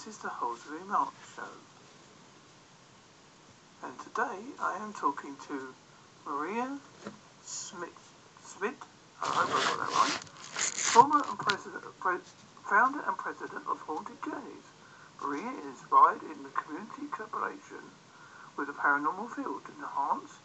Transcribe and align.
This 0.00 0.16
is 0.16 0.22
the 0.22 0.30
Holsbury 0.30 0.80
Mark 0.88 1.12
Show. 1.36 1.52
And 3.84 3.92
today 4.00 4.40
I 4.58 4.78
am 4.80 4.94
talking 4.94 5.36
to 5.46 5.74
Maria 6.24 6.78
Smith, 7.44 8.00
Smith 8.42 8.82
I 9.20 9.28
hope 9.28 9.52
I 9.52 9.60
got 9.60 9.76
that 9.76 9.92
right, 9.92 10.16
former 10.88 11.20
and 11.28 11.36
president, 11.38 11.84
founder 12.64 13.04
and 13.06 13.18
president 13.18 13.66
of 13.68 13.78
Haunted 13.80 14.22
Journeys. 14.24 14.64
Maria 15.20 15.52
is 15.68 15.84
right 15.92 16.22
in 16.32 16.44
the 16.44 16.50
community 16.56 17.04
collaboration 17.12 17.92
with 18.56 18.68
the 18.68 18.72
paranormal 18.72 19.28
field 19.36 19.66
to 19.66 19.72
enhance 19.76 20.38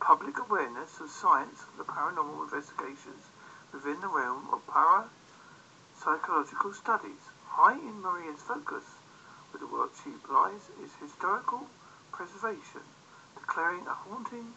public 0.00 0.36
awareness 0.40 0.98
of 0.98 1.10
science 1.10 1.62
of 1.62 1.76
the 1.78 1.84
paranormal 1.86 2.42
investigations 2.42 3.30
within 3.72 4.00
the 4.00 4.08
realm 4.08 4.48
of 4.50 4.66
parapsychological 4.66 6.74
studies. 6.74 7.30
High 7.56 7.78
in 7.78 8.02
Maria's 8.02 8.42
focus 8.42 8.84
with 9.56 9.70
the 9.70 9.74
work 9.74 9.90
she 10.04 10.10
applies 10.10 10.68
is 10.84 10.90
historical 11.00 11.64
preservation, 12.12 12.84
declaring 13.40 13.86
a 13.86 13.94
haunting 13.94 14.52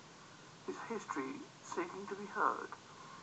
is 0.68 0.76
history 0.90 1.40
seeking 1.64 2.06
to 2.10 2.16
be 2.16 2.26
heard. 2.26 2.68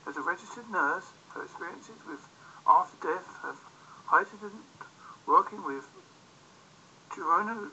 As 0.09 0.17
a 0.17 0.23
registered 0.23 0.71
nurse, 0.71 1.05
her 1.35 1.43
experiences 1.43 2.01
with 2.09 2.27
after 2.67 2.97
death 3.13 3.29
have 3.43 3.59
heightened 4.07 4.65
working 5.27 5.63
with 5.65 5.85
Geronimo, 7.15 7.69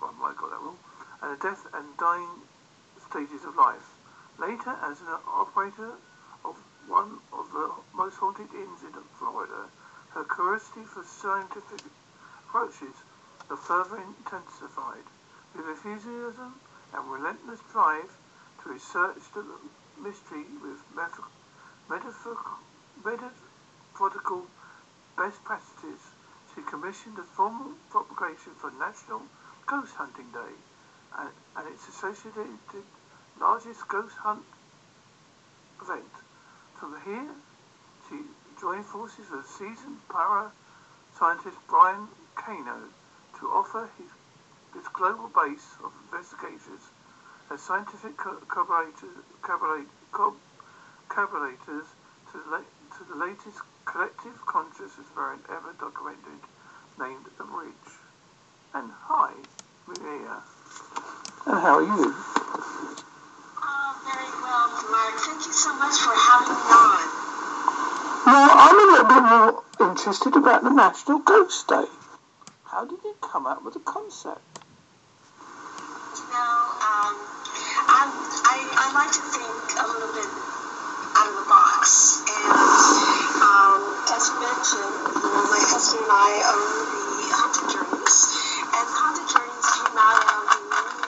oh, 0.00 0.12
might 0.18 0.36
got 0.38 0.50
that 0.50 0.60
wrong, 0.62 0.78
and 1.20 1.32
the 1.32 1.42
death 1.42 1.66
and 1.74 1.96
dying 1.98 2.48
stages 3.10 3.44
of 3.44 3.56
life. 3.56 3.92
Later, 4.38 4.74
as 4.82 5.00
an 5.02 5.08
operator 5.28 5.92
of 6.46 6.56
one 6.86 7.18
of 7.30 7.52
the 7.52 7.70
most 7.94 8.16
haunted 8.16 8.48
inns 8.54 8.82
in 8.82 8.92
Florida, 9.18 9.68
her 10.16 10.24
curiosity 10.24 10.80
for 10.80 11.04
scientific 11.04 11.84
approaches 12.48 12.96
are 13.50 13.56
further 13.56 14.00
intensified. 14.00 15.04
With 15.54 15.68
enthusiasm 15.68 16.54
and 16.94 17.12
relentless 17.12 17.60
drive 17.70 18.16
to 18.62 18.70
research 18.70 19.20
the 19.34 19.44
mystery 20.00 20.46
with 20.64 20.80
methodical 23.04 24.46
best 25.18 25.44
practices, 25.44 26.00
she 26.54 26.62
commissioned 26.62 27.18
a 27.18 27.22
formal 27.22 27.72
propagation 27.90 28.52
for 28.56 28.70
National 28.70 29.20
Ghost 29.66 29.96
Hunting 29.96 30.32
Day 30.32 30.56
and, 31.18 31.28
and 31.56 31.68
its 31.68 31.88
associated 31.88 32.56
largest 33.38 33.86
ghost 33.88 34.16
hunt 34.16 34.44
event. 35.82 36.08
From 36.80 36.96
here, 37.04 37.34
she 38.08 38.24
joined 38.60 38.84
forces 38.84 39.26
with 39.30 39.46
seasoned 39.46 39.98
para 40.08 40.50
scientist 41.18 41.56
Brian 41.68 42.08
Cano 42.34 42.88
to 43.38 43.46
offer 43.48 43.88
his, 43.98 44.08
this 44.74 44.88
global 44.92 45.28
base 45.28 45.76
of 45.84 45.92
investigators 46.08 46.80
as 47.52 47.60
scientific 47.62 48.16
co- 48.16 48.40
collaborators, 48.48 49.16
collaborators 51.08 51.86
to, 52.32 52.38
the, 52.50 52.64
to 52.96 53.04
the 53.08 53.16
latest 53.16 53.60
collective 53.84 54.34
consciousness 54.46 55.06
variant 55.14 55.44
ever 55.48 55.72
documented 55.78 56.40
named 56.98 57.24
The 57.38 57.44
Bridge. 57.44 57.90
And 58.74 58.90
hi, 59.04 59.32
Maria. 59.86 60.42
And 61.46 61.60
how 61.60 61.78
are 61.78 61.82
you? 61.82 62.14
Uh, 63.62 63.94
very 64.04 64.30
well, 64.42 64.68
Mark. 64.90 65.14
Thank 65.22 65.46
you 65.46 65.52
so 65.52 65.74
much 65.76 65.96
for 66.00 66.12
having 66.12 66.52
me 66.52 66.72
on. 66.72 67.15
Now, 68.26 68.50
I'm 68.50 68.74
a 68.74 68.86
little 68.90 69.06
bit 69.06 69.22
more 69.22 69.62
interested 69.88 70.34
about 70.34 70.64
the 70.64 70.70
National 70.70 71.20
Ghost 71.20 71.68
Day. 71.68 71.86
How 72.64 72.84
did 72.84 72.98
you 73.04 73.14
come 73.22 73.46
up 73.46 73.62
with 73.62 73.74
the 73.74 73.84
concept? 73.86 74.42
You 76.18 76.26
know, 76.34 76.58
um, 76.82 77.14
I, 77.86 78.02
I, 78.50 78.56
I 78.82 78.86
like 78.98 79.14
to 79.14 79.22
think 79.30 79.78
a 79.78 79.86
little 79.86 80.10
bit 80.10 80.26
out 80.26 81.26
of 81.30 81.38
the 81.38 81.46
box. 81.46 82.26
And 82.26 82.50
um, 83.46 83.94
as 84.10 84.26
you 84.26 84.42
mentioned, 84.42 85.22
you 85.22 85.30
know, 85.30 85.46
my 85.46 85.62
husband 85.62 86.02
and 86.02 86.10
I 86.10 86.30
own 86.50 86.66
the 87.22 87.30
Haunted 87.30 87.78
Journeys. 87.78 88.18
And 88.74 88.86
Haunted 88.90 89.26
Journeys 89.30 89.66
came 89.70 89.94
out 90.02 90.18
of 90.18 90.42
the 90.50 90.60
need 90.66 90.98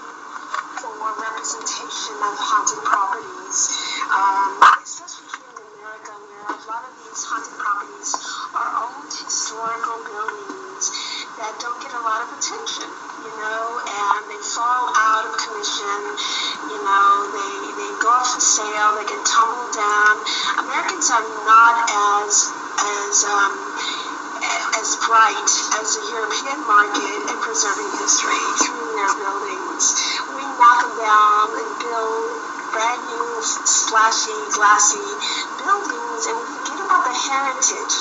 for 0.87 0.95
representation 1.19 2.15
of 2.15 2.39
haunted 2.39 2.79
properties 2.87 3.89
um, 4.09 4.57
especially 4.83 5.29
here 5.37 5.53
in 5.53 5.67
America, 5.79 6.13
where 6.17 6.47
a 6.49 6.57
lot 6.65 6.83
of 6.89 6.98
these 7.19 7.27
haunted 7.27 7.59
properties 7.59 8.15
are 8.55 8.71
old 8.79 9.11
historical 9.11 9.99
buildings 10.07 10.87
that 11.35 11.51
don't 11.59 11.75
get 11.83 11.91
a 11.91 12.03
lot 12.07 12.23
of 12.23 12.31
attention, 12.31 12.87
you 13.27 13.35
know, 13.43 13.83
and 13.83 14.23
they 14.31 14.39
fall 14.39 14.87
out 14.95 15.27
of 15.27 15.35
commission, 15.35 15.99
you 16.71 16.79
know, 16.79 17.27
they, 17.35 17.75
they 17.75 17.91
go 17.99 18.07
off 18.15 18.39
for 18.39 18.39
sale, 18.39 18.95
they 18.95 19.03
get 19.03 19.19
tumbled 19.27 19.75
down. 19.75 20.15
Americans 20.63 21.11
are 21.11 21.27
not 21.43 21.75
as, 21.91 22.55
as, 22.87 23.27
um, 23.27 23.51
as 24.79 24.95
bright 25.03 25.51
as 25.75 25.99
the 25.99 26.05
European 26.15 26.63
market 26.71 27.19
in 27.35 27.37
preserving 27.43 27.99
history 27.99 28.39
through 28.63 28.95
their 28.95 29.11
buildings. 29.19 29.91
We 30.39 30.47
knock 30.55 30.87
them 30.87 30.95
down 31.03 31.51
and 31.51 31.71
build 31.83 32.49
brand 32.71 33.03
new, 33.11 33.43
splashy, 33.43 34.39
glassy 34.55 35.03
buildings, 35.59 36.27
and 36.27 36.39
we 36.39 36.58
about 36.89 37.05
the 37.05 37.13
heritage 37.13 37.97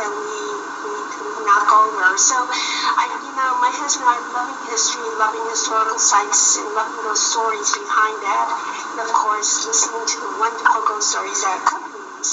that 0.00 0.08
we, 0.08 0.32
we, 0.80 0.92
we 0.96 1.44
knock 1.44 1.68
over. 1.76 2.16
So, 2.16 2.40
I, 2.40 3.04
you 3.20 3.36
know, 3.36 3.60
my 3.60 3.68
husband 3.68 4.08
and 4.08 4.16
I 4.16 4.18
loving 4.32 4.56
history, 4.64 5.04
loving 5.20 5.44
historical 5.52 6.00
sites, 6.00 6.56
and 6.56 6.72
loving 6.72 7.04
those 7.04 7.20
stories 7.20 7.68
behind 7.76 8.16
that. 8.24 8.48
And 8.96 9.04
of 9.04 9.12
course, 9.12 9.68
listening 9.68 10.08
to 10.08 10.16
the 10.24 10.32
wonderful 10.40 10.88
ghost 10.88 11.12
stories 11.12 11.44
that 11.44 11.68
accompanies 11.68 12.32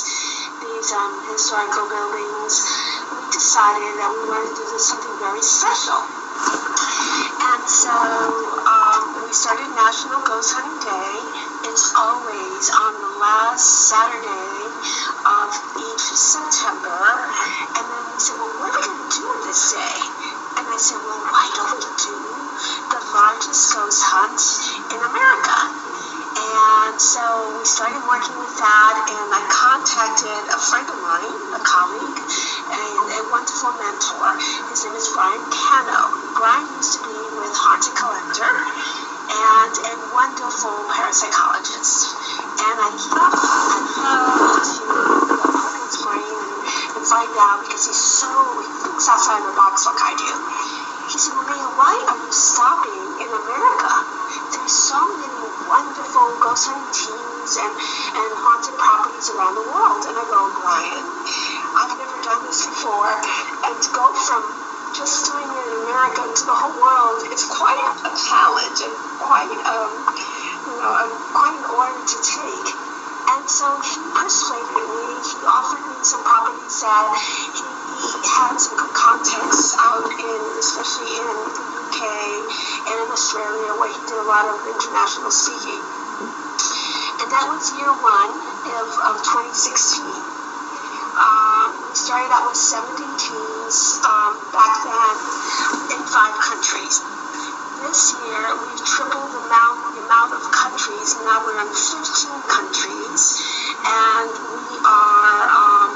these 0.63 0.95
um, 0.95 1.11
historical 1.27 1.83
buildings, 1.91 2.63
we 3.11 3.27
decided 3.35 3.91
that 3.99 4.15
we 4.15 4.31
wanted 4.31 4.55
to 4.55 4.63
do 4.63 4.79
something 4.79 5.15
very 5.19 5.43
special. 5.43 5.99
And 7.51 7.67
so 7.67 7.91
um, 8.63 9.27
we 9.27 9.35
started 9.35 9.67
National 9.75 10.23
Ghost 10.23 10.55
Hunting 10.55 10.79
Day 10.87 11.51
it's 11.63 11.93
always 11.95 12.69
on 12.73 12.93
the 12.99 13.19
last 13.21 13.87
Saturday 13.87 14.00
contacted 30.01 30.49
a 30.49 30.57
friend 30.57 30.89
of 30.89 30.97
mine, 30.97 31.29
a 31.53 31.61
colleague, 31.61 32.17
and 32.73 33.05
a 33.05 33.21
wonderful 33.29 33.69
mentor. 33.77 34.33
His 34.73 34.81
name 34.81 34.97
is 34.97 35.05
Brian 35.13 35.45
Cano. 35.53 36.09
Brian 36.41 36.65
used 36.73 36.97
to 36.97 37.05
be 37.05 37.13
with 37.37 37.53
Haunted 37.53 37.93
Collector 37.93 38.49
and 38.49 39.73
a 39.77 39.93
wonderful 40.09 40.73
parapsychologist. 40.89 42.17
And 42.49 42.81
I 42.81 42.89
thought 42.97 43.29
I'd 43.45 43.85
love 44.01 44.65
to 44.73 44.89
pick 45.69 45.85
his 45.85 45.97
brain 46.01 46.33
and, 46.33 46.97
and 46.97 47.05
find 47.05 47.29
out 47.37 47.61
because 47.61 47.85
he's 47.85 48.01
so, 48.01 48.33
he 48.57 48.65
thinks 48.81 49.05
outside 49.05 49.45
the 49.45 49.53
box 49.53 49.85
like 49.85 50.01
I 50.01 50.17
do. 50.17 50.33
He 51.13 51.17
said, 51.21 51.37
Maria, 51.37 51.77
why 51.77 51.93
are 52.09 52.17
you 52.17 52.33
stopping 52.33 53.05
in 53.21 53.29
America? 53.29 53.93
There's 54.49 54.73
so 54.73 54.97
many 54.97 55.45
wonderful 55.69 56.41
ghost 56.41 56.73
hunting 56.73 56.89
teams 56.89 57.30
and, 57.41 57.73
and 57.73 58.31
haunted 58.37 58.77
properties 58.77 59.33
around 59.33 59.57
the 59.57 59.65
world. 59.73 60.05
And 60.05 60.13
I 60.13 60.25
go, 60.29 60.41
Brian, 60.61 61.05
I've 61.73 61.95
never 61.97 62.17
done 62.21 62.41
this 62.45 62.61
before. 62.69 63.09
And 63.65 63.73
to 63.81 63.89
go 63.97 64.13
from 64.13 64.41
just 64.93 65.25
doing 65.25 65.49
it 65.49 65.65
in 65.71 65.73
America 65.87 66.21
to 66.21 66.43
the 66.45 66.53
whole 66.53 66.75
world 66.77 67.23
it's 67.31 67.47
quite 67.47 67.79
a 67.79 68.11
challenge 68.11 68.79
and 68.83 68.93
quite, 69.23 69.47
um, 69.63 69.91
you 70.67 70.75
know, 70.83 70.91
a, 70.91 71.05
quite 71.31 71.55
an 71.55 71.65
order 71.71 72.03
to 72.03 72.17
take. 72.21 72.69
And 73.31 73.43
so 73.47 73.65
he 73.79 73.97
persuaded 74.11 74.67
me. 74.75 75.15
He 75.23 75.35
offered 75.47 75.81
me 75.87 75.95
some 76.03 76.21
properties 76.27 76.83
that 76.83 77.07
he, 77.55 77.63
he 77.63 78.09
had 78.27 78.59
some 78.59 78.75
good 78.75 78.91
contacts 78.91 79.73
out 79.79 80.11
in, 80.11 80.41
especially 80.59 81.07
in 81.23 81.35
the 81.55 81.63
UK 81.87 81.99
and 82.91 82.97
in 83.01 83.09
Australia, 83.09 83.71
where 83.79 83.89
he 83.89 83.99
did 84.05 84.19
a 84.19 84.27
lot 84.27 84.45
of 84.45 84.59
international 84.67 85.31
speaking 85.31 86.00
that 87.31 87.47
was 87.47 87.71
year 87.79 87.87
one 87.87 88.31
of, 88.75 88.87
of 89.07 89.15
2016. 89.23 90.03
Um, 90.03 91.67
we 91.87 91.95
started 91.95 92.27
out 92.27 92.51
with 92.51 92.59
70 92.59 92.91
teams 93.15 94.03
um, 94.03 94.35
back 94.51 94.83
then 94.83 95.15
in 95.95 96.01
five 96.11 96.35
countries. 96.43 96.99
This 97.87 98.19
year, 98.19 98.51
we've 98.51 98.83
tripled 98.83 99.31
the 99.31 99.41
amount, 99.47 99.95
the 99.95 100.03
amount 100.11 100.35
of 100.35 100.43
countries. 100.51 101.15
Now 101.23 101.39
we're 101.47 101.55
in 101.55 101.71
15 101.71 102.51
countries, 102.51 103.23
and 103.79 104.31
we 104.51 104.75
are 104.83 105.43
um, 105.47 105.91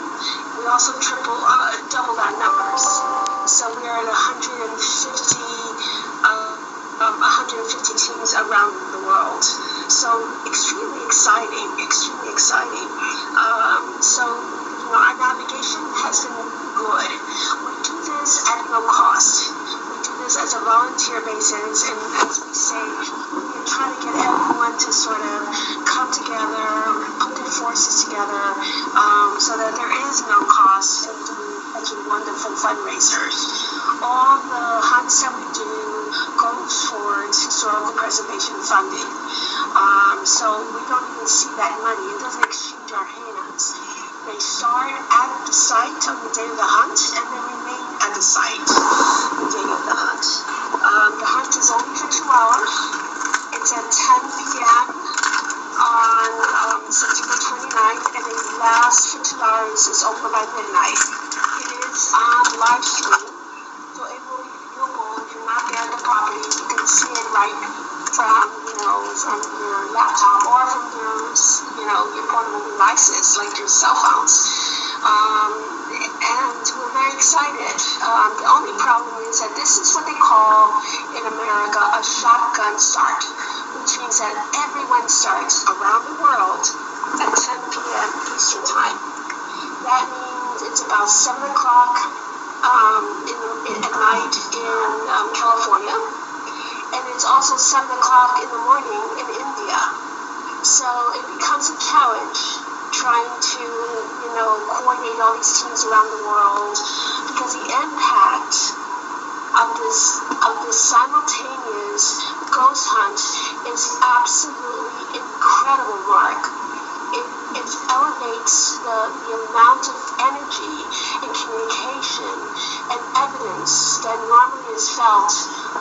we 0.55 0.63
also 0.71 0.95
triple 1.03 1.35
uh, 1.35 1.75
double 1.91 2.15
our 2.15 2.31
numbers. 2.39 2.87
So 3.51 3.75
we 3.75 3.83
are 3.83 3.99
at 3.99 4.07
150 4.07 4.71
uh, 6.23 6.55
um, 7.03 7.19
150 7.19 7.91
teams 7.91 8.31
around 8.39 8.71
the 8.95 9.03
world. 9.03 9.74
So 9.89 10.27
extremely 10.47 11.03
exciting, 11.05 11.77
extremely 11.83 12.24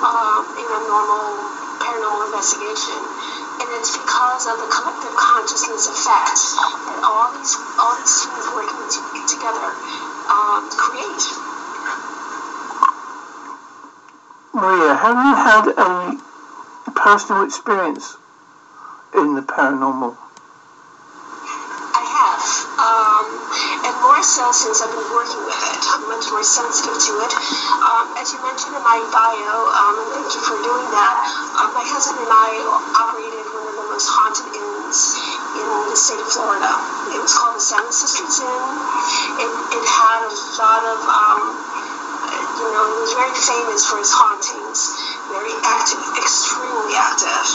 in 0.04 0.68
a 0.68 0.80
normal 0.84 1.24
paranormal 1.80 2.28
investigation. 2.28 3.00
And 3.56 3.68
it's 3.80 3.96
because 3.96 4.46
of 4.46 4.60
the 4.60 4.68
collective 4.68 5.16
consciousness 5.16 5.88
effect 5.88 6.36
that 6.60 7.00
all 7.04 7.32
these 7.32 7.56
all 7.80 7.96
these 7.96 8.26
teams 8.26 8.46
working 8.52 8.84
to, 8.84 9.00
together 9.24 9.72
um, 10.28 10.68
create. 10.76 11.24
Maria, 14.52 14.94
have 14.94 15.16
you 15.16 15.34
had 15.34 15.64
a 15.78 16.92
personal 16.92 17.44
experience 17.44 18.16
in 19.14 19.34
the 19.34 19.42
paranormal? 19.42 20.16
Um, 22.74 23.26
and 23.86 23.94
more 24.02 24.18
so 24.22 24.50
since 24.50 24.82
I've 24.82 24.90
been 24.90 25.10
working 25.14 25.38
with 25.46 25.60
it. 25.70 25.82
I'm 25.94 26.10
much 26.10 26.26
more 26.34 26.42
sensitive 26.42 26.98
to 26.98 27.12
it. 27.22 27.32
Um, 27.78 28.18
as 28.18 28.34
you 28.34 28.42
mentioned 28.42 28.74
in 28.74 28.82
my 28.82 28.98
bio, 29.14 29.54
um, 29.70 29.94
and 30.02 30.08
thank 30.10 30.28
you 30.34 30.42
for 30.42 30.58
doing 30.58 30.88
that, 30.90 31.16
um, 31.54 31.70
my 31.70 31.86
husband 31.86 32.18
and 32.18 32.32
I 32.34 32.50
operated 32.98 33.46
one 33.54 33.66
of 33.70 33.74
the 33.78 33.86
most 33.94 34.10
haunted 34.10 34.50
inns 34.58 35.14
in 35.54 35.66
the 35.86 35.94
state 35.94 36.18
of 36.18 36.26
Florida. 36.26 36.74
It 37.14 37.22
was 37.22 37.30
called 37.30 37.54
the 37.54 37.62
Seven 37.62 37.94
Sisters 37.94 38.42
Inn. 38.42 38.64
It, 39.38 39.50
it 39.78 39.84
had 39.86 40.26
a 40.26 40.32
lot 40.58 40.82
of, 40.82 40.98
um, 41.06 41.42
you 42.54 42.70
know, 42.70 42.86
it 42.86 42.98
was 43.02 43.14
very 43.18 43.34
famous 43.34 43.82
for 43.82 43.98
his 43.98 44.14
hauntings, 44.14 44.94
very 45.26 45.54
active, 45.66 45.98
extremely 46.14 46.94
active. 46.94 47.46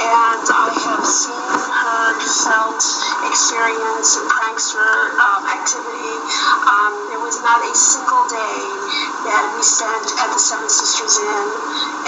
And 0.00 0.44
I 0.48 0.72
have 0.88 1.04
seen, 1.04 1.36
heard, 1.68 2.16
felt, 2.48 2.80
experienced 3.28 4.24
prankster 4.32 4.88
um, 5.20 5.44
activity. 5.52 6.16
Um, 6.64 6.92
there 7.12 7.20
was 7.20 7.44
not 7.44 7.60
a 7.60 7.72
single 7.76 8.24
day 8.32 8.56
that 9.28 9.44
we 9.52 9.60
spent 9.60 10.16
at 10.16 10.32
the 10.32 10.40
Seven 10.40 10.68
Sisters 10.72 11.20
Inn, 11.20 11.48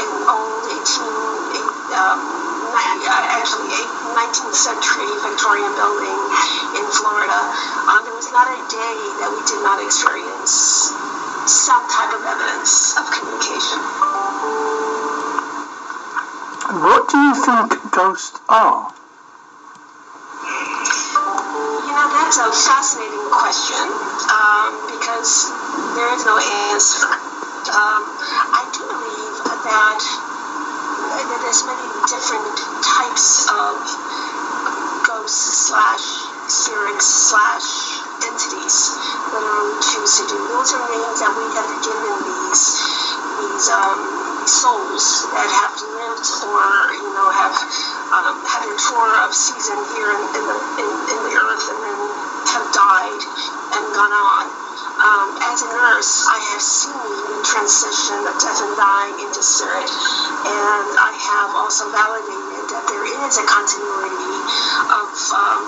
an 0.00 0.10
old 0.24 0.64
18, 0.64 0.80
um, 1.92 2.20
actually 3.36 3.68
a 3.68 3.84
19th 4.16 4.56
century 4.56 5.12
Victorian 5.28 5.72
building 5.76 6.20
in 6.72 6.86
Florida. 6.88 7.40
Um, 7.84 8.00
there 8.08 8.16
was 8.16 8.32
not 8.32 8.48
a 8.48 8.60
day 8.72 8.96
that 9.20 9.28
we 9.28 9.44
did 9.44 9.60
not 9.60 9.82
experience 9.84 11.09
some 11.50 11.82
type 11.90 12.14
of 12.14 12.22
evidence 12.22 12.94
of 12.94 13.10
communication. 13.10 13.82
What 16.78 17.10
do 17.10 17.18
you 17.18 17.34
think 17.34 17.90
ghosts 17.90 18.38
are? 18.46 18.94
You 20.46 21.90
know, 21.90 22.06
that's 22.14 22.38
a 22.38 22.54
fascinating 22.54 23.26
question 23.34 23.82
um, 24.30 24.78
because 24.94 25.50
there 25.98 26.14
is 26.14 26.22
no 26.22 26.38
answer. 26.70 27.10
Um, 27.10 28.06
I 28.54 28.62
do 28.70 28.86
believe 28.86 29.34
that, 29.66 29.98
that 29.98 31.40
there's 31.42 31.66
many 31.66 31.82
different 32.06 32.46
types 32.78 33.50
of 33.50 33.74
ghosts 35.02 35.66
slash 35.66 36.06
spirits 36.46 37.06
slash 37.34 37.66
entities 38.22 38.94
are 39.38 39.62
choose 39.80 40.18
to 40.18 40.24
do. 40.26 40.38
Those 40.50 40.74
are 40.74 40.84
names 40.90 41.18
that 41.22 41.32
we 41.32 41.46
have 41.54 41.70
given 41.82 42.16
these 42.26 42.64
these 43.40 43.66
um, 43.70 44.00
souls 44.44 45.30
that 45.30 45.48
have 45.48 45.74
lived 45.78 46.26
or 46.42 46.66
you 46.98 47.10
know 47.14 47.28
have 47.30 47.56
um, 48.10 48.42
had 48.42 48.66
their 48.66 48.76
tour 48.76 49.10
of 49.22 49.30
season 49.30 49.78
here 49.94 50.10
in, 50.10 50.22
in 50.34 50.44
the 50.44 50.58
in, 50.82 50.88
in 51.14 51.18
the 51.30 51.34
earth 51.38 51.64
and 51.70 51.78
then 51.78 52.00
have 52.50 52.66
died 52.74 53.22
and 53.78 53.84
gone 53.94 54.14
on. 54.14 54.44
Um, 55.00 55.28
as 55.40 55.64
a 55.64 55.70
nurse, 55.72 56.28
I 56.28 56.36
have 56.52 56.60
seen 56.60 56.92
the 56.92 57.40
transition 57.40 58.20
of 58.28 58.36
death 58.36 58.60
and 58.60 58.76
dying 58.76 59.16
into 59.24 59.40
spirit, 59.40 59.88
and 59.88 60.88
I 61.00 61.12
have 61.16 61.56
also 61.56 61.88
validated 61.88 62.68
that 62.68 62.84
there 62.84 63.06
is 63.08 63.40
a 63.40 63.46
continuity 63.48 64.28
of 64.92 65.08
um, 65.32 65.62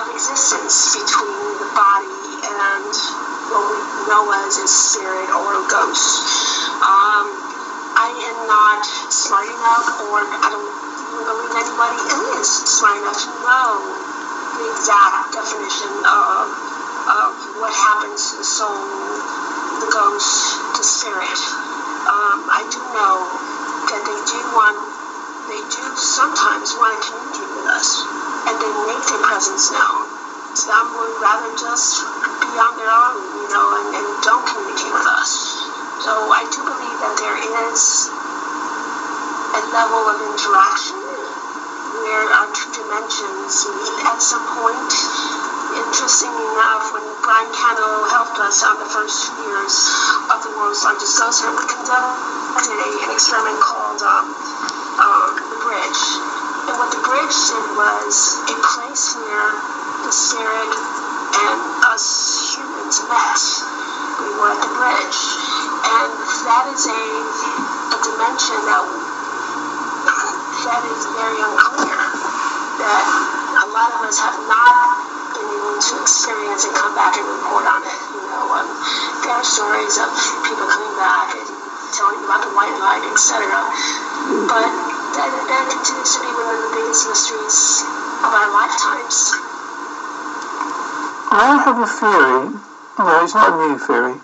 of 0.00 0.04
existence 0.16 0.96
between 0.96 1.43
what 3.50 3.64
we 3.70 3.78
know 4.08 4.24
as 4.44 4.58
a 4.58 4.68
spirit 4.68 5.28
or 5.30 5.48
a 5.58 5.64
ghost. 5.70 6.70
Um, 6.82 7.26
I 7.94 8.10
am 8.10 8.38
not 8.50 8.82
smart 9.12 9.46
enough, 9.46 9.86
or 10.10 10.18
I 10.26 10.48
don't 10.50 10.66
believe 11.26 11.54
anybody 11.54 11.98
is 12.40 12.50
smart 12.66 12.98
enough 12.98 13.20
to 13.22 13.30
know 13.46 13.70
the 14.58 14.64
exact 14.74 15.34
definition 15.34 15.92
of, 16.06 16.44
of 17.06 17.30
what 17.62 17.72
happens 17.74 18.32
to 18.32 18.42
the 18.42 18.46
soul, 18.46 18.74
the 19.80 19.90
ghost, 19.94 20.58
the 20.78 20.84
spirit. 20.84 21.38
Um, 22.10 22.46
I 22.50 22.66
do 22.70 22.80
know 22.94 23.16
that 23.90 24.02
they 24.04 24.18
do 24.26 24.38
want, 24.54 24.76
they 25.50 25.60
do 25.70 25.82
sometimes 25.96 26.74
want 26.78 26.98
to 26.98 27.00
communicate 27.06 27.50
with 27.56 27.68
us, 27.70 28.02
and 28.50 28.54
they 28.58 28.72
make 28.90 29.02
their 29.08 29.22
presence 29.22 29.70
known. 29.72 30.03
Some 30.54 30.94
would 30.94 31.18
rather 31.18 31.50
just 31.58 32.06
be 32.38 32.54
on 32.62 32.78
their 32.78 32.86
own, 32.86 33.18
you 33.42 33.50
know, 33.50 33.74
and, 33.74 33.90
and 33.98 34.06
don't 34.22 34.46
communicate 34.46 34.94
with 34.94 35.02
us. 35.02 35.66
So 36.06 36.30
I 36.30 36.46
do 36.46 36.62
believe 36.62 36.98
that 37.02 37.18
there 37.18 37.34
is 37.34 38.06
a 39.50 39.60
level 39.74 40.06
of 40.14 40.16
interaction 40.30 41.02
where 42.06 42.30
our 42.38 42.46
two 42.54 42.70
dimensions 42.70 43.66
meet 43.66 43.98
at 44.06 44.22
some 44.22 44.46
point. 44.54 44.94
Interestingly 45.74 46.46
enough, 46.54 46.86
when 46.94 47.02
Brian 47.26 47.50
Cano 47.50 48.06
helped 48.14 48.38
us 48.38 48.62
on 48.62 48.78
the 48.78 48.86
first 48.86 49.26
two 49.26 49.34
years 49.50 49.74
of 50.30 50.38
the 50.46 50.54
world's 50.54 50.86
largest 50.86 51.18
hunt, 51.18 51.34
we 51.50 51.66
conducted 51.66 52.78
a, 52.78 52.90
an 53.02 53.10
experiment 53.10 53.58
called 53.58 53.98
um, 54.06 54.30
um, 55.02 55.34
the 55.50 55.58
Bridge. 55.66 56.02
and 56.70 56.78
what 56.78 56.94
the 56.94 57.02
bridge 57.02 57.34
did 57.50 57.66
was 57.74 58.38
a 58.46 58.56
place 58.62 59.18
where 59.18 59.73
spirit 60.12 60.72
and 61.38 61.60
us 61.88 62.56
humans 62.56 63.00
met. 63.08 63.40
We 64.20 64.28
were 64.36 64.54
bridge. 64.74 65.20
And 65.84 66.10
that 66.48 66.64
is 66.72 66.84
a, 66.88 67.02
a 67.94 67.98
dimension 68.04 68.60
that, 68.68 68.84
that 70.66 70.82
is 70.88 71.02
very 71.14 71.40
unclear. 71.40 72.00
That 72.80 73.04
a 73.62 73.66
lot 73.70 73.90
of 73.94 74.00
us 74.04 74.18
have 74.18 74.36
not 74.50 74.74
been 75.36 75.46
able 75.46 75.78
to 75.78 75.94
experience 76.02 76.64
and 76.66 76.74
come 76.74 76.92
back 76.98 77.16
and 77.16 77.24
report 77.24 77.64
on 77.64 77.80
it. 77.86 78.00
You 78.12 78.22
know, 78.28 78.44
um, 78.60 78.68
there 79.22 79.36
are 79.36 79.46
stories 79.46 79.96
of 80.00 80.10
people 80.42 80.66
coming 80.66 80.94
back 80.98 81.32
and 81.36 81.46
telling 81.94 82.18
about 82.26 82.42
the 82.42 82.52
white 82.52 82.74
light, 82.82 83.04
etc. 83.08 83.46
But 84.50 84.68
that, 85.14 85.30
that 85.30 85.64
continues 85.70 86.10
to 86.16 86.18
be 86.24 86.30
one 86.34 86.50
of 86.50 86.58
the 86.66 86.70
biggest 86.74 87.06
mysteries 87.06 87.86
of 88.26 88.30
our 88.34 88.50
lifetimes. 88.50 89.43
I 91.36 91.58
have 91.66 91.78
a 91.82 91.86
theory. 91.90 92.46
No, 92.96 93.24
it's 93.24 93.34
not 93.34 93.54
a 93.54 93.66
new 93.66 93.76
theory. 93.76 94.20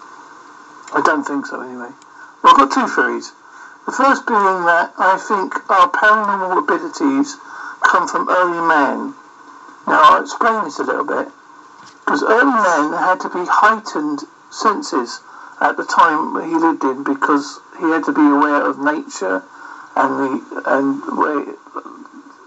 I 0.94 1.02
don't 1.02 1.26
think 1.26 1.44
so, 1.44 1.60
anyway. 1.60 1.90
Well, 2.38 2.54
I've 2.54 2.56
got 2.56 2.70
two 2.70 2.86
theories. 2.86 3.32
The 3.84 3.90
first 3.90 4.28
being 4.28 4.62
that 4.70 4.94
I 4.96 5.18
think 5.18 5.58
our 5.68 5.90
paranormal 5.90 6.62
abilities 6.62 7.36
come 7.82 8.06
from 8.06 8.28
early 8.30 8.62
man. 8.62 9.14
Now, 9.88 10.02
I'll 10.06 10.22
explain 10.22 10.62
this 10.62 10.78
a 10.78 10.84
little 10.84 11.02
bit. 11.02 11.26
Because 12.04 12.22
early 12.22 12.44
man 12.44 12.92
had 12.92 13.18
to 13.26 13.28
be 13.28 13.42
heightened 13.42 14.22
senses 14.50 15.18
at 15.60 15.76
the 15.76 15.84
time 15.84 16.38
he 16.46 16.54
lived 16.54 16.84
in 16.84 17.02
because 17.02 17.58
he 17.80 17.90
had 17.90 18.04
to 18.04 18.12
be 18.12 18.22
aware 18.22 18.62
of 18.62 18.78
nature 18.78 19.42
and 19.96 20.14
the 20.14 20.62
and 20.64 21.02
where, 21.18 21.42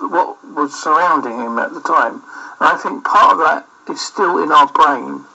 what 0.08 0.40
was 0.56 0.72
surrounding 0.72 1.36
him 1.36 1.60
at 1.60 1.74
the 1.74 1.82
time. 1.82 2.24
And 2.60 2.72
I 2.72 2.78
think 2.78 3.04
part 3.04 3.34
of 3.34 3.40
that 3.40 3.68
is 3.90 4.02
still 4.02 4.42
in 4.44 4.52
our 4.52 4.68
brain. 4.68 5.26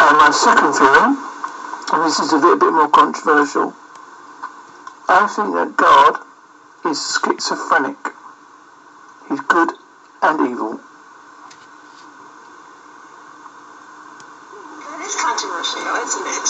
And 0.00 0.16
my 0.16 0.30
second 0.32 0.72
theory, 0.72 1.14
and 1.92 2.06
this 2.06 2.18
is 2.20 2.32
a 2.32 2.36
little 2.36 2.56
bit 2.56 2.72
more 2.72 2.88
controversial, 2.88 3.74
I 5.08 5.26
think 5.26 5.54
that 5.54 5.76
God 5.76 6.24
is 6.86 7.18
schizophrenic. 7.22 7.98
He's 9.28 9.40
good 9.40 9.70
and 10.22 10.40
evil. 10.48 10.80
That 14.80 15.00
is 15.04 15.16
controversial, 15.16 15.82
isn't 16.00 16.26
it? 16.26 16.48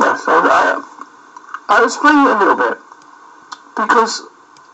Yes, 0.00 0.24
I, 0.26 0.40
I, 0.40 0.82
I'll 1.68 1.84
explain 1.84 2.26
it 2.26 2.30
a 2.30 2.38
little 2.38 2.56
bit. 2.56 2.78
Because, 3.76 4.22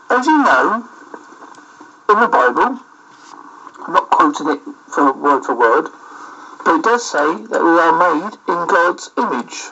as 0.09 0.25
you 0.25 0.37
know, 0.43 0.87
in 2.09 2.19
the 2.19 2.27
Bible, 2.27 2.79
I'm 3.85 3.93
not 3.93 4.09
quoting 4.09 4.49
it 4.49 4.59
for 4.87 5.13
word 5.13 5.45
for 5.45 5.55
word, 5.55 5.89
but 6.65 6.75
it 6.75 6.83
does 6.83 7.09
say 7.09 7.45
that 7.45 7.61
we 7.61 7.69
are 7.69 7.93
made 7.97 8.33
in 8.47 8.67
God's 8.67 9.11
image. 9.17 9.69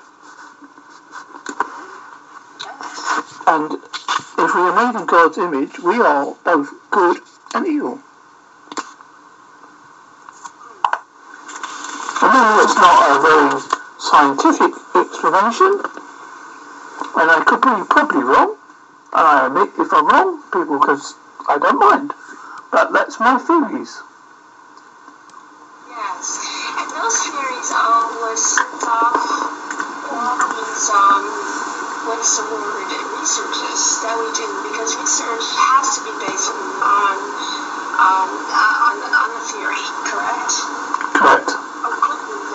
And 3.48 3.74
if 4.38 4.54
we 4.54 4.62
are 4.62 4.76
made 4.76 5.00
in 5.00 5.06
God's 5.08 5.38
image, 5.38 5.80
we 5.80 5.96
are 6.02 6.36
both 6.46 6.70
good 6.92 7.18
and 7.56 7.66
evil. 7.66 8.00
I 12.20 12.34
know 12.34 12.64
it's 12.64 12.76
not 12.76 13.10
a 13.10 13.22
very 13.22 13.62
scientific 13.98 14.74
explanation, 14.96 15.82
and 17.18 17.32
I 17.32 17.44
could 17.46 17.62
be 17.62 17.84
probably 17.90 18.24
wrong, 18.24 18.58
admit 19.14 19.70
if 19.80 19.94
I'm 19.94 20.08
wrong, 20.08 20.42
people, 20.52 20.80
because 20.80 21.16
I 21.48 21.58
don't 21.58 21.80
mind. 21.80 22.14
But 22.72 22.92
that's 22.92 23.20
my 23.20 23.38
theories. 23.40 24.02
Yes. 25.88 26.26
And 26.78 26.88
those 26.92 27.18
theories 27.24 27.72
list 28.28 28.60
off 28.84 29.16
all 30.12 30.36
these, 30.52 30.90
um, 30.92 31.24
what's 32.08 32.38
the 32.38 32.46
word, 32.52 32.88
researches 33.18 34.04
that 34.04 34.16
we 34.20 34.28
do, 34.36 34.48
because 34.72 34.96
research 35.00 35.46
has 35.56 36.00
to 36.00 36.08
be 36.08 36.14
based 36.28 36.52
on, 36.80 37.16
um, 38.00 38.30
on, 38.32 38.96
on 39.04 39.30
a 39.36 39.44
theory, 39.52 39.84
correct? 40.08 40.54
Correct. 41.16 41.52
Good 41.52 42.00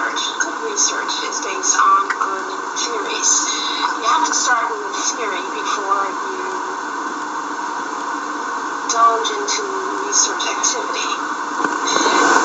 research, 0.00 0.22
good 0.40 0.58
research 0.64 1.12
is 1.28 1.36
based 1.44 1.76
on 1.76 2.08
good 2.08 2.46
theories. 2.80 3.32
You 4.00 4.06
have 4.08 4.24
to 4.28 4.34
start 4.34 4.64
with 4.72 4.80
a 4.80 4.94
theory 5.12 5.44
before 5.60 6.04
you 6.08 6.31
indulge 8.92 9.32
into 9.32 9.64
research 10.04 10.44
activity. 10.52 11.08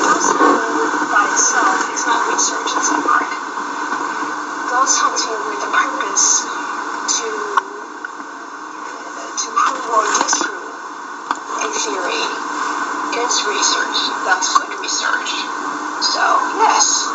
Ghost 0.00 0.32
hunting 0.32 0.80
by 1.12 1.28
itself 1.28 1.76
is 1.92 2.08
not 2.08 2.24
research, 2.32 2.72
it's 2.72 2.88
art. 2.88 3.28
Ghost 4.72 4.96
hunting 4.96 5.36
with 5.44 5.60
a 5.60 5.70
purpose 5.76 6.48
to 6.48 7.28
to 9.28 9.48
prove 9.60 9.92
or 9.92 10.08
disprove 10.24 10.72
a 11.52 11.68
theory 11.68 12.24
is 13.12 13.44
research. 13.44 13.98
That's 14.24 14.48
good 14.56 14.72
research. 14.80 15.28
So 16.00 16.24
yes. 16.64 17.12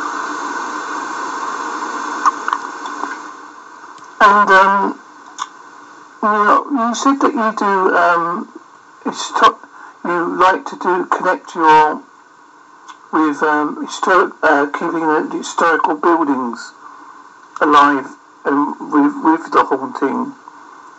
And 4.21 4.49
um, 4.53 5.01
you, 6.21 6.29
know, 6.29 6.69
you 6.69 6.93
said 6.93 7.17
that 7.17 7.33
you 7.33 7.49
do 7.57 7.97
um, 7.97 8.62
you 9.05 10.39
like 10.39 10.65
to 10.65 10.77
do 10.77 11.05
connect 11.05 11.55
your 11.55 12.01
with 13.11 13.43
um, 13.43 13.85
historic 13.85 14.33
uh, 14.41 14.67
keeping 14.71 15.05
the 15.05 15.37
historical 15.37 15.95
buildings 15.95 16.73
alive 17.61 18.07
and 18.45 18.79
with 18.79 19.13
with 19.23 19.51
the 19.51 19.63
haunting. 19.63 20.33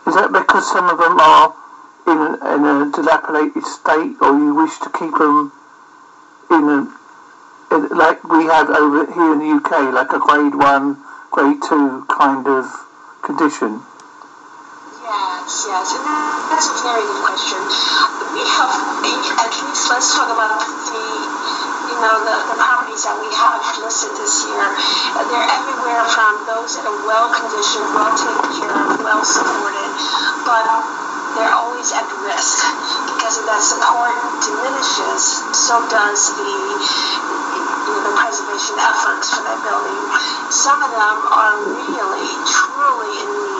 Is 0.07 0.13
that 0.13 0.31
because 0.31 0.71
some 0.71 0.87
of 0.87 0.99
them 0.99 1.19
are 1.19 1.55
in 2.05 2.17
a, 2.17 2.55
in 2.55 2.65
a 2.65 2.91
dilapidated 2.91 3.65
state, 3.65 4.15
or 4.21 4.37
you 4.37 4.53
wish 4.53 4.77
to 4.79 4.89
keep 4.91 5.17
them 5.17 5.51
in 6.51 6.69
a 6.69 7.75
in, 7.75 7.89
like 7.89 8.23
we 8.23 8.45
have 8.45 8.69
over 8.69 9.11
here 9.11 9.33
in 9.33 9.39
the 9.39 9.51
UK, 9.57 9.93
like 9.93 10.13
a 10.13 10.19
grade 10.19 10.55
one, 10.55 10.97
grade 11.31 11.57
two 11.67 12.05
kind 12.07 12.47
of 12.47 12.65
condition? 13.23 13.81
Yes, 15.05 15.69
yes, 15.69 15.93
that's 16.49 16.65
a 16.65 16.77
very 16.81 17.05
good 17.05 17.21
question. 17.21 17.61
We 18.33 18.41
have, 18.41 18.73
at 19.37 19.53
least 19.53 19.85
let's 19.93 20.09
talk 20.17 20.33
about 20.33 20.57
the, 20.57 21.05
you 21.93 21.97
know, 22.01 22.25
the, 22.25 22.33
the 22.49 22.57
properties 22.57 23.05
that 23.05 23.13
we 23.21 23.29
have 23.37 23.61
listed 23.85 24.17
this 24.17 24.49
year. 24.49 24.65
They're 25.29 25.45
everywhere 25.45 26.09
from 26.09 26.41
those 26.49 26.73
that 26.81 26.89
are 26.89 27.01
well 27.05 27.29
conditioned, 27.29 27.85
well 27.93 28.17
taken 28.17 28.49
care 28.57 28.73
of, 28.73 28.97
well 29.05 29.21
supported, 29.21 29.93
but 30.41 30.65
they're 31.37 31.53
always 31.53 31.93
at 31.93 32.09
risk 32.25 32.65
because 33.05 33.37
if 33.37 33.45
that 33.45 33.61
support 33.61 34.17
diminishes, 34.41 35.21
so 35.53 35.85
does 35.85 36.33
the 36.33 36.49
the 38.09 38.13
preservation 38.17 38.73
efforts 38.81 39.37
for 39.37 39.45
that 39.45 39.61
building. 39.61 40.01
Some 40.49 40.81
of 40.81 40.89
them 40.89 41.17
are 41.29 41.57
really, 41.93 42.25
truly 42.49 43.13
in 43.21 43.29
need 43.29 43.54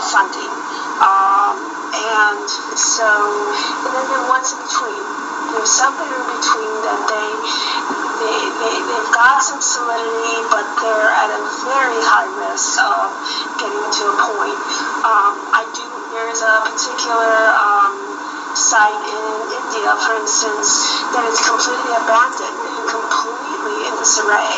funding. 0.00 0.52
Um, 1.00 1.56
and 1.96 2.48
so, 2.76 3.08
and 3.08 3.92
then 3.92 4.22
ones 4.28 4.52
in 4.52 4.60
between. 4.64 5.04
There's 5.54 5.72
something 5.72 6.08
in 6.08 6.24
between 6.28 6.74
that 6.84 7.00
they, 7.06 7.30
they, 8.20 8.38
they, 8.60 8.76
they've 8.76 9.12
got 9.14 9.40
some 9.40 9.62
solidity, 9.62 10.42
but 10.52 10.66
they're 10.82 11.12
at 11.12 11.30
a 11.32 11.40
very 11.64 12.00
high 12.04 12.28
risk 12.36 12.76
of 12.82 13.08
getting 13.56 13.86
to 13.86 14.02
a 14.12 14.16
point. 14.26 14.60
Um, 15.06 15.32
I 15.54 15.62
do, 15.72 15.84
there's 16.12 16.42
a 16.42 16.66
particular 16.66 17.34
um, 17.56 17.94
site 18.56 19.02
in 19.06 19.24
India, 19.52 19.92
for 20.00 20.16
instance, 20.16 21.00
that 21.12 21.24
is 21.28 21.38
completely 21.44 21.92
abandoned 21.92 22.56
and 22.56 22.84
completely 22.88 23.76
in 23.84 23.94
disarray. 24.00 24.56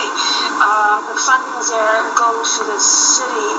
Uh, 0.58 1.02
the 1.10 1.18
fundings 1.18 1.70
there 1.70 2.02
go 2.14 2.30
to 2.30 2.60
the 2.66 2.78
city 2.78 3.52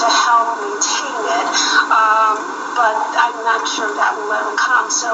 to 0.00 0.06
help 0.08 0.60
maintain 0.64 1.11
um, 1.92 2.34
but 2.74 2.96
I'm 3.14 3.36
not 3.44 3.62
sure 3.68 3.90
that 3.94 4.16
will 4.16 4.32
ever 4.32 4.56
come. 4.56 4.88
So, 4.88 5.12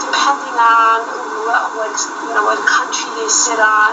depending 0.00 0.56
on 0.56 0.98
what, 1.46 1.64
what 1.76 1.92
you 2.24 2.32
know, 2.34 2.44
what 2.48 2.60
country 2.64 3.08
they 3.20 3.28
sit 3.28 3.60
on, 3.60 3.92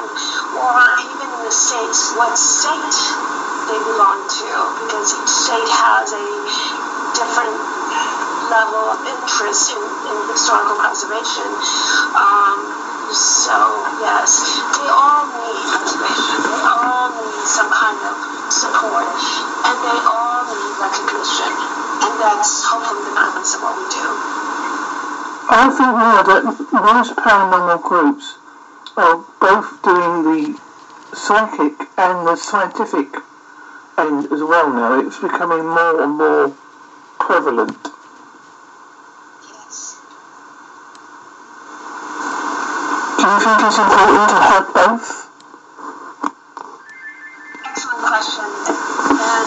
or 0.55 0.77
even 1.03 1.27
in 1.27 1.41
the 1.43 1.53
states, 1.53 2.15
what 2.15 2.33
state 2.37 2.97
they 3.67 3.79
belong 3.91 4.23
to, 4.23 4.49
because 4.87 5.11
each 5.13 5.31
state 5.31 5.67
has 5.67 6.15
a 6.15 6.25
different 7.13 7.55
level 8.47 8.95
of 8.95 8.99
interest 9.03 9.75
in, 9.75 9.81
in 10.07 10.15
historical 10.31 10.79
preservation. 10.79 11.49
Um, 12.15 12.57
so 13.11 13.55
yes, 13.99 14.59
they 14.79 14.87
all 14.87 15.27
need 15.27 15.59
preservation. 15.75 16.39
They 16.47 16.63
all 16.63 17.11
need 17.11 17.43
some 17.47 17.71
kind 17.71 17.99
of 18.07 18.15
support, 18.51 19.07
and 19.67 19.75
they 19.83 19.99
all 20.07 20.26
only 20.47 20.71
recognition, 20.79 21.51
and 21.51 22.13
that's 22.23 22.63
hopefully 22.63 23.03
the 23.03 23.15
purpose 23.19 23.55
of 23.55 23.67
what 23.67 23.75
we 23.75 23.85
do. 23.91 24.07
I 25.49 25.67
think 25.71 25.93
now 25.95 26.23
that 26.23 26.43
most 26.71 27.15
paranormal 27.15 27.83
groups 27.83 28.37
are 28.97 29.23
both 29.39 29.81
doing 29.83 30.23
the 30.23 30.59
psychic 31.13 31.87
and 31.97 32.27
the 32.27 32.35
scientific 32.35 33.07
end 33.97 34.31
as 34.31 34.41
well 34.43 34.69
now. 34.71 34.99
It's 34.99 35.19
becoming 35.19 35.65
more 35.65 36.01
and 36.03 36.17
more 36.17 36.53
prevalent. 37.19 37.77
Yes. 39.47 39.97
Do 43.17 43.23
you 43.23 43.39
think 43.39 43.59
it's 43.65 43.77
important 43.77 44.29
to 44.29 44.39
have 44.51 44.67
both? 44.73 45.07
Excellent 47.65 48.01
question, 48.05 48.45
and 48.45 49.19
I 49.19 49.41
am 49.41 49.46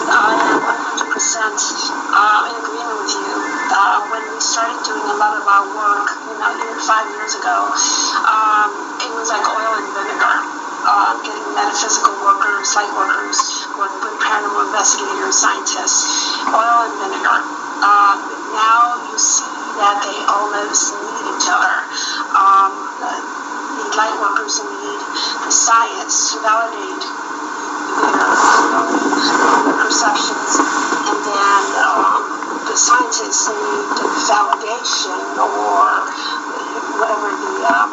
uh, 2.13 2.49
in 2.49 2.55
agreement 2.57 2.97
with 3.01 3.13
you. 3.13 3.33
Uh, 3.71 4.03
when 4.11 4.23
we 4.27 4.39
started 4.41 4.77
doing 4.83 5.05
a 5.09 5.17
lot 5.21 5.37
of 5.37 5.45
our 5.47 5.65
work, 5.77 6.07
you 6.27 6.35
know, 6.41 6.51
even 6.57 6.79
five 6.83 7.07
years 7.15 7.37
ago, 7.37 7.71
um, 8.27 8.69
it 8.99 9.11
was 9.15 9.29
like 9.29 9.43
oil 9.45 9.73
and 9.79 9.87
vinegar. 9.95 10.37
Uh, 10.81 11.13
getting 11.21 11.45
metaphysical 11.53 12.09
workers, 12.25 12.73
light 12.73 12.89
workers, 12.97 13.37
with 13.77 13.93
paranormal 14.17 14.65
investigators, 14.65 15.37
scientists, 15.37 16.33
oil 16.49 16.89
and 16.89 16.93
vinegar. 17.05 17.37
Uh, 17.85 18.17
now 18.57 18.97
you 19.09 19.17
see 19.21 19.45
that 19.77 20.01
they 20.01 20.17
almost 20.25 20.97
need 20.97 21.37
each 21.37 21.47
other. 21.53 21.85
Um, 22.33 22.73
the, 22.97 23.13
the 23.77 23.85
light 23.93 24.17
workers 24.25 24.57
need 24.57 24.99
the 25.45 25.53
science 25.53 26.33
to 26.33 26.41
validate 26.41 27.05
their 28.01 29.77
perceptions, 29.85 30.57
and 31.21 31.69
um, 31.77 32.65
the 32.65 32.73
scientists 32.73 33.45
need 33.45 33.85
validation 34.25 35.21
or 35.37 36.01
whatever 36.97 37.29
the, 37.29 37.53
um, 37.69 37.89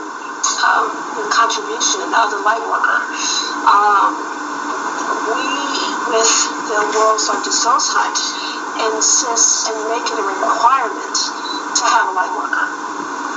um, 0.65 0.87
contribution 1.29 2.09
of 2.17 2.33
the 2.33 2.41
light 2.41 2.65
worker. 2.73 3.01
Um, 3.69 4.17
we, 5.29 5.45
with 6.09 6.33
the 6.73 6.81
World's 6.97 7.29
Largest 7.29 7.61
Souls 7.61 7.89
Hunt, 7.93 8.17
insist 8.97 9.69
and 9.69 9.79
make 9.93 10.09
it 10.09 10.17
a 10.17 10.25
requirement 10.25 11.17
to 11.77 11.85
have 11.85 12.09
a 12.09 12.15
light 12.17 12.33
worker. 12.33 12.67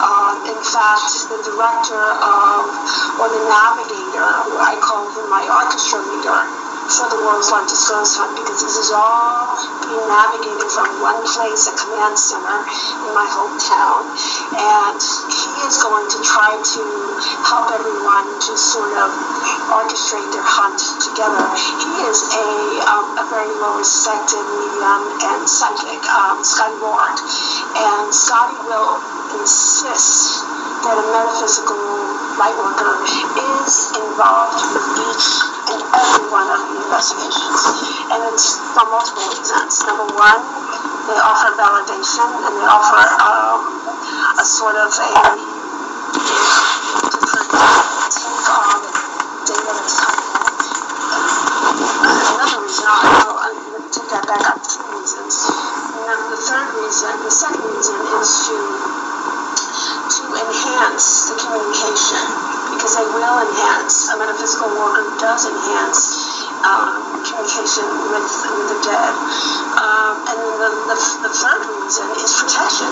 Um, 0.02 0.50
in 0.50 0.60
fact, 0.66 1.30
the 1.30 1.40
director 1.46 2.06
of, 2.26 2.62
or 3.20 3.28
the 3.28 3.44
navigator, 3.46 4.30
I 4.56 4.80
call 4.82 5.04
him 5.14 5.30
my 5.30 5.46
orchestra 5.46 6.00
leader 6.00 6.61
for 6.92 7.08
the 7.08 7.24
world's 7.24 7.48
largest 7.48 7.88
ghost 7.88 8.20
hunt 8.20 8.36
because 8.36 8.60
this 8.60 8.76
is 8.76 8.92
all 8.92 9.56
being 9.88 10.04
navigated 10.12 10.68
from 10.76 10.92
one 11.00 11.24
place, 11.24 11.72
a 11.72 11.74
command 11.80 12.20
center 12.20 12.68
in 13.08 13.12
my 13.16 13.24
hometown. 13.32 14.12
And 14.60 15.00
he 15.00 15.52
is 15.64 15.80
going 15.80 16.04
to 16.12 16.20
try 16.20 16.52
to 16.52 16.82
help 17.48 17.72
everyone 17.72 18.28
to 18.44 18.52
sort 18.60 18.92
of 19.00 19.08
orchestrate 19.72 20.36
their 20.36 20.44
hunt 20.44 20.84
together. 21.00 21.40
He 21.56 22.12
is 22.12 22.28
a, 22.28 22.52
um, 22.92 23.24
a 23.24 23.26
very 23.32 23.52
well 23.64 23.80
respected 23.80 24.44
medium 24.44 25.16
and 25.32 25.48
psychic, 25.48 26.04
um, 26.12 26.44
Scotty 26.44 26.76
Ward. 26.84 27.16
And 27.80 28.12
Scotty 28.12 28.60
will 28.68 29.00
insist 29.40 30.44
that 30.84 31.00
a 31.00 31.06
metaphysical 31.08 31.91
worker 32.40 33.04
is 33.04 33.92
involved 33.92 34.64
with 34.72 34.88
each 35.04 35.28
and 35.68 35.82
every 35.84 36.32
one 36.32 36.48
of 36.48 36.60
the 36.64 36.78
investigations. 36.80 37.62
And 38.08 38.20
it's 38.32 38.56
for 38.72 38.88
multiple 38.88 39.28
reasons. 39.36 39.84
Number 39.84 40.08
one, 40.16 40.40
they 41.12 41.20
offer 41.20 41.52
validation 41.60 42.28
and 42.28 42.54
they 42.56 42.68
offer 42.68 43.04
um, 43.20 43.60
a 44.40 44.46
sort 44.46 44.76
of 44.76 44.92
a 44.96 45.12
take 48.12 48.48
on 48.48 48.80
data 49.44 49.72
that's 49.76 49.98
coming 50.00 50.24
in. 50.24 50.62
Another 52.32 52.60
reason, 52.64 52.86
I'll, 52.88 53.36
I'll, 53.44 53.90
take 53.92 54.08
that 54.08 54.24
back 54.24 54.44
up, 54.56 54.64
two 54.64 54.88
reasons. 54.96 55.52
And 55.52 56.04
then 56.08 56.20
the 56.32 56.40
third 56.40 56.68
reason, 56.80 57.12
the 57.24 57.32
second 57.32 57.64
reason 57.66 58.00
is 58.20 58.48
to 58.48 58.81
enhance 61.02 61.34
the 61.34 61.38
communication 61.42 62.22
because 62.78 62.94
they 62.94 63.08
will 63.10 63.38
enhance. 63.42 64.14
A 64.14 64.18
metaphysical 64.22 64.70
worker 64.70 65.02
does 65.18 65.50
enhance 65.50 66.46
um, 66.62 67.02
communication 67.26 67.90
with, 68.14 68.30
the 68.70 68.78
dead. 68.86 69.14
Um, 69.82 70.14
and 70.30 70.38
the, 70.62 70.70
the, 70.94 70.98
the 71.26 71.32
third 71.34 71.62
reason 71.66 72.06
is 72.22 72.30
protection. 72.38 72.86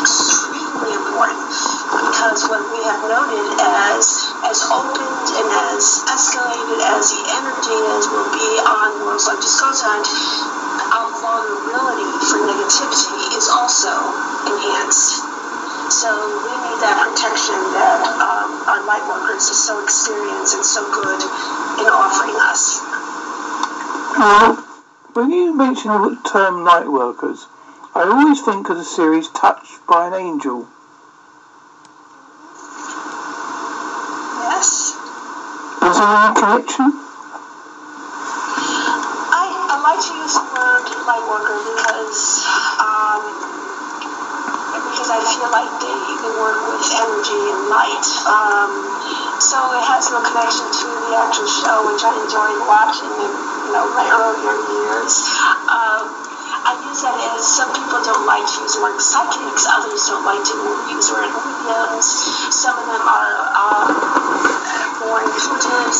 Extremely 0.00 0.96
important 0.96 1.44
because 1.92 2.48
what 2.48 2.64
we 2.72 2.80
have 2.88 3.04
noted 3.04 3.44
as 3.60 4.32
as 4.48 4.64
opened 4.72 5.28
and 5.36 5.48
as 5.76 6.00
escalated 6.08 6.80
as 6.88 7.12
the 7.12 7.20
energy 7.36 7.78
is 8.00 8.08
will 8.08 8.32
be 8.32 8.50
on 8.64 9.04
worlds 9.04 9.28
like 9.28 9.36
Discosant, 9.44 10.08
our 10.88 11.12
vulnerability 11.20 12.08
for 12.24 12.40
negativity 12.48 13.36
is 13.36 13.52
also 13.52 13.92
enhanced. 14.48 15.31
So 15.92 16.08
we 16.08 16.48
need 16.48 16.80
that 16.80 16.96
protection 17.04 17.52
that 17.76 18.00
um, 18.16 18.64
our 18.64 18.80
light 18.88 19.04
workers 19.12 19.44
are 19.52 19.60
so 19.60 19.84
experienced 19.84 20.56
and 20.56 20.64
so 20.64 20.80
good 20.88 21.20
in 21.20 21.86
offering 21.92 22.32
us. 22.40 22.80
Well, 24.16 24.56
when 25.12 25.30
you 25.30 25.52
mention 25.54 25.92
the 25.92 26.16
term 26.24 26.64
light 26.64 26.88
workers, 26.90 27.46
I 27.94 28.08
always 28.08 28.40
think 28.40 28.70
of 28.70 28.78
the 28.78 28.84
series 28.88 29.28
Touched 29.28 29.86
by 29.86 30.08
an 30.08 30.14
Angel. 30.14 30.66
Yes. 34.48 34.96
Is 34.96 35.92
there 35.92 36.08
any 36.08 36.34
connection? 36.40 36.88
I, 39.28 39.44
I 39.44 39.76
like 39.84 40.00
to 40.00 40.12
use 40.24 40.40
the 40.40 40.44
word 40.56 40.88
light 41.04 41.26
worker 41.28 41.60
because 41.68 42.48
um, 42.80 43.61
because 45.02 45.18
I 45.18 45.34
feel 45.34 45.50
like 45.50 45.66
they, 45.82 45.98
they 46.22 46.30
work 46.38 46.62
with 46.62 46.86
energy 46.94 47.42
and 47.50 47.74
light. 47.74 48.06
Um, 48.22 48.70
so 49.42 49.58
it 49.74 49.82
has 49.90 50.14
no 50.14 50.22
connection 50.22 50.62
to 50.62 50.86
the 50.86 51.18
actual 51.18 51.50
show, 51.50 51.90
which 51.90 52.06
I 52.06 52.14
enjoyed 52.22 52.62
watching 52.70 53.10
in 53.10 53.32
you 53.66 53.70
know 53.74 53.82
my 53.98 54.06
earlier 54.06 54.54
years. 54.62 55.26
Um, 55.66 56.06
I 56.06 56.78
use 56.86 57.02
that 57.02 57.18
as 57.34 57.42
some 57.42 57.74
people 57.74 57.98
don't 57.98 58.30
like 58.30 58.46
to 58.46 58.62
use 58.62 58.78
the 58.78 58.82
word 58.86 58.94
psychics, 59.02 59.66
others 59.66 60.06
don't 60.06 60.22
like 60.22 60.38
to 60.38 60.54
use 60.94 61.10
the 61.10 61.18
word 61.18 61.34
mediums. 61.34 62.06
Some 62.54 62.78
of 62.78 62.86
them 62.86 63.02
are 63.02 63.34
um, 63.58 63.90
more 65.02 65.18
intuitives. 65.18 65.98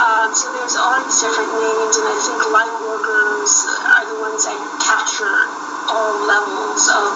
Um, 0.00 0.32
so 0.32 0.48
there's 0.56 0.80
all 0.80 0.96
these 1.04 1.20
different 1.20 1.52
names, 1.52 2.00
and 2.00 2.08
I 2.08 2.16
think 2.16 2.40
light 2.48 2.76
workers 2.80 3.68
are 3.92 4.08
the 4.08 4.16
ones 4.24 4.48
that 4.48 4.56
capture 4.80 5.61
all 5.92 6.26
levels 6.26 6.88
of, 6.88 7.12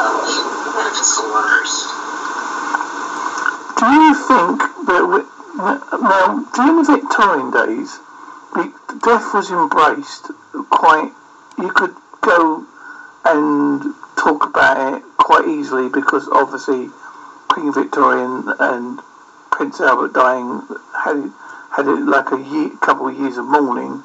of 0.00 0.24
metaphysical. 0.72 1.44
Do 3.76 3.86
you 3.92 4.14
think 4.14 4.58
that 4.88 5.04
now 6.00 6.44
during 6.56 6.82
the 6.82 6.88
Victorian 6.96 7.50
days, 7.52 8.00
death 9.04 9.34
was 9.34 9.50
embraced 9.50 10.30
quite? 10.70 11.12
You 11.58 11.70
could 11.70 11.94
go 12.22 12.66
and 13.26 13.94
talk 14.16 14.46
about 14.46 14.94
it 14.94 15.02
quite 15.18 15.46
easily 15.46 15.88
because 15.90 16.26
obviously 16.32 16.88
Queen 17.48 17.72
Victoria 17.72 18.24
and, 18.24 18.48
and 18.58 19.00
Prince 19.50 19.80
Albert 19.80 20.14
dying 20.14 20.62
had 21.04 21.30
had 21.76 21.86
it 21.88 22.06
like 22.06 22.32
a 22.32 22.40
year, 22.40 22.70
couple 22.80 23.08
of 23.08 23.18
years 23.18 23.36
of 23.36 23.44
mourning, 23.44 24.02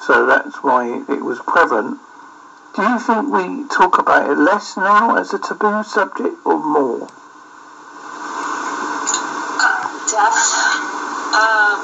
so 0.00 0.26
that's 0.26 0.62
why 0.62 1.02
it 1.08 1.24
was 1.24 1.38
prevalent. 1.46 1.98
Do 2.74 2.82
you 2.82 2.98
think 2.98 3.30
we 3.30 3.68
talk 3.68 3.98
about 3.98 4.28
it 4.28 4.36
less 4.36 4.76
now 4.76 5.14
as 5.14 5.32
a 5.32 5.38
taboo 5.38 5.84
subject 5.84 6.44
or 6.44 6.58
more? 6.58 7.06
death. 10.10 10.42
Um, 11.38 11.80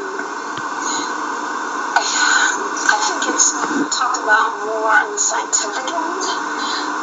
I, 1.94 2.02
I 2.02 2.98
think 3.06 3.22
it's 3.30 3.54
talked 3.94 4.18
about 4.18 4.50
more 4.66 4.90
on 4.90 5.10
the 5.10 5.18
scientific 5.18 5.94
end. 5.94 6.22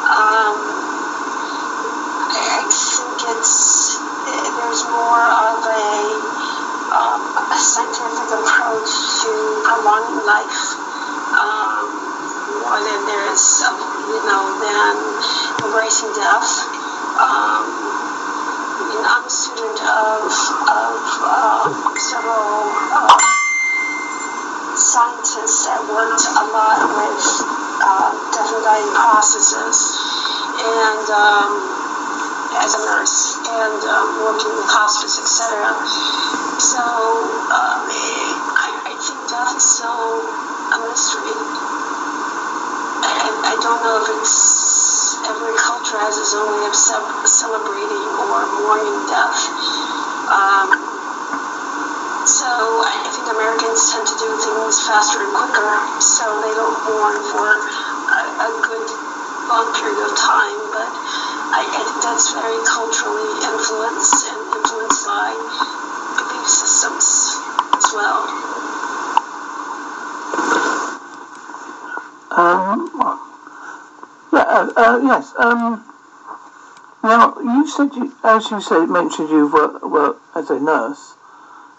Um, 0.08 0.56
I, 2.28 2.40
I 2.60 2.68
think 2.68 3.40
it's 3.40 4.00
there's 4.28 4.84
more 4.84 5.24
of 5.32 5.64
a, 5.64 5.88
um, 6.92 7.22
a 7.40 7.60
scientific 7.60 8.36
approach 8.36 8.92
to 9.24 9.32
prolonging 9.64 10.28
life. 10.28 10.87
More 12.68 12.84
than 12.84 13.08
there 13.08 13.32
is, 13.32 13.64
you 13.64 14.20
know, 14.28 14.44
than 14.60 14.94
embracing 15.64 16.12
death. 16.20 16.68
Um, 17.16 17.64
and 18.92 19.08
I'm 19.08 19.24
a 19.24 19.32
student 19.32 19.80
of, 19.88 20.28
of 20.68 21.00
uh, 21.24 21.64
several 21.96 22.68
uh, 22.92 23.16
scientists 24.76 25.64
that 25.64 25.80
worked 25.88 26.28
a 26.28 26.44
lot 26.52 26.84
with 26.92 27.24
uh, 27.88 28.12
death 28.36 28.52
and 28.52 28.64
dying 28.68 28.92
processes, 29.00 30.04
and 30.60 31.08
um, 31.08 31.52
as 32.60 32.76
a 32.76 32.84
nurse, 32.84 33.48
and 33.48 33.80
um, 33.96 34.28
working 34.28 34.52
with 34.60 34.68
hospice, 34.68 35.16
etc. 35.16 35.72
So 36.60 36.84
um, 36.84 37.80
I, 38.60 38.92
I 38.92 38.94
think 39.00 39.24
death 39.32 39.56
is 39.56 39.64
still 39.64 40.20
a 40.76 40.78
mystery. 40.84 41.57
I, 43.48 43.56
don't 43.64 43.80
know 43.80 43.96
if 44.04 44.08
it's 44.20 45.24
every 45.24 45.56
culture 45.56 45.96
has 46.04 46.20
its 46.20 46.36
own 46.36 46.52
way 46.52 46.68
of 46.68 46.76
celebrating 46.76 48.06
or 48.28 48.44
mourning 48.60 49.00
death. 49.08 49.40
Um, 50.28 50.68
so 52.28 52.52
I 52.84 53.08
think 53.08 53.24
Americans 53.32 53.88
tend 53.96 54.04
to 54.04 54.16
do 54.20 54.28
things 54.36 54.84
faster 54.84 55.24
and 55.24 55.32
quicker, 55.32 55.72
so 56.04 56.28
they 56.44 56.52
don't 56.60 56.76
mourn 56.92 57.16
for 57.32 57.48
a, 57.56 58.20
a 58.44 58.50
good 58.68 58.88
long 59.48 59.72
period 59.80 60.04
of 60.04 60.12
time. 60.20 60.60
But 60.76 60.92
I, 61.56 61.64
I 61.64 61.82
think 61.88 62.04
that's 62.04 62.36
very 62.36 62.60
culturally 62.68 63.32
influenced 63.48 64.28
and 64.28 64.44
influenced 64.60 65.08
by 65.08 65.32
belief 66.20 66.48
systems 66.52 67.40
as 67.80 67.88
well. 67.96 68.28
Um, 72.36 73.27
uh, 74.76 75.00
yes. 75.04 75.34
Um, 75.38 75.84
now, 77.04 77.36
you 77.40 77.68
said, 77.68 77.94
you, 77.96 78.14
as 78.24 78.50
you 78.50 78.60
said, 78.62 78.88
mentioned 78.88 79.30
you 79.30 79.52
work, 79.52 79.84
work 79.84 80.18
as 80.36 80.50
a 80.50 80.60
nurse. 80.60 81.16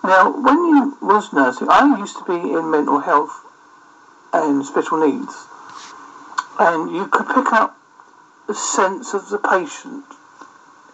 Now, 0.04 0.30
when 0.30 0.58
you 0.64 0.96
was 1.02 1.32
nursing, 1.32 1.68
I 1.68 1.98
used 1.98 2.16
to 2.18 2.24
be 2.24 2.52
in 2.52 2.70
mental 2.70 3.00
health 3.00 3.44
and 4.32 4.64
special 4.64 4.98
needs, 5.04 5.46
and 6.58 6.94
you 6.94 7.08
could 7.08 7.26
pick 7.26 7.52
up 7.52 7.76
the 8.46 8.54
sense 8.54 9.12
of 9.12 9.28
the 9.28 9.38
patient 9.38 10.04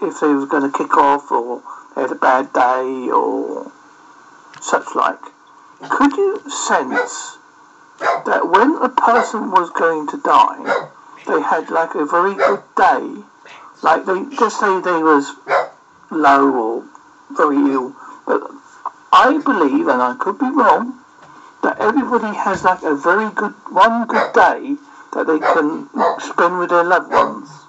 if 0.00 0.20
they 0.20 0.34
was 0.34 0.46
going 0.46 0.70
to 0.70 0.76
kick 0.76 0.96
off 0.96 1.30
or 1.30 1.62
they 1.94 2.02
had 2.02 2.12
a 2.12 2.16
bad 2.16 2.52
day 2.52 3.10
or 3.10 3.70
such 4.60 4.94
like. 4.94 5.20
Could 5.88 6.16
you 6.16 6.40
sense 6.48 7.38
that 8.00 8.48
when 8.48 8.76
a 8.76 8.88
person 8.88 9.50
was 9.50 9.70
going 9.70 10.08
to 10.08 10.16
die, 10.16 10.88
they 11.26 11.40
had 11.40 11.70
like 11.70 11.94
a 11.94 12.04
very 12.04 12.34
good 12.34 12.62
day, 12.76 13.22
like 13.82 14.04
they 14.04 14.24
just 14.36 14.60
say 14.60 14.80
they 14.80 15.02
was 15.02 15.32
low 16.10 16.50
or 16.52 16.84
very 17.30 17.56
ill, 17.56 17.94
but 18.26 18.42
I 19.12 19.38
believe, 19.38 19.88
and 19.88 20.02
I 20.02 20.14
could 20.18 20.38
be 20.38 20.50
wrong, 20.50 20.98
that 21.62 21.78
everybody 21.78 22.36
has 22.36 22.64
like 22.64 22.82
a 22.82 22.94
very 22.94 23.30
good 23.30 23.54
one 23.70 24.06
good 24.06 24.32
day 24.32 24.76
that 25.12 25.26
they 25.26 25.38
can 25.38 25.88
spend 26.20 26.58
with 26.58 26.70
their 26.70 26.84
loved 26.84 27.10
ones. 27.12 27.63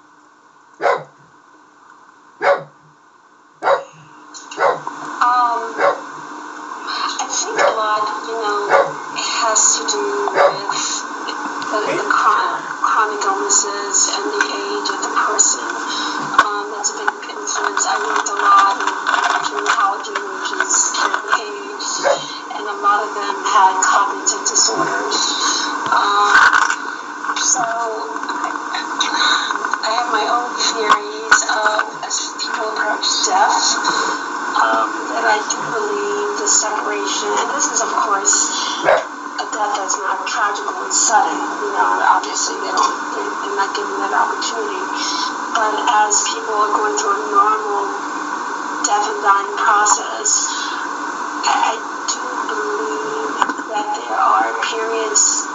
Periods 54.70 55.46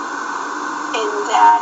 in 0.95 1.09
that, 1.31 1.61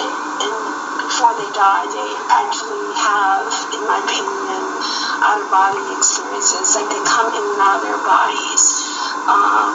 in, 0.00 0.54
before 1.00 1.32
they 1.36 1.48
die, 1.56 1.84
they 1.88 2.10
actually 2.28 2.92
have, 2.96 3.48
in 3.72 3.82
my 3.88 3.98
opinion, 4.04 4.62
out 5.24 5.40
of 5.40 5.48
body 5.48 5.80
experiences. 5.96 6.76
Like 6.76 6.88
they 6.92 7.02
come 7.08 7.32
in 7.32 7.40
and 7.40 7.60
out 7.60 7.80
of 7.80 7.82
their 7.88 8.00
bodies. 8.04 8.64
Um, 9.28 9.72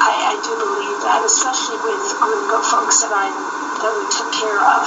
I, 0.00 0.34
I 0.34 0.34
do 0.42 0.52
believe 0.58 0.98
that, 1.06 1.22
especially 1.26 1.78
with 1.82 2.02
older 2.22 2.62
folks 2.62 3.02
that 3.02 3.12
I 3.14 3.30
that 3.82 3.92
we 3.92 4.06
took 4.08 4.30
care 4.32 4.62
of, 4.64 4.84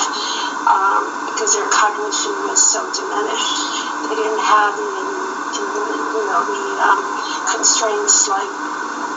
um, 0.65 1.03
because 1.29 1.53
their 1.53 1.69
cognition 1.69 2.33
was 2.47 2.57
so 2.57 2.81
diminished. 2.91 3.61
They 4.09 4.15
didn't 4.15 4.41
have 4.41 4.73
the, 4.73 4.91
you 5.59 6.23
know, 6.25 6.41
the 6.43 6.63
um, 6.81 7.03
constraints 7.51 8.27
like 8.27 8.49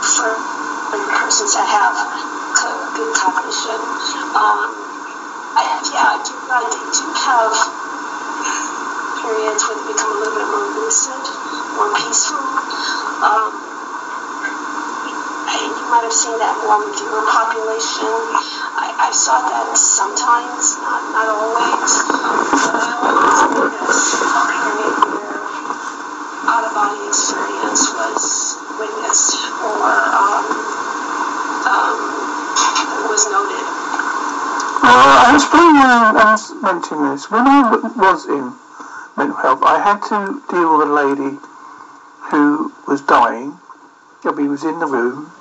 for 0.04 0.49
persons 0.98 1.54
that 1.54 1.66
have 1.70 1.94
good 2.98 3.14
cognition. 3.14 3.78
Um, 4.34 4.74
I, 5.54 5.62
yeah, 5.94 6.14
I 6.14 6.18
do, 6.18 6.34
I 6.50 6.62
do 6.66 7.06
have 7.14 7.54
periods 9.22 9.62
where 9.66 9.76
they 9.78 9.86
become 9.94 10.10
a 10.10 10.18
little 10.18 10.34
bit 10.34 10.48
more 10.50 10.66
lucid, 10.82 11.22
more 11.78 11.90
peaceful. 11.94 12.42
Um, 13.22 13.54
and 15.50 15.70
you 15.70 15.86
might 15.90 16.06
have 16.06 16.14
seen 16.14 16.38
that 16.38 16.54
more 16.66 16.82
with 16.82 16.98
your 16.98 17.22
population. 17.26 18.10
I, 18.78 19.10
I 19.10 19.10
saw 19.14 19.42
that 19.42 19.76
sometimes, 19.76 20.78
not, 20.82 21.02
not 21.14 21.28
always, 21.30 21.92
but 22.66 22.74
I 22.74 22.90
always 22.98 23.38
witnessed 23.54 24.22
a 24.22 24.60
out 26.50 26.64
of 26.66 26.74
body 26.74 27.06
experience 27.06 27.94
was 27.94 28.58
witnessed 28.74 29.38
or 29.62 29.86
um, 30.18 30.42
um, 31.68 31.98
was 33.20 33.32
noted. 33.32 33.64
Well, 34.80 34.96
I 34.96 35.30
was 35.32 35.44
when 35.52 35.76
I 35.76 36.32
was 36.32 36.62
mentioning 36.62 37.10
this. 37.10 37.30
When 37.30 37.46
I 37.46 37.70
was 37.96 38.24
in 38.26 38.56
mental 39.16 39.36
health, 39.36 39.62
I 39.62 39.78
had 39.78 40.00
to 40.08 40.40
deal 40.48 40.78
with 40.78 40.88
a 40.88 40.92
lady 40.92 41.36
who 42.30 42.72
was 42.88 43.02
dying. 43.02 43.58
He 44.22 44.28
was 44.48 44.64
in 44.64 44.78
the 44.78 44.86
room, 44.86 45.32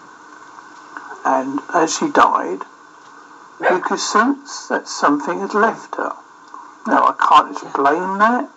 and 1.25 1.59
as 1.73 1.95
she 1.95 2.09
died, 2.09 2.63
you 3.61 3.79
could 3.79 3.99
sense 3.99 4.67
that 4.67 4.87
something 4.87 5.39
had 5.39 5.53
left 5.53 5.95
her. 5.95 6.15
Now 6.87 7.03
I 7.03 7.15
can't 7.19 7.51
explain 7.51 8.17
that. 8.19 8.49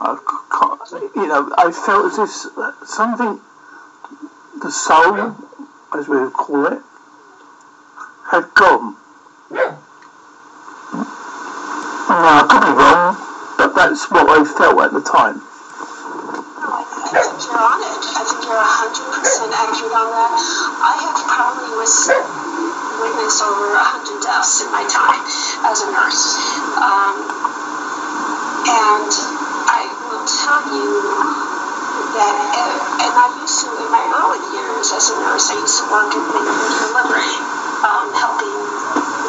I 0.00 0.18
can't, 0.50 1.14
you 1.14 1.26
know, 1.26 1.52
I 1.58 1.70
felt 1.72 2.12
as 2.12 2.18
if 2.18 2.88
something, 2.88 3.40
the 4.60 4.70
soul, 4.70 5.36
as 5.94 6.08
we 6.08 6.18
would 6.18 6.32
call 6.32 6.66
it, 6.66 6.82
had 8.30 8.52
gone. 8.54 8.96
Now, 9.50 9.76
I 12.08 12.46
could 12.48 12.62
be 12.64 12.72
wrong, 12.72 13.16
but 13.58 13.74
that's 13.74 14.10
what 14.10 14.26
I 14.28 14.44
felt 14.44 14.80
at 14.80 14.92
the 14.92 15.02
time. 15.04 15.42
I 17.14 17.20
think 17.20 17.46
you're 17.46 17.60
on 17.60 17.78
it. 17.84 18.02
I 18.16 18.22
think 18.26 18.42
you're 18.48 18.58
100% 18.58 19.54
accurate 19.54 19.94
on 19.94 20.08
that. 20.14 20.34
I 20.82 20.92
have 21.04 21.14
probably 21.30 21.78
witnessed 21.78 23.42
over 23.44 23.70
100 23.70 24.24
deaths 24.24 24.64
in 24.64 24.72
my 24.72 24.82
time 24.88 25.22
as 25.68 25.84
a 25.84 25.88
nurse. 25.94 26.24
Um, 26.80 27.14
and 28.66 29.12
I 29.68 29.86
will 30.10 30.24
tell 30.26 30.62
you 30.74 30.90
that, 32.18 32.36
and 33.04 33.14
I 33.14 33.26
used 33.42 33.62
to, 33.62 33.68
in 33.78 33.90
my 33.92 34.04
early 34.10 34.42
years 34.56 34.90
as 34.90 35.10
a 35.12 35.16
nurse, 35.22 35.50
I 35.50 35.60
used 35.60 35.78
to 35.82 35.86
work 35.92 36.10
in 36.14 36.24
the 36.24 36.40
delivery, 36.40 37.53
helping 38.12 38.52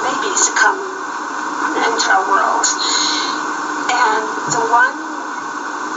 babies 0.04 0.52
come 0.60 0.80
into 1.80 2.08
our 2.12 2.26
world. 2.28 2.66
And 3.90 4.24
the 4.52 4.64
one 4.74 4.96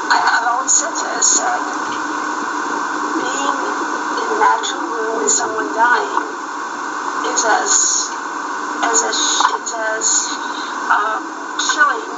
I, 0.09 0.19
have 0.23 0.47
always 0.49 0.73
said 0.73 0.93
this, 0.93 1.41
that 1.41 1.61
being 3.21 3.59
in 4.19 4.27
a 4.29 4.39
natural 4.41 4.85
room 4.89 5.25
with 5.25 5.33
someone 5.33 5.69
dying 5.77 6.23
is 7.29 7.43
as, 7.45 7.73
as, 8.85 8.99
a, 9.05 9.13
it's 9.13 9.73
as 9.75 10.07
um, 10.89 11.23
chilling 11.61 12.09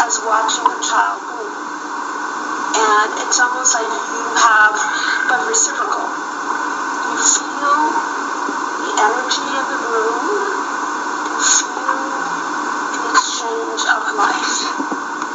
as 0.00 0.20
watching 0.24 0.66
a 0.66 0.78
child 0.80 1.20
bloom. 1.28 1.52
And 2.72 3.08
it's 3.20 3.38
almost 3.38 3.74
like 3.76 3.86
you 3.86 4.24
have, 4.40 4.76
but 5.28 5.44
reciprocal. 5.46 6.08
You 7.12 7.20
feel 7.20 7.92
the 7.92 8.01
energy 9.02 9.42
in 9.50 9.66
the 9.66 9.80
room, 9.90 10.22
feel 11.42 12.06
in 12.94 13.02
exchange 13.10 13.82
of 13.90 14.14
life, 14.14 14.62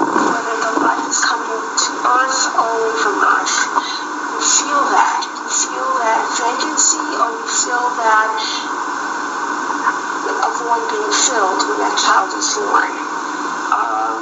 whether 0.08 0.56
the 0.56 0.71
life 0.88 1.03
is 1.12 1.19
coming 1.19 1.51
to 1.51 1.91
earth 2.08 2.47
away 2.56 2.95
from 2.95 3.19
earth. 3.27 3.67
You 3.67 4.39
feel 4.39 4.88
that. 4.95 5.27
You 5.27 5.51
feel 5.51 5.99
that 5.99 6.23
vacancy 6.39 7.12
or 7.19 7.27
you 7.27 7.43
feel 7.43 7.91
that 7.99 8.39
a 10.32 10.49
void 10.63 10.88
being 10.88 11.12
filled 11.12 11.60
when 11.67 11.84
that 11.84 11.99
child 11.99 12.32
is 12.39 12.47
born. 12.56 12.95
Um, 13.75 14.15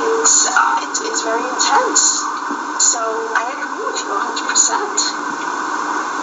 it's, 0.00 0.48
uh, 0.48 0.80
it's, 0.80 1.04
it's 1.04 1.20
very 1.28 1.44
intense. 1.44 2.24
So 2.80 3.04
I 3.36 3.52
agree 3.52 3.84
with 3.84 4.00
you 4.00 4.16
100%. 4.16 5.36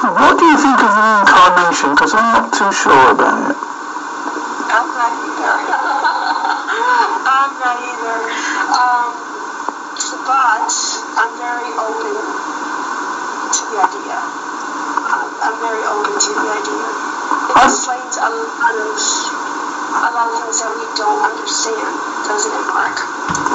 What 0.04 0.36
do 0.36 0.44
you 0.44 0.60
think 0.60 0.76
of 0.84 0.92
reincarnation? 1.00 1.96
Because 1.96 2.12
I'm 2.12 2.28
not 2.36 2.52
too 2.52 2.68
sure 2.76 3.16
about 3.16 3.40
it. 3.40 3.56
I'm 3.56 4.84
not 5.00 5.16
either. 5.16 5.56
I'm 7.24 7.54
not 7.56 7.78
either. 7.80 8.18
Um, 8.84 9.10
but 10.28 10.76
I'm 11.16 11.34
very 11.40 11.72
open 11.80 12.20
to 12.20 13.62
the 13.72 13.80
idea. 13.80 14.20
I'm, 14.20 15.56
very 15.64 15.88
open 15.88 16.20
to 16.20 16.32
the 16.36 16.48
idea. 16.52 16.88
It 17.48 17.64
explains 17.64 18.20
a 18.20 18.28
lot 18.28 18.76
of 18.76 18.92
a 19.00 20.10
lot 20.12 20.28
of 20.28 20.36
things 20.36 20.60
that 20.60 20.72
we 20.76 20.84
don't 21.00 21.22
understand, 21.32 21.96
doesn't 22.28 22.52
it, 22.52 22.66
Mark? 22.76 23.00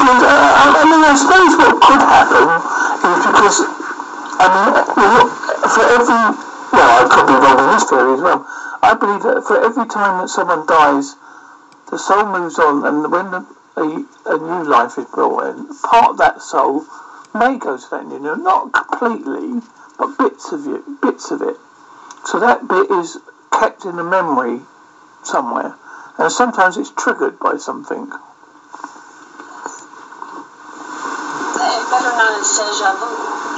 And, 0.01 0.21
uh, 0.25 0.81
I 0.81 0.85
mean, 0.89 1.05
I 1.05 1.13
suppose 1.13 1.53
what 1.61 1.77
could 1.77 2.01
happen 2.01 2.49
is 3.05 3.21
because, 3.37 3.69
I 4.41 4.49
mean, 4.49 5.38
for 5.79 5.87
every, 5.95 6.11
well, 6.75 6.91
I 6.91 7.07
could 7.07 7.27
be 7.31 7.39
wrong 7.39 7.59
in 7.63 7.71
this 7.71 7.87
theory 7.87 8.15
as 8.15 8.21
well. 8.21 8.43
I 8.83 8.99
believe 8.99 9.23
that 9.23 9.47
for 9.47 9.63
every 9.63 9.87
time 9.87 10.19
that 10.19 10.29
someone 10.29 10.67
dies, 10.67 11.15
the 11.91 11.99
soul 11.99 12.27
moves 12.27 12.59
on, 12.59 12.85
and 12.85 13.07
when 13.13 13.31
the, 13.31 13.47
a, 13.79 13.87
a 14.27 14.39
new 14.43 14.65
life 14.69 14.99
is 14.99 15.07
brought 15.07 15.55
in, 15.55 15.71
part 15.87 16.11
of 16.11 16.19
that 16.19 16.43
soul 16.43 16.83
may 17.33 17.59
go 17.59 17.79
to 17.79 17.91
that 17.95 18.07
new, 18.07 18.19
not 18.19 18.75
completely, 18.75 19.63
but 19.99 20.19
bits 20.19 20.51
of 20.51 20.67
it, 20.67 20.83
bits 21.01 21.31
of 21.31 21.43
it. 21.43 21.55
So 22.27 22.41
that 22.41 22.67
bit 22.67 22.91
is 22.99 23.19
kept 23.53 23.85
in 23.85 23.95
the 23.95 24.03
memory 24.03 24.61
somewhere, 25.23 25.77
and 26.19 26.33
sometimes 26.33 26.77
it's 26.77 26.91
triggered 26.91 27.39
by 27.39 27.57
something. 27.57 28.11
Better 31.89 32.13
known 32.19 32.41
as 32.43 32.51
deja 32.51 32.99
vu, 32.99 33.07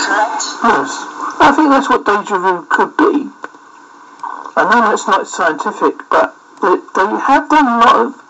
correct? 0.05 0.45
Yes, 0.63 1.20
I 1.41 1.53
think 1.57 1.71
that's 1.71 1.89
what 1.89 2.05
deja 2.05 2.37
vu 2.37 2.67
could 2.69 2.97
be. 2.97 3.33
I 4.57 4.69
know 4.69 4.93
that's 4.93 5.09
not 5.09 5.27
scientific, 5.27 5.97
but 6.11 6.37
they, 6.61 6.77
have 6.77 7.49
done 7.49 7.67
a 7.67 7.79
lot 7.81 7.97
of 8.07 8.23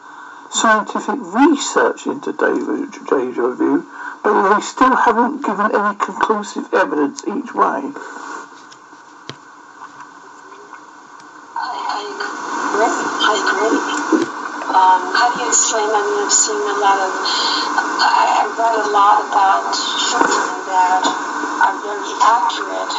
scientific 0.54 1.18
research 1.18 2.06
into 2.06 2.32
deja, 2.32 3.50
vu, 3.50 3.84
but 4.22 4.54
they 4.54 4.60
still 4.62 4.94
haven't 4.94 5.44
given 5.44 5.74
any 5.74 5.98
conclusive 5.98 6.72
evidence 6.72 7.26
each 7.26 7.52
way. 7.52 7.90
Um, 14.70 15.02
how 15.12 15.34
do 15.34 15.42
you 15.42 15.48
explain? 15.48 15.90
I 15.90 15.98
mean, 15.98 16.24
I've 16.24 16.32
seen 16.32 16.62
a 16.62 16.78
lot 16.78 16.98
of, 17.02 17.10
I, 18.00 18.22
I 18.38 18.46
read 18.54 18.74
a 18.80 18.88
lot 18.94 19.18
about 19.26 19.74
children 19.74 20.62
that 20.70 21.29
are 21.60 21.76
very 21.84 22.12
accurate 22.24 22.94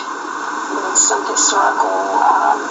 with 0.77 0.93
some 0.93 1.25
historical 1.25 2.21
um, 2.21 2.61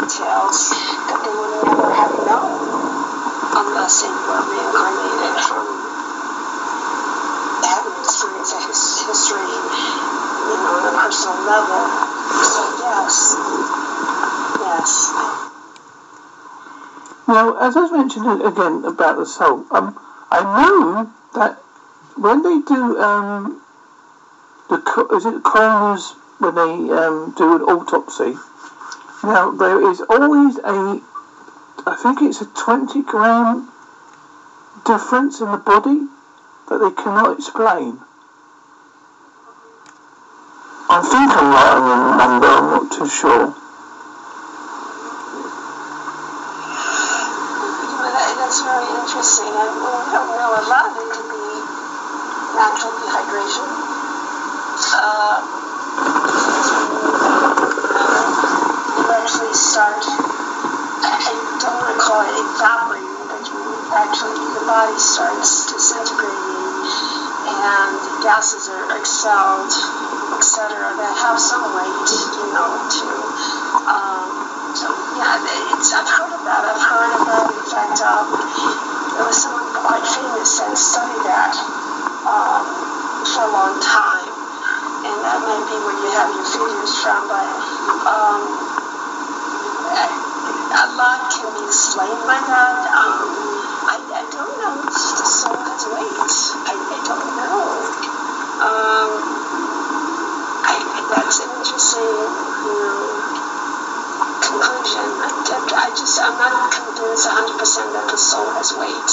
details 0.00 0.72
that 1.04 1.20
they 1.20 1.34
would 1.36 1.52
never 1.68 1.92
have 1.92 2.16
known 2.24 2.56
unless 3.60 4.00
they 4.00 4.08
were 4.08 4.40
reincarnated 4.48 5.36
from 5.44 5.68
having 7.60 7.96
experienced 8.00 8.56
his, 8.72 9.04
history, 9.04 9.52
you 10.48 10.56
know, 10.64 10.80
on 10.80 10.84
a 10.88 10.94
personal 10.96 11.36
level. 11.44 11.84
So 12.48 12.62
yes, 12.88 13.36
yes. 14.64 14.90
Now, 17.28 17.52
as 17.60 17.76
I 17.76 17.84
mentioned 17.92 18.40
again 18.40 18.84
about 18.88 19.18
the 19.18 19.26
soul, 19.26 19.66
um, 19.72 19.92
I 20.30 20.40
know 20.40 21.12
that 21.34 21.60
when 22.16 22.42
they 22.42 22.60
do 22.64 22.96
um, 22.96 23.60
the 24.68 25.08
is 25.16 25.24
it 25.24 25.42
coroners 25.42 26.12
when 26.38 26.54
they 26.54 26.92
um, 26.92 27.34
do 27.36 27.56
an 27.56 27.62
autopsy. 27.62 28.36
Now 29.24 29.50
there 29.50 29.90
is 29.90 30.00
always 30.02 30.58
a, 30.58 31.00
I 31.86 31.96
think 31.96 32.22
it's 32.22 32.40
a 32.40 32.46
twenty 32.46 33.02
gram 33.02 33.70
difference 34.84 35.40
in 35.40 35.50
the 35.50 35.58
body 35.58 36.06
that 36.68 36.78
they 36.78 37.02
cannot 37.02 37.38
explain. 37.38 37.98
I 40.90 41.00
think 41.02 41.30
I'm 41.32 41.50
right 41.52 41.76
on 41.76 41.84
the 41.88 42.16
number. 42.16 42.46
I'm 42.46 42.70
not 42.70 42.92
too 42.92 43.08
sure. 43.08 43.54
that's 48.48 48.62
very 48.62 48.88
interesting. 49.00 49.44
We 49.44 49.52
don't 49.52 50.28
know 50.32 50.56
a 50.56 50.64
lot 50.72 50.88
of 50.88 50.96
it 50.96 51.12
could 51.12 51.28
be 51.28 51.46
natural 52.56 52.92
dehydration. 52.96 53.87
Uh, 54.88 55.44
you 58.98 59.06
actually 59.12 59.52
start, 59.52 60.00
I 60.00 61.28
don't 61.60 61.76
want 61.76 61.92
to 61.92 61.98
call 62.00 62.24
it 62.24 62.32
evaporating, 62.32 63.04
but 63.28 63.44
actually, 64.00 64.38
the 64.56 64.64
body 64.64 64.96
starts 64.96 65.68
disintegrating 65.68 66.48
and 67.48 68.22
gases 68.24 68.68
are 68.68 68.96
expelled, 68.96 69.72
etc., 70.36 70.72
that 70.96 71.14
have 71.20 71.36
some 71.36 71.64
weight, 71.76 72.08
you 72.38 72.48
know, 72.56 72.70
to, 72.88 73.08
um, 73.92 74.24
so 74.72 74.88
yeah, 75.20 75.36
it's, 75.76 75.92
I've 75.92 76.08
heard 76.08 76.32
of 76.32 76.42
that. 76.48 76.64
I've 76.64 76.80
heard 76.80 77.12
about, 77.28 77.52
in 77.52 77.66
fact, 77.68 78.00
um, 78.04 78.24
there 79.16 79.24
was 79.26 79.36
someone 79.36 79.68
quite 79.84 80.04
famous 80.04 80.60
that 80.60 80.76
studied 80.76 81.24
that 81.28 81.52
um, 82.24 82.64
for 83.26 83.42
a 83.44 83.50
long 83.52 83.80
time, 83.80 84.17
and 85.18 85.26
that 85.26 85.42
might 85.42 85.66
be 85.66 85.74
where 85.82 85.98
you 85.98 86.10
have 86.14 86.30
your 86.30 86.46
figures 86.46 86.94
from. 87.02 87.26
But 87.26 87.42
um, 88.06 88.42
a 90.78 90.86
lot 90.94 91.26
can 91.34 91.50
be 91.58 91.66
explained 91.66 92.22
by 92.22 92.38
that. 92.38 92.86
Um, 92.94 93.26
I, 93.82 93.98
I 93.98 94.22
don't 94.30 94.54
know 94.62 94.78
if 94.78 94.94
the 94.94 95.26
soul 95.26 95.58
has 95.58 95.82
weight. 95.90 96.30
I, 96.70 96.74
I 96.78 96.98
don't 97.02 97.30
know. 97.34 97.58
Um, 98.62 99.10
I, 100.62 100.74
that's 101.10 101.42
an 101.42 101.50
interesting, 101.50 102.14
you 102.62 102.74
know 102.78 103.18
conclusion. 104.38 105.02
I, 105.18 105.28
I 105.82 105.90
just, 105.98 106.14
I'm 106.22 106.38
not 106.38 106.70
convinced 106.70 107.26
100% 107.26 107.58
that 107.58 108.06
the 108.06 108.16
soul 108.16 108.46
has 108.54 108.70
weight. 108.78 109.10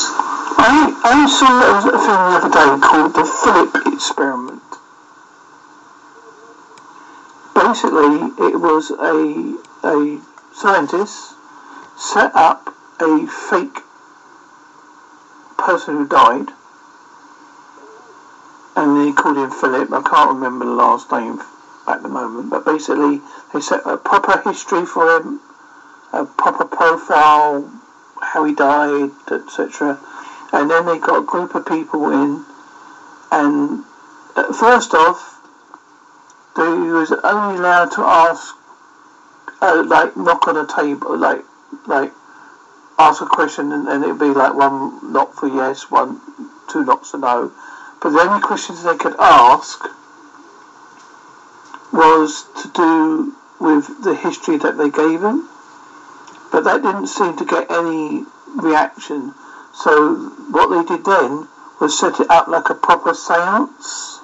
I, 0.62 0.94
I 1.02 1.26
saw 1.26 1.50
a 1.50 1.82
film 1.82 2.22
the 2.30 2.38
other 2.38 2.54
day 2.54 2.72
called 2.86 3.13
the 3.18 3.26
Philip 3.26 3.94
experiment. 3.94 4.35
Basically, 7.86 8.48
it 8.48 8.60
was 8.60 8.89
a, 8.89 9.60
a 9.88 10.19
scientist 10.52 11.36
set 11.95 12.36
up 12.36 12.74
a 13.00 13.28
fake 13.28 13.82
person 15.56 15.98
who 15.98 16.08
died, 16.08 16.50
and 18.76 19.00
they 19.00 19.12
called 19.12 19.38
him 19.38 19.52
Philip. 19.52 19.93
I 19.93 20.02
can't 20.02 20.34
remember 20.34 20.65
the 20.65 20.71
last 20.71 21.12
name 21.12 21.39
at 21.88 22.02
the 22.02 22.10
moment, 22.10 22.50
but 22.50 22.65
basically 22.65 23.21
they 23.54 23.62
set 23.62 23.86
a 23.86 23.98
proper 23.98 24.41
history 24.41 24.88
for 24.88 25.17
him, 25.17 25.39
a 26.12 26.26
proper 26.26 26.65
profile, 26.65 27.71
how 28.19 28.45
he 28.45 28.56
died, 28.56 29.12
etc. 29.30 30.00
And 30.52 30.71
then 30.71 30.88
they 30.88 30.98
got 30.98 31.19
a 31.19 31.24
group 31.24 31.54
of 31.54 31.67
people 31.67 32.10
in, 32.10 32.45
and 33.32 33.86
first 34.56 34.95
off, 34.95 35.35
they 36.56 36.68
was 36.68 37.12
only 37.12 37.60
allowed 37.60 37.91
to 37.91 38.02
ask, 38.02 38.56
uh, 39.62 39.84
like 39.86 40.15
knock 40.15 40.48
on 40.48 40.58
a 40.58 40.65
table, 40.65 41.18
like 41.18 41.44
like 41.86 42.12
ask 42.98 43.22
a 43.22 43.26
question, 43.26 43.72
and, 43.72 43.88
and 43.88 44.04
it'd 44.04 44.20
be 44.20 44.28
like 44.28 44.54
one 44.54 45.12
knock 45.12 45.34
for 45.34 45.48
yes, 45.48 45.91
one 45.91 46.22
two 46.70 46.86
knocks 46.86 47.12
for 47.12 47.18
no. 47.18 47.52
But 48.02 48.12
the 48.12 48.20
only 48.20 48.41
questions 48.41 48.84
they 48.84 48.96
could 48.96 49.15
ask 49.20 49.84
was 51.91 52.46
to 52.62 52.70
do 52.70 53.36
with 53.60 54.04
the 54.04 54.15
history 54.15 54.58
that 54.58 54.78
they 54.78 54.89
gave 54.89 55.24
him, 55.24 55.48
but 56.52 56.63
that 56.63 56.82
didn't 56.84 57.08
seem 57.08 57.36
to 57.38 57.46
get 57.46 57.72
any 57.72 58.26
reaction. 58.56 59.34
So 59.74 60.15
what 60.52 60.68
they 60.70 60.96
did 60.96 61.06
then 61.06 61.48
was 61.80 61.98
set 61.98 62.20
it 62.20 62.30
up 62.30 62.48
like 62.48 62.70
a 62.70 62.76
proper 62.76 63.12
séance, 63.12 64.20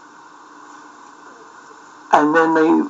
and 2.14 2.36
then 2.36 2.54
they 2.54 2.84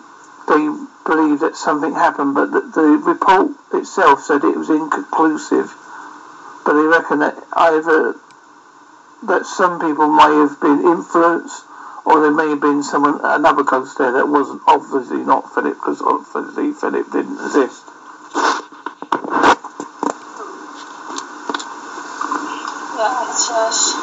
they 0.47 0.85
believed 1.05 1.41
that 1.41 1.55
something 1.55 1.93
happened, 1.93 2.35
but 2.35 2.51
the, 2.51 2.61
the 2.61 2.81
report 2.81 3.51
itself 3.73 4.21
said 4.23 4.43
it 4.43 4.57
was 4.57 4.69
inconclusive 4.69 5.73
but 6.65 6.73
they 6.73 6.85
reckon 6.87 7.19
that 7.19 7.35
either 7.53 8.15
that 9.23 9.45
some 9.45 9.79
people 9.79 10.07
may 10.11 10.33
have 10.41 10.59
been 10.61 10.81
influenced 10.81 11.65
or 12.05 12.21
there 12.21 12.31
may 12.31 12.49
have 12.49 12.61
been 12.61 12.83
someone 12.83 13.19
another 13.23 13.63
ghost 13.63 13.97
there 13.97 14.11
that 14.11 14.27
wasn't 14.27 14.61
obviously 14.67 15.23
not 15.23 15.53
Philip 15.53 15.73
because 15.73 16.01
obviously 16.01 16.71
Philip 16.73 17.11
didn't 17.11 17.37
exist. 17.45 17.83
Yes, 22.97 23.49
yes. 23.49 23.95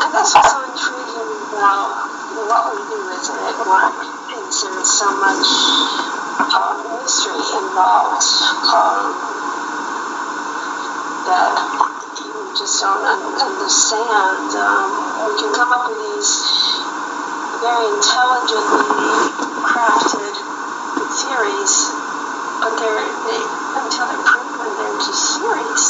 And 0.00 0.14
that's 0.14 0.34
what's 0.34 0.50
so 0.50 0.62
intriguing 0.62 2.17
what 2.46 2.70
we 2.70 2.78
do, 2.86 2.98
isn't 3.10 3.40
it? 3.42 3.56
What 3.66 3.90
is 4.30 4.62
there 4.62 4.84
so 4.84 5.08
much 5.18 5.48
um, 6.54 7.02
mystery 7.02 7.34
involved 7.34 8.22
um, 8.70 9.10
that 11.26 11.56
you 12.22 12.30
just 12.54 12.78
don't 12.80 13.02
understand. 13.02 14.54
Um, 14.54 14.86
we 15.26 15.34
can 15.34 15.50
come 15.50 15.72
up 15.74 15.90
with 15.90 15.98
these 15.98 16.30
very 17.58 17.90
intelligently 17.90 19.34
crafted 19.66 20.34
theories, 21.10 21.74
but 22.62 22.72
they're 22.78 23.02
they, 23.26 23.42
until 23.82 24.06
they're 24.06 24.24
proven, 24.24 24.70
they're 24.78 25.00
just 25.02 25.42
theories. 25.42 25.86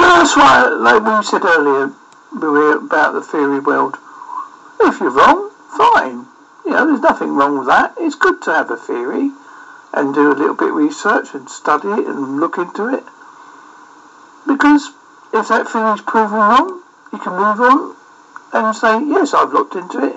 That's 0.00 0.36
why, 0.36 0.72
like 0.80 1.04
we 1.04 1.22
said 1.22 1.44
earlier, 1.44 1.92
about 2.42 3.12
the 3.12 3.22
theory 3.22 3.60
world. 3.60 3.96
If 4.80 5.00
you're 5.00 5.10
wrong, 5.10 5.50
fine. 5.68 6.26
You 6.64 6.72
know, 6.72 6.86
there's 6.86 7.00
nothing 7.00 7.34
wrong 7.34 7.58
with 7.58 7.68
that. 7.68 7.94
It's 7.98 8.14
good 8.14 8.42
to 8.42 8.52
have 8.52 8.70
a 8.70 8.76
theory 8.76 9.30
and 9.92 10.14
do 10.14 10.32
a 10.32 10.34
little 10.34 10.54
bit 10.54 10.70
of 10.70 10.74
research 10.74 11.34
and 11.34 11.48
study 11.48 11.88
it 11.88 12.06
and 12.06 12.40
look 12.40 12.58
into 12.58 12.88
it. 12.92 13.04
Because 14.46 14.90
if 15.32 15.48
that 15.48 15.68
theory's 15.68 16.00
proven 16.00 16.36
wrong, 16.38 16.82
you 17.12 17.18
can 17.18 17.32
move 17.32 17.60
on 17.60 17.96
and 18.52 18.76
say, 18.76 19.04
yes, 19.06 19.34
I've 19.34 19.52
looked 19.52 19.74
into 19.74 20.04
it. 20.04 20.16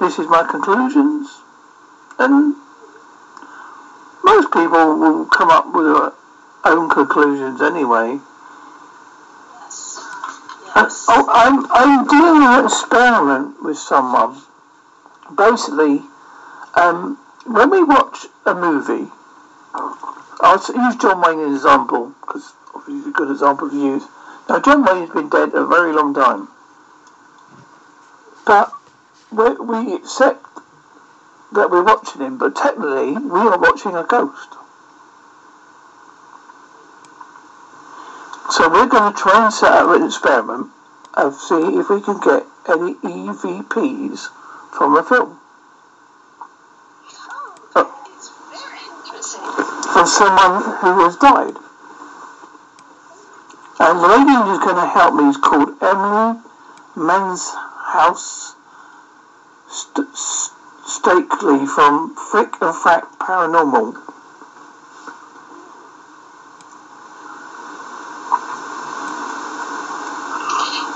This 0.00 0.18
is 0.18 0.26
my 0.26 0.44
conclusions. 0.44 1.40
And 2.18 2.56
most 4.24 4.52
people 4.52 4.98
will 4.98 5.26
come 5.26 5.50
up 5.50 5.72
with 5.74 5.86
their 5.86 6.12
own 6.64 6.88
conclusions 6.90 7.60
anyway. 7.60 8.20
Oh, 10.74 11.28
I'm, 11.32 11.66
I'm 11.70 12.06
doing 12.06 12.42
an 12.42 12.64
experiment 12.64 13.62
with 13.62 13.76
someone. 13.76 14.40
Basically, 15.36 16.00
um, 16.74 17.18
when 17.44 17.70
we 17.70 17.84
watch 17.84 18.26
a 18.46 18.54
movie, 18.54 19.10
I'll 20.40 20.56
use 20.56 20.96
John 20.96 21.20
Wayne 21.20 21.40
as 21.40 21.46
an 21.46 21.54
example 21.56 22.14
because 22.20 22.54
obviously 22.74 23.10
a 23.10 23.12
good 23.12 23.30
example 23.30 23.68
to 23.68 23.76
use. 23.76 24.04
Now, 24.48 24.60
John 24.60 24.84
Wayne's 24.84 25.10
been 25.10 25.28
dead 25.28 25.54
a 25.54 25.66
very 25.66 25.92
long 25.92 26.14
time, 26.14 26.48
but 28.46 28.72
we, 29.30 29.50
we 29.54 29.94
accept 29.94 30.46
that 31.52 31.70
we're 31.70 31.84
watching 31.84 32.22
him, 32.22 32.38
but 32.38 32.56
technically 32.56 33.12
we 33.12 33.40
are 33.40 33.58
watching 33.58 33.94
a 33.94 34.04
ghost. 34.04 34.48
So 38.52 38.68
we're 38.68 38.86
going 38.86 39.10
to 39.10 39.18
try 39.18 39.44
and 39.44 39.54
set 39.54 39.72
up 39.72 39.96
an 39.96 40.04
experiment 40.04 40.70
of 41.14 41.34
see 41.34 41.54
if 41.54 41.88
we 41.88 42.02
can 42.02 42.20
get 42.20 42.44
any 42.68 42.94
EVPs 43.00 44.28
from 44.76 44.94
a 44.94 45.02
film. 45.02 45.40
Oh, 47.30 47.56
oh. 47.76 47.88
interesting. 49.06 49.42
from 49.92 50.06
someone 50.06 50.62
who 50.80 51.02
has 51.02 51.16
died. 51.16 51.56
And 53.80 53.98
the 53.98 54.08
lady 54.08 54.36
who's 54.44 54.58
going 54.58 54.76
to 54.76 54.86
help 54.86 55.14
me 55.14 55.30
is 55.30 55.38
called 55.38 55.70
Emily 55.82 56.38
Manshouse 56.94 58.54
St- 59.66 60.14
Stakely 60.14 61.66
from 61.66 62.14
Frick 62.16 62.52
and 62.60 62.74
Frack 62.74 63.16
Paranormal. 63.16 64.12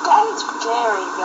That 0.07 0.27
is 0.29 0.43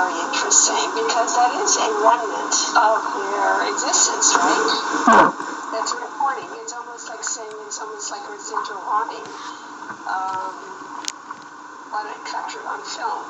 very, 0.02 0.18
interesting 0.26 0.86
because 0.98 1.36
that 1.38 1.54
is 1.62 1.78
a 1.78 1.90
remnant 2.02 2.56
of 2.74 3.00
their 3.14 3.70
existence, 3.70 4.34
right? 4.34 5.30
That's 5.72 5.94
a 5.94 5.98
recording. 6.02 6.50
It's 6.58 6.74
almost 6.74 7.10
like 7.10 7.24
saying 7.24 7.52
it's 7.68 7.80
almost 7.80 8.10
like 8.10 8.22
a 8.26 8.32
residual 8.32 8.82
haunting. 8.82 9.26
Um, 10.10 10.54
what 11.94 12.08
I 12.08 12.18
captured 12.26 12.66
on 12.66 12.82
film. 12.82 13.22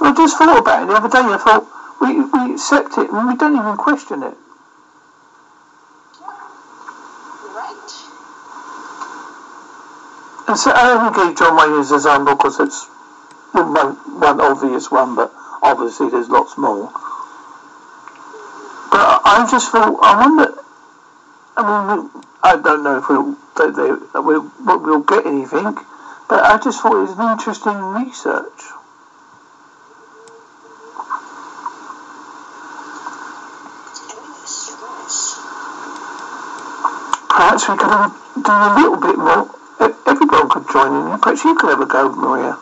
I 0.00 0.14
just 0.16 0.38
thought 0.38 0.58
about 0.58 0.82
it 0.82 0.86
the 0.86 0.94
other 0.94 1.08
day. 1.08 1.20
I 1.20 1.36
thought 1.36 1.66
we, 2.00 2.24
we 2.24 2.54
accept 2.54 2.96
it 2.96 3.10
and 3.10 3.28
we 3.28 3.36
don't 3.36 3.56
even 3.56 3.76
question 3.76 4.22
it. 4.22 4.36
Right. 7.52 7.92
And 10.48 10.56
so 10.56 10.70
I 10.72 10.96
only 10.96 11.12
gave 11.12 11.38
John 11.38 11.56
Wayne 11.56 11.80
as 11.80 11.90
an 11.90 11.96
example 11.96 12.36
because 12.36 12.60
it's 12.60 12.86
one, 13.52 13.96
one 14.18 14.40
obvious 14.40 14.90
one, 14.90 15.14
but 15.14 15.32
obviously 15.62 16.10
there's 16.10 16.28
lots 16.28 16.58
more. 16.58 16.90
But 18.90 19.22
I 19.24 19.48
just 19.50 19.70
thought, 19.70 19.98
I 20.02 20.20
wonder, 20.20 20.54
I 21.56 21.96
mean, 21.96 22.10
I 22.42 22.56
don't 22.56 22.82
know 22.82 22.98
if 22.98 23.08
we'll, 23.08 23.36
they, 23.56 23.70
they, 23.70 24.20
we'll, 24.20 24.50
we'll 24.60 25.00
get 25.00 25.24
anything, 25.24 25.74
but 26.28 26.44
I 26.44 26.58
just 26.62 26.82
thought 26.82 26.96
it 26.96 27.08
was 27.08 27.18
an 27.18 27.30
interesting 27.30 27.78
research. 27.78 28.72
Perhaps 37.30 37.68
we 37.68 37.76
could 37.76 38.44
do 38.44 38.52
a 38.52 38.74
little 38.76 39.00
bit 39.00 39.18
more. 39.18 39.48
Everyone 40.06 40.48
could 40.50 40.68
join 40.70 41.12
in. 41.12 41.18
Perhaps 41.18 41.44
you 41.44 41.54
could 41.54 41.70
have 41.70 41.80
a 41.80 41.86
go, 41.86 42.10
Maria. 42.12 42.58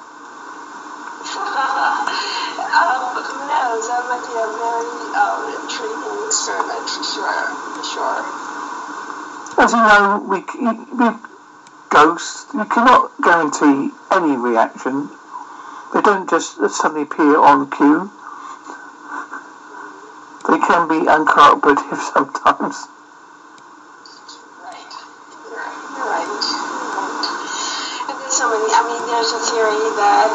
Very 4.31 4.87
um, 5.19 5.41
intriguing 5.59 6.27
experiment 6.27 6.87
for 6.87 7.05
sure. 7.05 7.45
For 7.75 7.85
sure. 7.85 8.23
As 9.59 9.73
you 9.73 9.83
know, 9.83 10.23
we, 10.29 10.39
with 10.97 11.19
ghosts, 11.91 12.47
you 12.55 12.65
cannot 12.65 13.11
guarantee 13.21 13.91
any 14.11 14.37
reaction. 14.37 15.11
They 15.93 16.01
don't 16.01 16.31
just 16.31 16.57
suddenly 16.71 17.03
appear 17.03 17.39
on 17.39 17.69
cue. 17.71 18.11
They 20.49 20.59
can 20.59 20.89
be 20.89 21.07
uncooperative 21.07 21.99
sometimes. 22.15 22.87
So 28.31 28.47
many. 28.49 28.73
I 28.73 28.87
mean, 28.87 29.03
there's 29.11 29.35
a 29.35 29.43
theory 29.43 29.91
that 29.99 30.33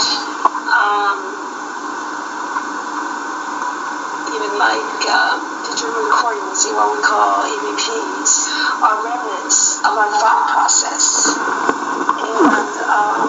um, 0.68 1.18
even 4.36 4.45
like 4.58 4.80
digital 5.68 5.92
recordings, 6.08 6.64
what 6.72 6.88
we 6.96 7.00
call 7.04 7.44
EVPs, 7.44 8.48
are 8.80 9.04
remnants 9.04 9.80
of 9.84 9.92
our 9.92 10.12
thought 10.16 10.48
process. 10.48 11.36
And 11.36 12.72
um, 12.88 13.20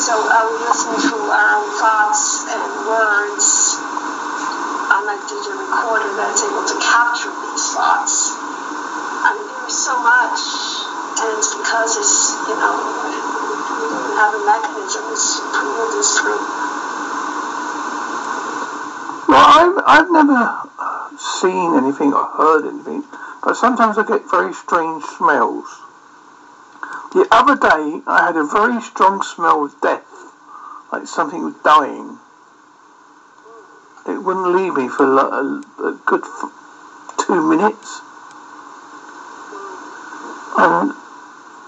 so 0.00 0.16
uh, 0.16 0.48
we 0.48 0.64
listen 0.64 0.96
to 1.12 1.16
our 1.28 1.60
own 1.60 1.68
thoughts 1.76 2.48
and 2.48 2.88
words 2.88 3.76
on 4.88 5.04
a 5.04 5.16
digital 5.28 5.60
recorder 5.68 6.08
that's 6.16 6.40
able 6.40 6.64
to 6.64 6.76
capture 6.80 7.28
these 7.28 7.66
thoughts. 7.76 8.32
I 9.20 9.36
mean, 9.36 9.44
there's 9.44 9.76
so 9.76 10.00
much, 10.00 10.40
and 11.20 11.36
it's 11.36 11.52
because 11.52 12.00
it's, 12.00 12.32
you 12.48 12.56
know, 12.56 12.74
we 12.80 13.86
don't 13.92 14.16
have 14.16 14.32
a 14.32 14.42
mechanism, 14.48 15.04
it's 15.12 15.40
prove 15.52 15.92
this 15.92 16.16
disprove. 16.16 16.59
Well, 19.30 19.46
I've, 19.46 19.84
I've 19.86 20.10
never 20.10 20.60
uh, 20.76 21.16
seen 21.16 21.76
anything 21.76 22.12
or 22.12 22.24
heard 22.24 22.66
anything, 22.66 23.04
but 23.44 23.54
sometimes 23.54 23.96
I 23.96 24.04
get 24.04 24.28
very 24.28 24.52
strange 24.52 25.04
smells. 25.04 25.66
The 27.12 27.28
other 27.30 27.54
day, 27.54 28.02
I 28.08 28.26
had 28.26 28.36
a 28.36 28.42
very 28.42 28.82
strong 28.82 29.22
smell 29.22 29.66
of 29.66 29.80
death, 29.80 30.02
like 30.90 31.06
something 31.06 31.44
was 31.44 31.54
dying. 31.62 32.18
It 34.08 34.18
wouldn't 34.18 34.52
leave 34.52 34.74
me 34.74 34.88
for 34.88 35.06
a, 35.06 35.62
a 35.78 36.00
good 36.06 36.24
two 37.24 37.48
minutes. 37.48 38.00
And 40.58 40.90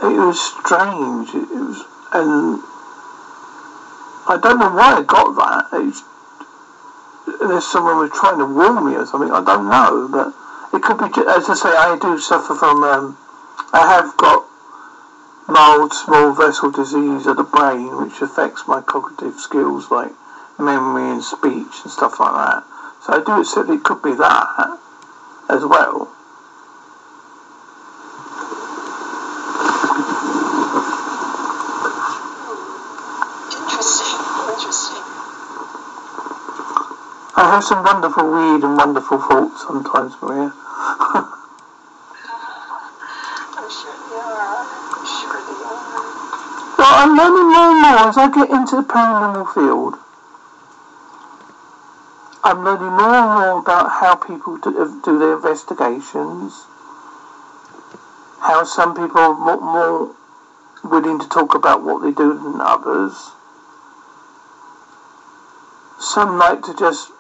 it 0.03 0.19
was 0.19 0.41
strange. 0.41 1.29
It, 1.29 1.47
it 1.49 1.63
was, 1.63 1.85
and 2.13 2.61
I 4.27 4.37
don't 4.43 4.59
know 4.59 4.73
why 4.73 4.97
I 4.99 5.03
got 5.05 5.37
that. 5.37 5.79
It's, 5.79 6.03
unless 7.43 7.67
someone 7.67 7.99
was 7.99 8.11
trying 8.15 8.39
to 8.39 8.47
warn 8.47 8.87
me 8.87 8.95
or 8.95 9.07
something. 9.07 9.31
I 9.31 9.43
don't 9.45 9.69
know, 9.69 10.09
but 10.09 10.35
it 10.75 10.83
could 10.83 10.99
be. 10.99 11.07
As 11.29 11.51
I 11.51 11.55
say, 11.55 11.75
I 11.75 11.99
do 12.01 12.19
suffer 12.19 12.55
from. 12.55 12.83
Um, 12.85 13.19
I 13.73 13.87
have 13.87 14.17
got 14.17 14.45
mild 15.49 15.93
small 15.93 16.33
vessel 16.33 16.71
disease 16.71 17.27
of 17.27 17.37
the 17.37 17.43
brain 17.43 17.97
which 17.97 18.23
affects 18.23 18.69
my 18.69 18.81
cognitive 18.81 19.35
skills 19.41 19.91
like 19.91 20.13
memory 20.59 21.11
and 21.11 21.23
speech 21.25 21.83
and 21.83 21.91
stuff 21.91 22.21
like 22.21 22.35
that. 22.35 22.65
So 23.03 23.15
I 23.15 23.25
do 23.25 23.41
accept 23.41 23.69
it 23.71 23.83
could 23.83 24.03
be 24.03 24.15
that 24.15 24.79
as 25.49 25.65
well. 25.65 26.09
Interesting. 33.51 34.21
Interesting. 34.53 35.03
I 37.43 37.51
have 37.51 37.65
some 37.65 37.83
wonderful 37.83 38.23
weed 38.31 38.63
and 38.63 38.77
wonderful 38.77 39.19
thoughts 39.19 39.67
sometimes, 39.67 40.15
Maria. 40.23 40.53
I'm 40.55 41.27
sure 43.67 43.99
they 43.99 44.15
are. 44.15 44.63
I'm 44.63 45.03
sure 45.03 45.43
they 45.43 45.59
are. 45.67 46.79
Well, 46.79 46.95
I'm 47.03 47.17
learning 47.19 47.51
more 47.51 47.75
and 47.75 47.83
more 47.83 47.99
as 48.07 48.17
I 48.17 48.31
get 48.31 48.49
into 48.49 48.77
the 48.77 48.83
paranormal 48.87 49.53
field. 49.53 49.99
I'm 52.45 52.63
learning 52.63 52.93
more 52.93 53.13
and 53.13 53.27
more 53.27 53.59
about 53.59 53.91
how 53.91 54.15
people 54.15 54.59
do, 54.59 54.81
uh, 54.81 54.87
do 55.05 55.19
their 55.19 55.35
investigations, 55.35 56.67
how 58.39 58.63
some 58.63 58.95
people 58.95 59.19
are 59.19 59.35
more, 59.35 59.61
more 59.61 60.15
willing 60.85 61.19
to 61.19 61.29
talk 61.29 61.57
about 61.57 61.83
what 61.83 62.03
they 62.03 62.13
do 62.13 62.35
than 62.39 62.61
others. 62.61 63.33
Some 65.99 66.39
like 66.39 66.63
to 66.63 66.75
just 66.75 67.11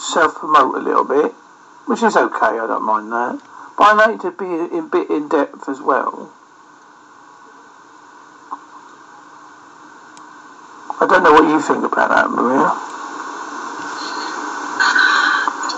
self-promote 0.00 0.76
a 0.76 0.80
little 0.80 1.04
bit, 1.04 1.32
which 1.84 2.02
is 2.02 2.16
okay, 2.16 2.56
I 2.56 2.64
don't 2.66 2.84
mind 2.84 3.12
that. 3.12 3.36
But 3.76 3.84
I 3.84 3.92
like 3.92 4.20
to 4.24 4.32
be 4.32 4.48
a, 4.48 4.82
bit 4.82 5.10
in 5.10 5.28
depth 5.28 5.68
as 5.68 5.80
well. 5.80 6.32
I 11.00 11.06
don't 11.06 11.22
know 11.22 11.32
what 11.32 11.48
you 11.48 11.60
think 11.60 11.84
about 11.84 12.08
that, 12.08 12.28
Maria. 12.32 12.72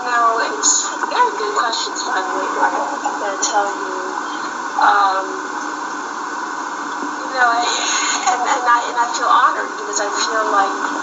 Know, 0.03 0.35
it's 0.51 0.83
very 1.07 1.31
good 1.39 1.53
questions, 1.55 2.03
by 2.03 2.19
the 2.19 2.31
way. 2.35 2.47
I'm 2.59 2.75
to 2.75 3.39
tell 3.39 3.67
you. 3.71 4.03
Um, 4.83 5.25
you 7.23 7.39
know, 7.39 7.47
I, 7.47 7.63
and, 7.63 8.39
and, 8.43 8.63
I, 8.67 8.79
and 8.83 8.97
I 8.99 9.07
feel 9.15 9.31
honored 9.31 9.71
because 9.79 9.99
I 10.03 10.11
feel 10.11 10.43
like 10.51 11.02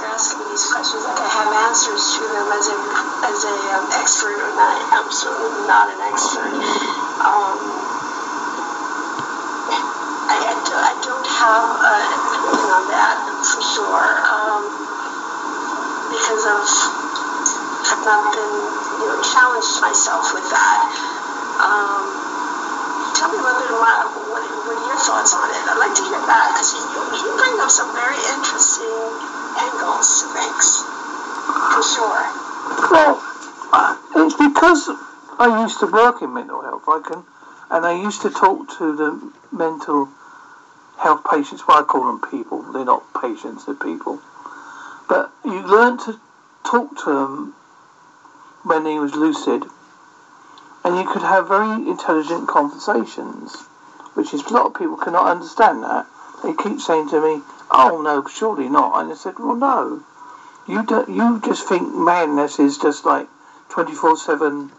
you're 0.00 0.12
asking 0.12 0.44
me 0.44 0.52
these 0.52 0.68
questions, 0.68 1.04
like 1.08 1.16
I 1.16 1.28
have 1.40 1.50
answers 1.68 2.20
to 2.20 2.22
them 2.28 2.48
as 2.52 2.68
a 2.68 2.76
as 3.32 3.38
a 3.48 3.56
um, 3.80 3.86
expert, 3.96 4.36
and 4.36 4.56
I 4.60 4.76
absolutely 4.92 5.64
not 5.64 5.88
an 5.88 6.00
expert. 6.12 6.52
Um, 7.24 7.56
I, 10.28 10.36
I, 10.36 10.52
I 10.52 10.92
don't 11.00 11.28
have 11.28 11.66
an 11.80 12.10
opinion 12.12 12.68
on 12.76 12.84
that 12.92 13.16
for 13.40 13.62
sure 13.64 14.08
um, 14.26 14.62
because 16.12 16.44
have 16.44 18.02
not 18.04 18.36
been 18.36 18.54
you 19.00 19.06
know 19.08 19.18
challenged 19.22 19.80
myself 19.80 20.34
with 20.36 20.44
that. 20.52 20.80
Um, 21.56 22.04
tell 23.16 23.32
me 23.32 23.40
a 23.40 23.44
little 23.48 23.64
bit 23.64 23.72
about 23.72 24.12
what, 24.28 24.44
what 24.44 24.76
are 24.76 24.86
your 24.92 25.00
thoughts 25.00 25.32
on 25.32 25.48
it? 25.48 25.62
I'd 25.72 25.80
like 25.80 25.96
to 25.96 26.04
hear 26.04 26.20
that 26.20 26.52
because 26.52 26.76
you, 26.76 26.84
you 27.16 27.32
bring 27.38 27.56
up 27.64 27.72
some 27.72 27.88
very 27.96 28.20
interesting 28.36 29.25
angles 29.56 30.22
to 30.22 30.26
things, 30.36 30.82
for 31.74 31.82
sure. 31.82 32.22
Well, 32.90 33.20
uh, 33.72 33.96
it's 34.16 34.34
because 34.34 34.88
I 35.38 35.62
used 35.62 35.80
to 35.80 35.86
work 35.86 36.22
in 36.22 36.32
mental 36.32 36.62
health. 36.62 36.84
I 36.88 37.00
can, 37.00 37.24
and 37.70 37.86
I 37.86 37.92
used 37.92 38.22
to 38.22 38.30
talk 38.30 38.68
to 38.78 38.96
the 38.96 39.32
mental 39.52 40.08
health 40.98 41.24
patients. 41.30 41.66
Well, 41.66 41.78
I 41.78 41.82
call 41.82 42.06
them 42.06 42.20
people. 42.30 42.62
They're 42.72 42.84
not 42.84 43.04
patients. 43.20 43.64
They're 43.64 43.74
people. 43.74 44.20
But 45.08 45.32
you 45.44 45.62
learn 45.62 45.98
to 45.98 46.18
talk 46.64 46.96
to 47.04 47.10
them 47.14 47.54
when 48.64 48.84
he 48.86 48.98
was 48.98 49.14
lucid, 49.14 49.64
and 50.84 50.96
you 50.96 51.04
could 51.06 51.22
have 51.22 51.48
very 51.48 51.88
intelligent 51.88 52.48
conversations, 52.48 53.62
which 54.14 54.34
is 54.34 54.42
a 54.42 54.52
lot 54.52 54.66
of 54.66 54.74
people 54.74 54.96
cannot 54.96 55.26
understand 55.26 55.82
that. 55.84 56.06
They 56.42 56.52
keep 56.52 56.80
saying 56.80 57.08
to 57.10 57.20
me, 57.20 57.42
"Oh 57.70 58.00
no, 58.00 58.24
surely 58.26 58.68
not," 58.68 59.00
and 59.00 59.12
I 59.12 59.14
said, 59.14 59.38
"Well, 59.38 59.56
no." 59.56 60.02
You 60.66 60.82
do, 60.82 61.04
you 61.06 61.38
just 61.38 61.68
think 61.68 61.94
madness 61.94 62.58
is 62.58 62.76
just 62.76 63.04
like 63.04 63.28
twenty 63.68 63.94
four 63.94 64.16
seven, 64.16 64.72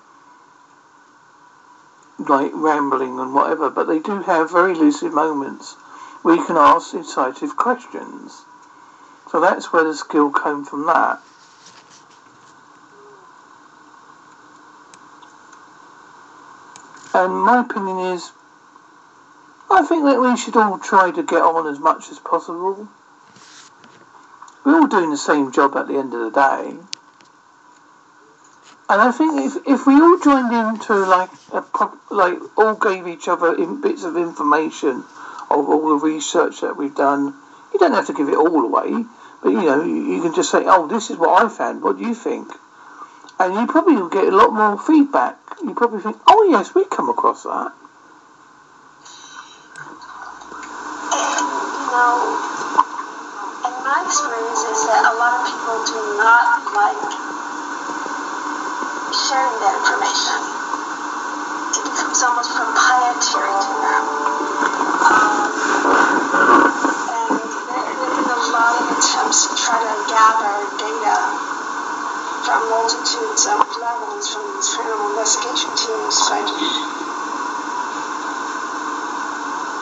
like 2.19 2.51
rambling 2.53 3.19
and 3.19 3.33
whatever. 3.33 3.69
But 3.69 3.87
they 3.87 3.99
do 3.99 4.21
have 4.21 4.51
very 4.51 4.75
lucid 4.75 5.13
moments 5.13 5.73
where 6.23 6.35
you 6.35 6.43
can 6.43 6.57
ask 6.57 6.93
incisive 6.93 7.55
questions. 7.55 8.43
So 9.31 9.39
that's 9.39 9.71
where 9.71 9.83
the 9.83 9.93
skill 9.93 10.31
came 10.31 10.63
from. 10.63 10.85
That. 10.85 11.21
And 17.13 17.33
my 17.33 17.61
opinion 17.61 17.99
is, 17.99 18.31
I 19.69 19.85
think 19.85 20.05
that 20.05 20.19
we 20.19 20.35
should 20.37 20.55
all 20.55 20.79
try 20.79 21.11
to 21.11 21.23
get 21.23 21.41
on 21.41 21.67
as 21.67 21.79
much 21.79 22.09
as 22.09 22.19
possible. 22.19 22.87
We're 24.63 24.79
all 24.79 24.87
doing 24.87 25.11
the 25.11 25.17
same 25.17 25.51
job 25.51 25.75
at 25.75 25.87
the 25.87 25.97
end 25.97 26.13
of 26.13 26.19
the 26.19 26.31
day. 26.31 26.77
And 28.89 29.01
I 29.01 29.11
think 29.11 29.41
if, 29.41 29.67
if 29.67 29.85
we 29.85 29.95
all 29.95 30.17
joined 30.17 30.53
into 30.53 30.95
like 30.95 31.29
a 31.51 31.61
like 32.09 32.39
all 32.57 32.75
gave 32.75 33.05
each 33.05 33.27
other 33.27 33.53
in 33.53 33.81
bits 33.81 34.05
of 34.05 34.15
information 34.15 35.03
of 35.49 35.67
all 35.69 35.89
the 35.89 36.05
research 36.05 36.61
that 36.61 36.77
we've 36.77 36.95
done, 36.95 37.33
you 37.73 37.79
don't 37.79 37.93
have 37.93 38.07
to 38.07 38.13
give 38.13 38.29
it 38.29 38.35
all 38.35 38.63
away, 38.63 39.05
but 39.43 39.49
you 39.49 39.61
know 39.61 39.83
you, 39.83 40.13
you 40.13 40.21
can 40.21 40.33
just 40.33 40.49
say, 40.49 40.63
"Oh, 40.65 40.87
this 40.87 41.09
is 41.09 41.17
what 41.17 41.43
I 41.43 41.49
found. 41.49 41.81
What 41.81 41.97
do 41.97 42.03
you 42.05 42.15
think?" 42.15 42.49
And 43.39 43.55
you 43.55 43.67
probably 43.67 43.95
will 43.95 44.07
get 44.07 44.31
a 44.31 44.35
lot 44.35 44.53
more 44.53 44.79
feedback. 44.79 45.37
You 45.61 45.73
probably 45.73 45.99
think, 45.99 46.17
"Oh 46.25 46.47
yes, 46.49 46.73
we 46.73 46.85
come 46.85 47.09
across 47.09 47.43
that." 47.43 47.73
And, 51.11 51.43
you 51.43 51.91
know, 51.91 52.39
and 53.65 53.83
my 53.83 53.96
experience 54.07 54.63
is 54.71 54.87
that 54.87 55.03
a 55.03 55.13
lot 55.19 55.35
of 55.35 55.43
people 55.51 55.83
do 55.83 55.99
not 56.15 56.63
like 56.71 56.95
sharing 59.11 59.57
that 59.59 59.75
information. 59.83 60.39
It 61.75 61.83
becomes 61.91 62.23
almost 62.23 62.55
proprietary 62.55 63.51
to 63.51 63.73
them. 63.83 64.05
Um, 65.11 65.43
and 67.03 67.35
there, 67.67 67.83
have 67.83 67.99
been 67.99 68.31
a 68.31 68.41
lot 68.55 68.79
of 68.79 68.95
attempts 68.95 69.51
to 69.51 69.59
try 69.59 69.83
to 69.83 69.95
gather 70.07 70.55
data 70.79 71.19
from 72.47 72.63
multitudes 72.71 73.43
of 73.43 73.59
levels 73.75 74.23
from 74.31 74.55
these 74.55 74.71
criminal 74.71 75.19
investigation 75.19 75.75
teams, 75.75 76.15
but 76.31 76.47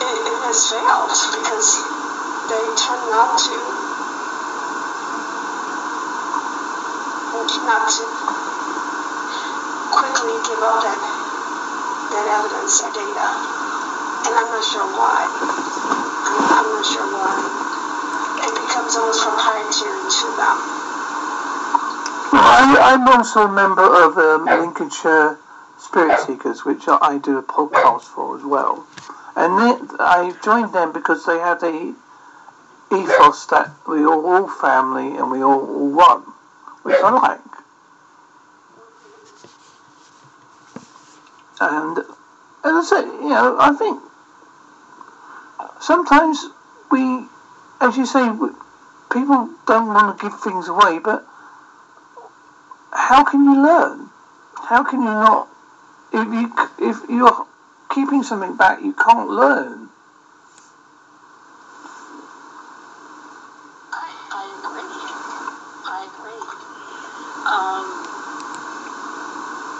it, 0.02 0.18
it 0.18 0.38
has 0.50 0.58
failed 0.66 1.14
because 1.14 1.78
they 2.50 2.64
tend 2.74 3.06
not 3.14 3.38
to 3.38 3.75
not 7.62 7.86
to 7.86 8.02
quickly 9.94 10.34
give 10.42 10.58
out 10.66 10.82
that 10.82 10.98
that 12.10 12.26
evidence 12.26 12.82
or 12.82 12.90
data, 12.90 13.28
and 14.26 14.32
I'm 14.34 14.50
not 14.50 14.64
sure 14.66 14.86
why. 14.98 15.30
I'm, 15.30 16.42
I'm 16.58 16.68
not 16.74 16.86
sure 16.86 17.06
why. 17.06 17.38
It 18.42 18.50
becomes 18.50 18.96
almost 18.96 19.22
proprietary 19.22 20.10
to 20.10 20.26
them. 20.34 20.58
I, 22.34 22.94
I'm 22.94 23.06
also 23.08 23.46
a 23.46 23.52
member 23.52 23.86
of 23.86 24.18
um, 24.18 24.44
Lincolnshire 24.46 25.38
Spirit 25.78 26.18
Seekers, 26.20 26.64
which 26.64 26.88
I, 26.88 26.98
I 27.00 27.18
do 27.18 27.38
a 27.38 27.42
podcast 27.42 28.02
for 28.02 28.36
as 28.38 28.44
well. 28.44 28.86
And 29.36 29.58
they, 29.58 30.02
I 30.02 30.34
joined 30.42 30.72
them 30.72 30.92
because 30.92 31.26
they 31.26 31.38
had 31.38 31.62
a 31.62 31.94
ethos 32.90 33.46
that 33.46 33.70
we 33.86 34.02
are 34.04 34.14
all 34.14 34.48
family 34.48 35.16
and 35.16 35.30
we 35.30 35.42
all, 35.42 35.60
all 35.60 35.90
one, 35.90 36.22
which 36.86 37.02
I 37.02 37.10
like. 37.10 37.40
And 41.60 41.98
as 41.98 42.06
I 42.64 42.82
say, 42.84 43.00
you 43.06 43.30
know, 43.30 43.56
I 43.58 43.72
think 43.72 44.00
sometimes 45.80 46.46
we, 46.92 47.26
as 47.80 47.96
you 47.96 48.06
say, 48.06 48.28
we, 48.28 48.50
people 49.10 49.50
don't 49.66 49.88
want 49.88 50.16
to 50.16 50.22
give 50.22 50.38
things 50.40 50.68
away, 50.68 51.00
but 51.00 51.26
how 52.92 53.24
can 53.24 53.42
you 53.44 53.60
learn? 53.60 54.10
How 54.54 54.84
can 54.84 55.00
you 55.00 55.06
not? 55.06 55.48
If 56.12 56.32
you 56.32 56.52
if 56.78 57.10
you're 57.10 57.46
keeping 57.90 58.22
something 58.22 58.56
back, 58.56 58.80
you 58.80 58.92
can't 58.92 59.28
learn. 59.28 59.88
I, 63.92 64.12
I 64.30 64.44
agree. 64.62 64.86
I 65.84 66.08
agree. 66.14 66.75
Um, 67.46 67.86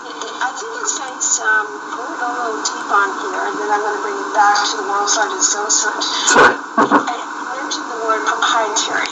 I 0.07 0.55
think 0.55 0.73
it's 0.79 0.95
nice, 1.03 1.43
um, 1.43 1.67
we're 1.67 1.99
going 1.99 2.15
to 2.15 2.21
go 2.23 2.29
a 2.31 2.35
little 2.37 2.63
deep 2.63 2.89
on 2.95 3.09
here, 3.27 3.43
and 3.43 3.57
then 3.59 3.69
I'm 3.75 3.83
going 3.83 3.97
to 3.99 4.03
bring 4.07 4.19
it 4.23 4.33
back 4.39 4.55
to 4.71 4.75
the 4.79 4.87
World 4.87 5.11
Sergeant 5.11 5.43
Docent. 5.43 5.99
Sorry. 6.31 6.55
I 6.79 7.17
mentioned 7.59 7.89
the 7.91 8.01
word 8.07 8.23
proprietary. 8.23 9.11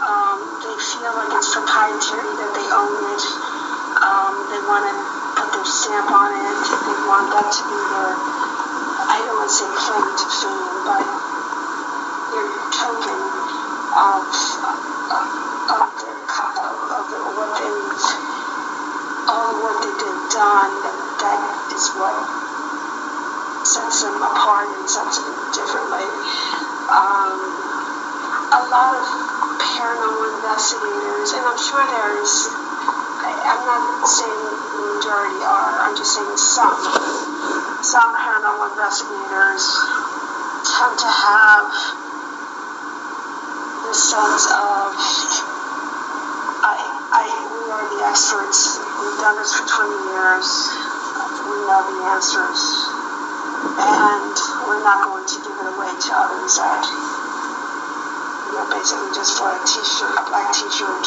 Um, 0.00 0.38
they 0.64 0.72
feel 0.80 1.12
like 1.12 1.28
it's 1.36 1.52
proprietary, 1.52 2.24
that 2.40 2.50
they 2.56 2.66
own 2.72 2.94
it. 3.12 3.24
Um, 4.00 4.32
they 4.48 4.62
want 4.64 4.88
to 4.88 4.94
put 5.36 5.48
their 5.52 5.68
stamp 5.68 6.08
on 6.08 6.30
it. 6.32 6.56
They 6.72 6.98
want 7.04 7.28
that 7.36 7.44
to 7.50 7.62
be 7.68 7.78
their, 7.92 8.14
I 9.12 9.20
don't 9.28 9.36
want 9.44 9.50
to 9.50 9.56
say 9.60 9.68
claim 9.76 10.08
to 10.08 10.26
fame, 10.40 10.72
but 10.88 11.04
their 12.32 12.48
token 12.72 13.20
of, 13.92 14.24
of 15.68 15.88
their, 16.00 16.18
co- 16.32 16.56
of, 16.64 16.76
of 16.96 17.04
the, 17.12 17.18
what 17.36 17.50
they've, 17.60 18.24
they've 19.92 20.24
done, 20.32 20.70
that, 20.84 20.96
that 21.20 21.40
is 21.74 21.88
what 21.96 22.16
sets 23.64 24.04
them 24.04 24.20
apart 24.20 24.68
and 24.68 24.84
sets 24.88 25.18
them 25.20 25.34
differently. 25.56 26.04
Um, 26.92 27.38
a 28.52 28.62
lot 28.68 28.92
of 28.92 29.04
paranormal 29.56 30.36
investigators, 30.36 31.32
and 31.32 31.42
I'm 31.48 31.56
sure 31.58 31.80
there's, 31.80 32.34
I, 33.24 33.32
I'm 33.32 33.62
not 33.64 34.04
saying 34.04 34.36
the 34.36 35.00
majority 35.00 35.40
are, 35.48 35.80
I'm 35.80 35.96
just 35.96 36.12
saying 36.12 36.36
some, 36.36 36.76
some 37.80 38.10
paranormal 38.14 38.68
investigators 38.76 39.64
tend 40.68 40.94
to 41.00 41.08
have 41.08 41.64
the 43.88 43.94
sense 43.96 44.44
of, 44.52 44.92
I, 46.62 46.76
I, 47.16 47.24
we 47.48 47.72
are 47.72 47.84
the 47.96 48.04
experts, 48.12 48.76
we've 49.14 49.22
done 49.22 49.38
this 49.38 49.54
for 49.54 49.62
20 49.62 50.10
years, 50.10 50.48
we 51.46 51.54
know 51.70 51.86
the 51.86 52.02
answers, 52.18 52.60
and 53.78 54.34
we're 54.66 54.82
not 54.82 55.06
going 55.06 55.22
to 55.22 55.38
give 55.38 55.54
it 55.54 55.68
away 55.70 55.86
to 55.86 56.10
others 56.18 56.58
that 56.58 56.82
you 58.50 58.58
know, 58.58 58.66
basically 58.74 59.14
just 59.14 59.38
for 59.38 59.54
a 59.54 59.58
t-shirt, 59.62 60.18
a 60.18 60.22
black 60.26 60.50
t-shirt 60.50 61.06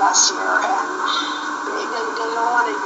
last 0.00 0.32
year, 0.32 0.56
and 0.56 0.88
they, 1.68 1.84
they, 1.84 2.04
they 2.16 2.30
don't 2.32 2.48
want 2.48 2.64
to, 2.72 2.76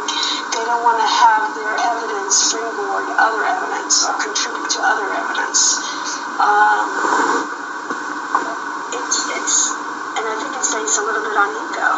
they 0.59 0.64
don't 0.66 0.82
want 0.82 0.99
to 0.99 1.07
have 1.07 1.55
their 1.55 1.78
evidence 1.78 2.34
springboard 2.34 3.14
other 3.14 3.47
evidence 3.47 4.03
or 4.11 4.18
contribute 4.18 4.66
to 4.74 4.80
other 4.82 5.07
evidence. 5.22 5.78
Um, 6.43 6.90
it's, 8.90 9.18
it's, 9.38 9.70
and 10.18 10.24
I 10.26 10.34
think 10.34 10.51
it's 10.59 10.74
based 10.74 10.99
a 10.99 11.05
little 11.07 11.22
bit 11.22 11.36
on 11.38 11.47
ego, 11.62 11.90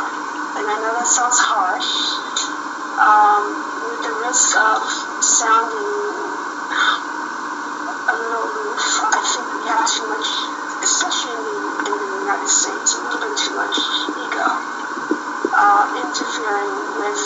and 0.60 0.64
I 0.68 0.76
know 0.84 0.92
that 0.92 1.08
sounds 1.08 1.40
harsh, 1.40 2.23
of 4.24 4.80
sounding 5.20 5.92
a 8.08 8.14
little 8.16 8.46
aloof. 8.48 8.84
I 9.04 9.20
think 9.20 9.44
we 9.52 9.68
have 9.68 9.84
too 9.84 10.08
much, 10.08 10.28
especially 10.80 11.36
in 11.36 11.44
the, 11.44 12.24
United 12.24 12.48
States, 12.48 12.96
a 12.96 13.04
little 13.04 13.20
bit 13.20 13.36
too 13.36 13.52
much 13.52 13.76
ego 14.16 14.48
uh, 15.52 15.84
interfering 16.00 16.72
with 17.04 17.20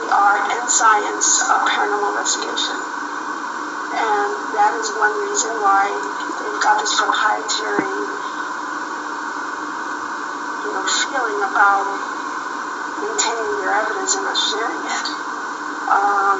the 0.00 0.08
art 0.16 0.48
and 0.48 0.64
science 0.64 1.44
of 1.44 1.60
paranormal 1.68 2.16
investigation. 2.16 2.80
And 4.00 4.30
that 4.56 4.72
is 4.80 4.96
one 4.96 5.12
reason 5.28 5.52
why 5.60 5.92
they've 5.92 6.62
got 6.64 6.80
this 6.80 6.96
proprietary, 6.96 7.84
you 10.64 10.70
know, 10.72 10.88
feeling 10.88 11.40
about 11.52 11.84
maintaining 13.04 13.60
their 13.60 13.76
evidence 13.76 14.16
and 14.16 14.24
not 14.24 14.40
sharing 14.40 14.80
it. 14.88 15.20
Um, 15.90 16.38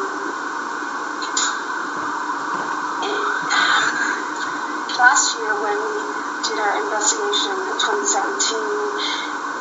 last 5.01 5.33
year 5.41 5.57
when 5.65 5.81
we 5.81 5.97
did 6.45 6.61
our 6.61 6.77
investigation 6.77 7.57
in 7.57 7.77
2017, 7.81 8.53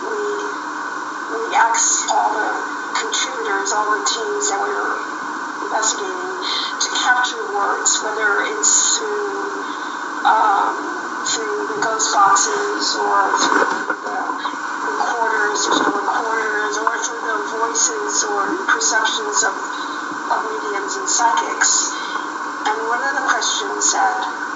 we 0.04 0.20
we 1.32 1.56
asked 1.56 2.12
all 2.12 2.36
the 2.36 2.52
contributors, 2.92 3.72
all 3.72 3.88
the 3.88 4.04
teams 4.04 4.52
that 4.52 4.60
we 4.60 4.68
were 4.68 5.00
investigating, 5.64 6.36
to 6.84 6.90
capture 6.92 7.40
words, 7.56 8.04
whether 8.04 8.52
it's 8.52 9.00
through 9.00 10.28
um, 10.28 10.76
through 11.24 11.72
the 11.72 11.80
ghost 11.88 12.12
boxes 12.12 13.00
or 13.00 13.32
through 13.40 13.96
the 13.96 14.20
recorders, 14.92 15.72
digital 15.72 16.04
recorders, 16.04 16.74
or 16.84 16.92
through 17.00 17.24
the 17.24 17.40
voices 17.64 18.28
or 18.28 18.44
perceptions 18.68 19.48
of, 19.48 19.56
of 19.56 20.40
mediums 20.52 21.00
and 21.00 21.08
psychics. 21.08 21.96
And 22.68 22.76
one 22.92 23.00
of 23.08 23.16
the 23.16 23.24
questions 23.32 23.96
that 23.96 24.49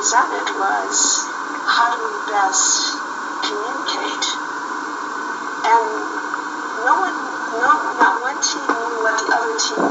presented 0.00 0.48
was, 0.56 1.28
how 1.68 1.92
do 1.92 2.00
we 2.00 2.32
best 2.32 2.96
communicate? 3.44 4.26
And 5.60 5.84
no 6.88 7.04
one, 7.04 7.16
no, 7.60 7.68
not 8.00 8.16
one 8.24 8.40
team 8.40 8.64
knew 8.64 9.04
what 9.04 9.20
the 9.20 9.28
other 9.28 9.60
team 9.60 9.84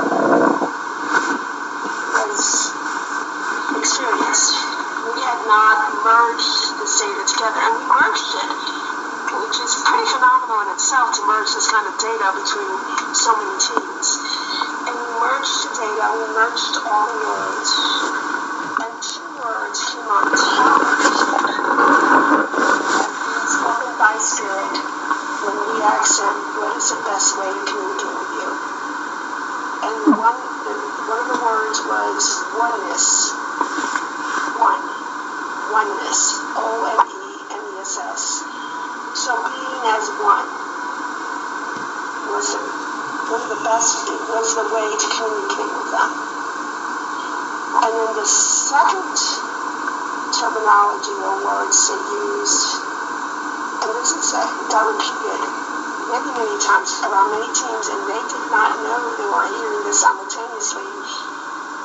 was 2.26 2.74
experienced. 3.78 4.58
We 5.14 5.22
had 5.22 5.46
not 5.46 5.78
merged 6.02 6.58
this 6.82 7.06
data 7.06 7.24
together, 7.30 7.62
and 7.70 7.78
we 7.78 7.86
merged 7.94 8.34
it, 8.34 8.50
which 9.46 9.62
is 9.62 9.78
pretty 9.86 10.10
phenomenal 10.10 10.66
in 10.66 10.74
itself 10.74 11.14
to 11.14 11.22
merge 11.30 11.54
this 11.54 11.70
kind 11.70 11.86
of 11.86 11.94
data 12.02 12.34
between 12.34 13.14
so 13.14 13.38
many 13.38 13.62
teams. 13.62 14.08
And 14.90 14.94
we 14.98 15.10
merged 15.22 15.54
the 15.70 15.72
data, 15.78 16.06
we 16.18 16.26
merged 16.34 16.82
all 16.82 17.06
the 17.06 17.20
words, 17.30 17.70
and 18.80 18.94
two 19.06 19.30
words 19.44 19.80
came 19.92 20.08
on 20.08 20.24
top 20.32 20.80
spoken 23.50 23.94
by 24.00 24.16
spirit 24.20 24.72
when 25.44 25.58
we 25.68 25.84
asked 25.84 26.22
him 26.22 26.36
what 26.64 26.76
is 26.80 26.96
the 26.96 27.00
best 27.04 27.36
way 27.36 27.52
to 27.52 27.60
communicate 27.68 28.16
with 28.20 28.32
you. 28.40 28.50
And 29.84 30.16
one, 30.16 30.40
the, 30.64 30.74
one 31.12 31.20
of 31.20 31.28
the 31.28 31.40
words 31.44 31.78
was 31.92 32.24
oneness. 32.56 33.36
One. 34.64 34.80
Oneness. 35.80 36.36
O-N-E-N-E-S-S. 36.60 38.24
So 39.16 39.32
being 39.32 39.84
as 39.96 40.12
one 40.20 40.44
was 42.36 42.52
one 43.32 43.40
of 43.40 43.48
the 43.48 43.64
best, 43.64 44.12
was 44.12 44.60
the 44.60 44.68
way 44.76 44.88
to 44.92 45.08
communicate 45.08 45.72
with 45.72 45.90
them. 45.96 46.12
And 47.80 47.92
then 47.96 48.12
the 48.12 48.28
second 48.28 49.08
terminology 50.36 51.16
or 51.16 51.48
words 51.48 51.80
they 51.88 52.02
used 52.28 52.76
and 53.80 53.92
this 54.04 54.12
is 54.12 54.36
a, 54.36 54.44
got 54.68 54.84
repeated 54.84 55.48
many, 56.12 56.28
many 56.44 56.56
times 56.60 56.92
around 57.08 57.40
many 57.40 57.48
teams, 57.56 57.88
and 57.88 58.04
they 58.04 58.20
did 58.28 58.46
not 58.52 58.76
know 58.84 59.00
they 59.16 59.32
were 59.32 59.48
hearing 59.48 59.88
this 59.88 60.04
simultaneously, 60.04 60.84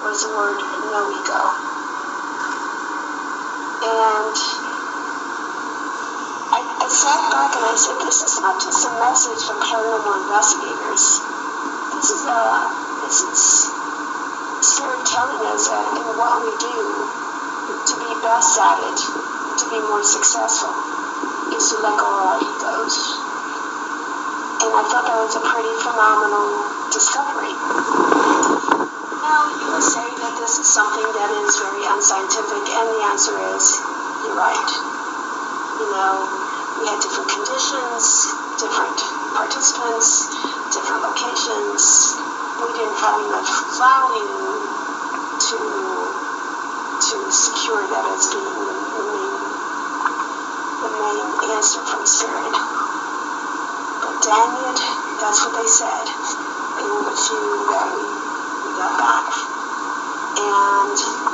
was 0.03 0.27
the 0.27 0.35
word 0.35 0.59
no 0.91 1.15
ego. 1.15 1.74
And 3.85 4.37
I, 6.57 6.61
I 6.65 6.89
sat 6.89 7.21
back 7.29 7.53
and 7.53 7.65
I 7.69 7.77
said, 7.77 8.01
this 8.01 8.25
is 8.25 8.41
not 8.41 8.57
just 8.57 8.89
a 8.89 8.93
message 8.97 9.45
from 9.45 9.61
paranormal 9.61 10.25
investigators. 10.25 11.21
This 11.93 12.09
is 12.17 12.25
a, 12.25 12.41
this 13.05 13.21
is 13.29 13.69
spirit 14.65 15.05
telling 15.05 15.45
us 15.53 15.69
that 15.69 15.85
in 16.01 16.17
what 16.17 16.41
we 16.41 16.49
do, 16.57 16.81
to 17.85 17.95
be 18.01 18.09
best 18.25 18.57
at 18.57 18.81
it, 18.89 18.97
to 19.61 19.65
be 19.69 19.77
more 19.85 20.01
successful 20.01 20.73
is 21.53 21.69
to 21.69 21.77
let 21.85 22.01
go 22.01 22.09
of 22.09 22.25
our 22.25 22.41
egos. 22.41 22.97
And 24.65 24.73
I 24.73 24.83
thought 24.89 25.05
that 25.05 25.21
was 25.21 25.37
a 25.37 25.45
pretty 25.45 25.77
phenomenal 25.85 26.89
discovery. 26.89 27.84
Now, 29.35 29.51
you 29.51 29.67
would 29.67 29.83
say 29.83 30.07
that 30.23 30.39
this 30.39 30.63
is 30.63 30.69
something 30.71 31.03
that 31.11 31.31
is 31.43 31.59
very 31.59 31.83
unscientific, 31.91 32.71
and 32.71 32.87
the 32.87 33.03
answer 33.11 33.35
is 33.51 33.83
you're 34.23 34.39
right. 34.39 34.71
You 35.83 35.91
know, 35.91 36.23
we 36.79 36.87
had 36.87 37.03
different 37.03 37.35
conditions, 37.35 38.31
different 38.63 38.95
participants, 39.35 40.31
different 40.71 41.03
locations. 41.03 42.15
We 42.63 42.79
didn't 42.79 42.95
have 43.03 43.19
enough 43.27 43.51
value 43.75 44.39
to 45.51 45.59
to 46.95 47.17
secure 47.35 47.83
that 47.91 48.07
as 48.15 48.31
being 48.31 48.55
the 48.55 48.79
main 48.87 49.35
the 50.79 50.91
main 50.95 51.27
answer 51.59 51.83
from 51.83 52.07
spirit. 52.07 52.55
But 53.99 54.15
dang 54.23 54.55
it, 54.63 54.79
that's 55.19 55.43
what 55.43 55.59
they 55.59 55.67
said 55.67 56.07
in 56.07 57.03
the 57.03 57.15
few 57.19 57.67
that 57.75 57.91
we, 57.99 58.07
we 58.07 58.79
got 58.79 58.95
back. 58.95 59.24
And 60.95 61.27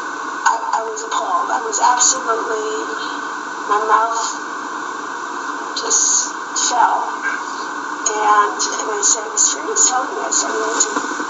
I, 0.49 0.81
I 0.81 0.83
was 0.89 1.05
appalled. 1.05 1.53
I 1.53 1.61
was 1.61 1.77
absolutely, 1.85 2.81
my 3.69 3.81
mouth 3.85 4.25
just 5.77 6.33
fell. 6.73 7.05
And 8.09 8.57
when 8.89 8.97
I 8.97 9.05
said, 9.05 9.29
the 9.29 9.37
spirit 9.37 9.77
is 9.77 9.85
telling 9.89 10.17
I 10.17 10.33
mean, 10.33 10.33
to, 10.33 10.89
to 10.89 11.21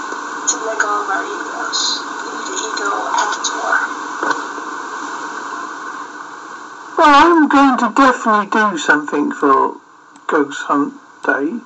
to 0.47 0.57
let 0.65 0.79
go 0.79 1.03
of 1.03 1.09
our 1.11 1.23
egos, 1.27 1.99
leave 2.23 2.47
the 2.47 2.55
ego 2.71 2.91
at 3.19 3.27
the 3.35 3.41
door. 3.51 3.75
Well, 6.97 7.15
I'm 7.15 7.47
going 7.47 7.77
to 7.79 7.93
definitely 7.95 8.47
do 8.47 8.77
something 8.77 9.31
for 9.31 9.75
Ghost 10.27 10.63
Hunt 10.63 10.93
Day. 11.23 11.59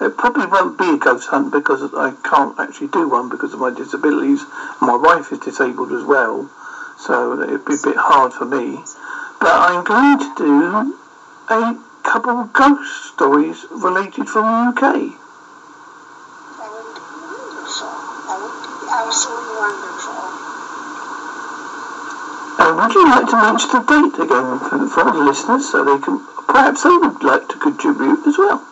It 0.00 0.16
probably 0.16 0.46
won't 0.46 0.78
be 0.78 0.90
a 0.90 0.96
ghost 0.98 1.28
hunt 1.28 1.52
because 1.52 1.82
I 1.94 2.12
can't 2.22 2.58
actually 2.58 2.88
do 2.88 3.08
one 3.08 3.28
because 3.28 3.54
of 3.54 3.60
my 3.60 3.70
disabilities. 3.70 4.44
My 4.80 4.96
wife 4.96 5.32
is 5.32 5.38
disabled 5.38 5.92
as 5.92 6.04
well, 6.04 6.50
so 6.98 7.40
it'd 7.40 7.64
be 7.64 7.74
a 7.74 7.82
bit 7.82 7.96
hard 7.96 8.32
for 8.32 8.44
me. 8.44 8.82
But 9.40 9.52
I'm 9.52 9.84
going 9.84 10.18
to 10.18 10.34
do 10.36 10.96
a 11.48 11.76
couple 12.02 12.38
of 12.40 12.52
ghost 12.52 13.14
stories 13.14 13.66
related 13.70 14.28
from 14.28 14.44
the 14.44 14.70
UK. 14.70 14.82
Would 14.82 15.12
uh, 16.60 16.82
be 16.92 17.02
wonderful. 17.24 17.88
Would 18.36 18.56
be 18.80 18.88
absolutely 18.92 19.56
wonderful. 19.56 20.46
And 22.58 22.76
would 22.76 22.94
you 22.94 23.04
like 23.04 23.28
to 23.28 23.36
mention 23.36 23.68
the 23.70 23.80
date 23.84 24.18
again 24.24 24.58
for, 24.58 24.86
for 24.88 25.04
the 25.12 25.18
listeners 25.24 25.70
so 25.70 25.84
they 25.84 25.98
can, 26.02 26.24
perhaps 26.48 26.82
they 26.84 26.96
would 26.96 27.22
like 27.22 27.48
to 27.48 27.58
contribute 27.58 28.26
as 28.26 28.38
well? 28.38 28.66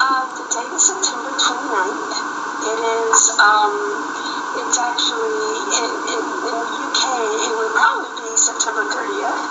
Uh, 0.00 0.24
the 0.36 0.44
date 0.54 0.62
is 0.62 0.67
September 0.78 1.34
29th. 1.34 2.14
It 2.62 2.78
is, 2.78 3.20
um, 3.38 3.74
it's 4.62 4.78
actually, 4.78 5.38
in, 5.74 6.22
the 6.46 6.54
UK, 6.54 7.02
it 7.46 7.52
would 7.58 7.74
probably 7.74 8.12
be 8.22 8.30
September 8.38 8.86
30th 8.86 9.42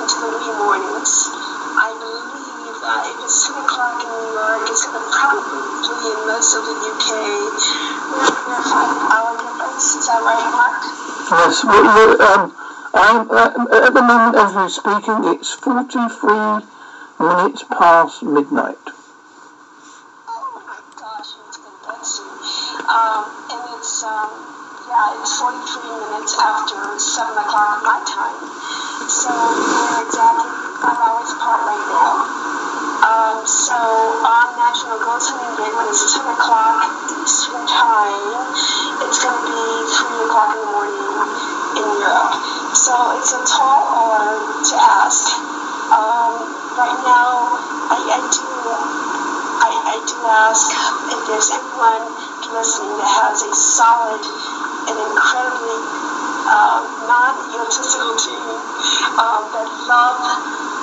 into 0.00 0.16
the 0.20 0.28
wee 0.36 0.54
mornings. 0.60 1.32
I 1.76 1.92
believe 1.96 2.46
uh, 2.86 3.02
if 3.08 3.24
it's 3.24 3.48
10 3.48 3.56
o'clock 3.64 4.04
in 4.04 4.08
New 4.08 4.32
York, 4.36 4.62
it's 4.70 4.84
going 4.86 5.00
to 5.00 5.10
probably 5.10 5.58
be 5.58 6.08
in 6.12 6.20
most 6.28 6.54
of 6.54 6.62
the 6.64 6.76
UK. 6.76 7.08
We're, 8.12 8.30
five 8.46 9.34
difference. 9.40 9.96
Is 9.96 10.06
that 10.06 10.22
right, 10.22 10.46
Mark? 10.54 10.80
Yes, 11.30 11.64
well, 11.64 12.22
um, 12.22 12.54
I'm, 12.94 13.30
uh, 13.30 13.86
at 13.86 13.92
the 13.92 14.02
moment 14.02 14.36
as 14.36 14.54
we're 14.54 14.68
speaking, 14.68 15.34
it's 15.34 15.52
43 15.52 16.62
minutes 17.18 17.64
past 17.64 18.22
midnight. 18.22 18.78
Oh 20.28 20.62
my 20.66 20.78
gosh, 20.94 21.34
it's 21.48 21.58
been 21.58 21.74
Betsy. 21.82 22.22
Um, 22.96 23.28
and 23.52 23.76
it's, 23.76 24.00
um, 24.08 24.32
yeah, 24.88 25.20
it's 25.20 25.36
43 25.36 25.52
minutes 25.84 26.32
after 26.40 26.96
7 26.96 27.28
o'clock 27.44 27.84
my 27.84 28.00
time. 28.08 28.40
So 29.04 29.28
we're 29.28 30.00
exactly 30.00 30.48
five 30.80 30.96
hours 30.96 31.28
apart 31.36 31.60
right 31.68 31.86
now. 31.92 32.24
Um, 33.04 33.44
so 33.44 33.76
on 33.76 34.48
National 34.56 34.96
Ghost 35.04 35.28
Hunting 35.28 35.60
Day, 35.60 35.68
when 35.76 35.92
it's 35.92 36.08
10 36.16 36.24
o'clock 36.24 36.88
Eastern 37.20 37.68
Time, 37.68 38.32
it's 39.04 39.20
going 39.20 39.36
to 39.36 39.44
be 39.44 39.64
3 39.92 40.32
o'clock 40.32 40.56
in 40.56 40.60
the 40.64 40.70
morning 40.72 40.96
in 41.76 41.88
Europe. 42.00 42.32
So 42.72 42.96
it's 43.20 43.36
a 43.36 43.44
tall 43.44 43.92
order 44.08 44.40
to 44.40 44.74
ask. 44.80 45.36
Um, 45.92 46.32
right 46.80 46.96
now, 47.04 47.60
I, 47.92 48.00
I 48.08 48.18
do 48.32 49.15
I, 49.56 49.72
I 49.72 49.96
do 50.04 50.16
ask 50.28 50.68
if 51.08 51.20
there's 51.32 51.48
anyone 51.48 52.04
listening 52.52 52.92
that 53.00 53.08
has 53.08 53.40
a 53.40 53.52
solid 53.56 54.20
and 54.84 54.96
incredibly 55.00 55.80
uh, 56.44 56.84
non-egotistical 57.08 58.14
team 58.20 58.46
um, 59.16 59.42
that 59.56 59.68
love 59.88 60.20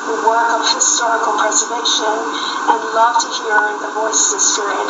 the 0.10 0.18
work 0.26 0.50
of 0.58 0.66
historical 0.74 1.38
preservation 1.38 2.18
and 2.68 2.80
love 2.98 3.16
to 3.22 3.30
hear 3.46 3.62
the 3.80 3.92
voices 3.94 4.36
of 4.36 4.42
spirit. 4.42 4.90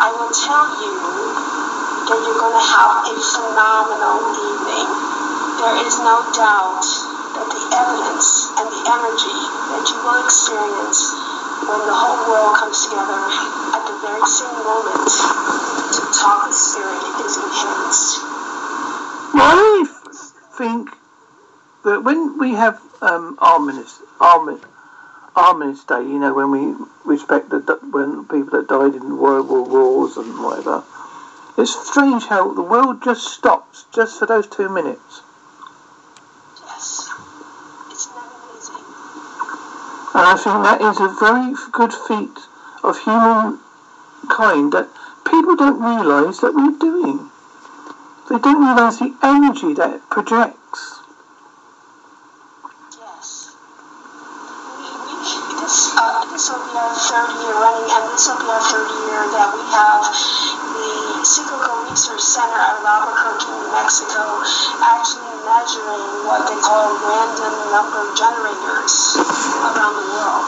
I 0.00 0.08
will 0.16 0.32
tell 0.32 0.66
you 0.80 0.94
that 2.08 2.18
you're 2.24 2.40
going 2.40 2.56
to 2.56 2.66
have 2.66 2.92
a 3.06 3.14
phenomenal 3.14 4.18
evening. 4.40 4.88
There 5.60 5.76
is 5.84 6.00
no 6.00 6.24
doubt 6.32 6.82
that 7.36 7.46
the 7.52 7.62
evidence 7.76 8.50
and 8.56 8.66
the 8.72 8.82
energy 8.88 9.38
that 9.76 9.84
you 9.84 9.96
will 10.00 10.18
experience 10.24 11.27
when 11.68 11.80
the 11.84 11.92
whole 11.92 12.16
world 12.32 12.56
comes 12.56 12.86
together 12.88 13.20
at 13.76 13.84
the 13.84 13.96
very 14.00 14.24
same 14.24 14.56
moment 14.64 15.08
to 15.92 16.00
talk 16.16 16.46
with 16.46 16.56
spirit 16.56 16.96
is 17.20 17.36
enhanced. 17.36 18.24
Well, 19.34 19.52
I 19.52 19.84
think 20.56 20.90
that 21.84 22.02
when 22.02 22.38
we 22.38 22.52
have 22.54 22.80
um, 23.02 23.36
Armistice, 23.38 24.00
Armi- 24.18 24.60
Armistice 25.36 25.84
Day, 25.84 26.02
you 26.02 26.18
know, 26.18 26.32
when 26.32 26.50
we 26.50 26.74
respect 27.04 27.50
the 27.50 27.60
when 27.90 28.24
people 28.24 28.58
that 28.58 28.66
died 28.68 28.94
in 28.94 29.18
World 29.18 29.48
War 29.48 29.64
Wars 29.64 30.16
and 30.16 30.42
whatever, 30.42 30.82
it's 31.58 31.76
strange 31.88 32.24
how 32.26 32.52
the 32.54 32.62
world 32.62 33.02
just 33.02 33.26
stops 33.28 33.84
just 33.92 34.18
for 34.18 34.26
those 34.26 34.46
two 34.46 34.68
minutes. 34.68 35.20
Yes. 36.64 37.10
Isn't 37.92 38.14
that 38.14 38.24
amazing? 38.48 38.84
And 40.18 40.26
I 40.26 40.34
think 40.34 40.64
that 40.64 40.80
is 40.82 40.98
a 40.98 41.14
very 41.14 41.54
good 41.70 41.94
feat 41.94 42.42
of 42.82 42.98
humankind 43.06 44.72
that 44.74 44.90
people 45.22 45.54
don't 45.54 45.78
realise 45.78 46.40
that 46.40 46.58
we're 46.58 46.74
doing. 46.74 47.30
They 48.28 48.38
don't 48.42 48.58
realise 48.58 48.98
the 48.98 49.14
energy 49.22 49.74
that 49.74 49.94
it 49.94 50.10
projects. 50.10 51.06
Yes. 52.98 53.54
This, 55.62 55.94
uh, 55.94 56.26
this 56.34 56.50
will 56.50 56.66
be 56.66 56.74
our 56.74 56.98
third 56.98 57.30
year 57.38 57.54
running, 57.54 57.86
and 57.86 58.10
this 58.10 58.26
will 58.26 58.42
be 58.42 58.50
our 58.50 58.58
third 58.58 58.90
year 58.90 59.22
that 59.38 59.54
we 59.54 59.62
have 59.70 60.02
Cyclical 61.26 61.90
Research 61.90 62.22
Center 62.22 62.54
out 62.54 62.78
of 62.78 62.86
Albuquerque, 62.86 63.50
New 63.50 63.74
Mexico, 63.74 64.22
actually 64.86 65.34
measuring 65.42 66.06
what 66.30 66.46
they 66.46 66.54
call 66.62 66.94
random 66.94 67.54
number 67.74 68.06
generators 68.14 69.18
around 69.18 69.98
the 69.98 70.06
world. 70.14 70.46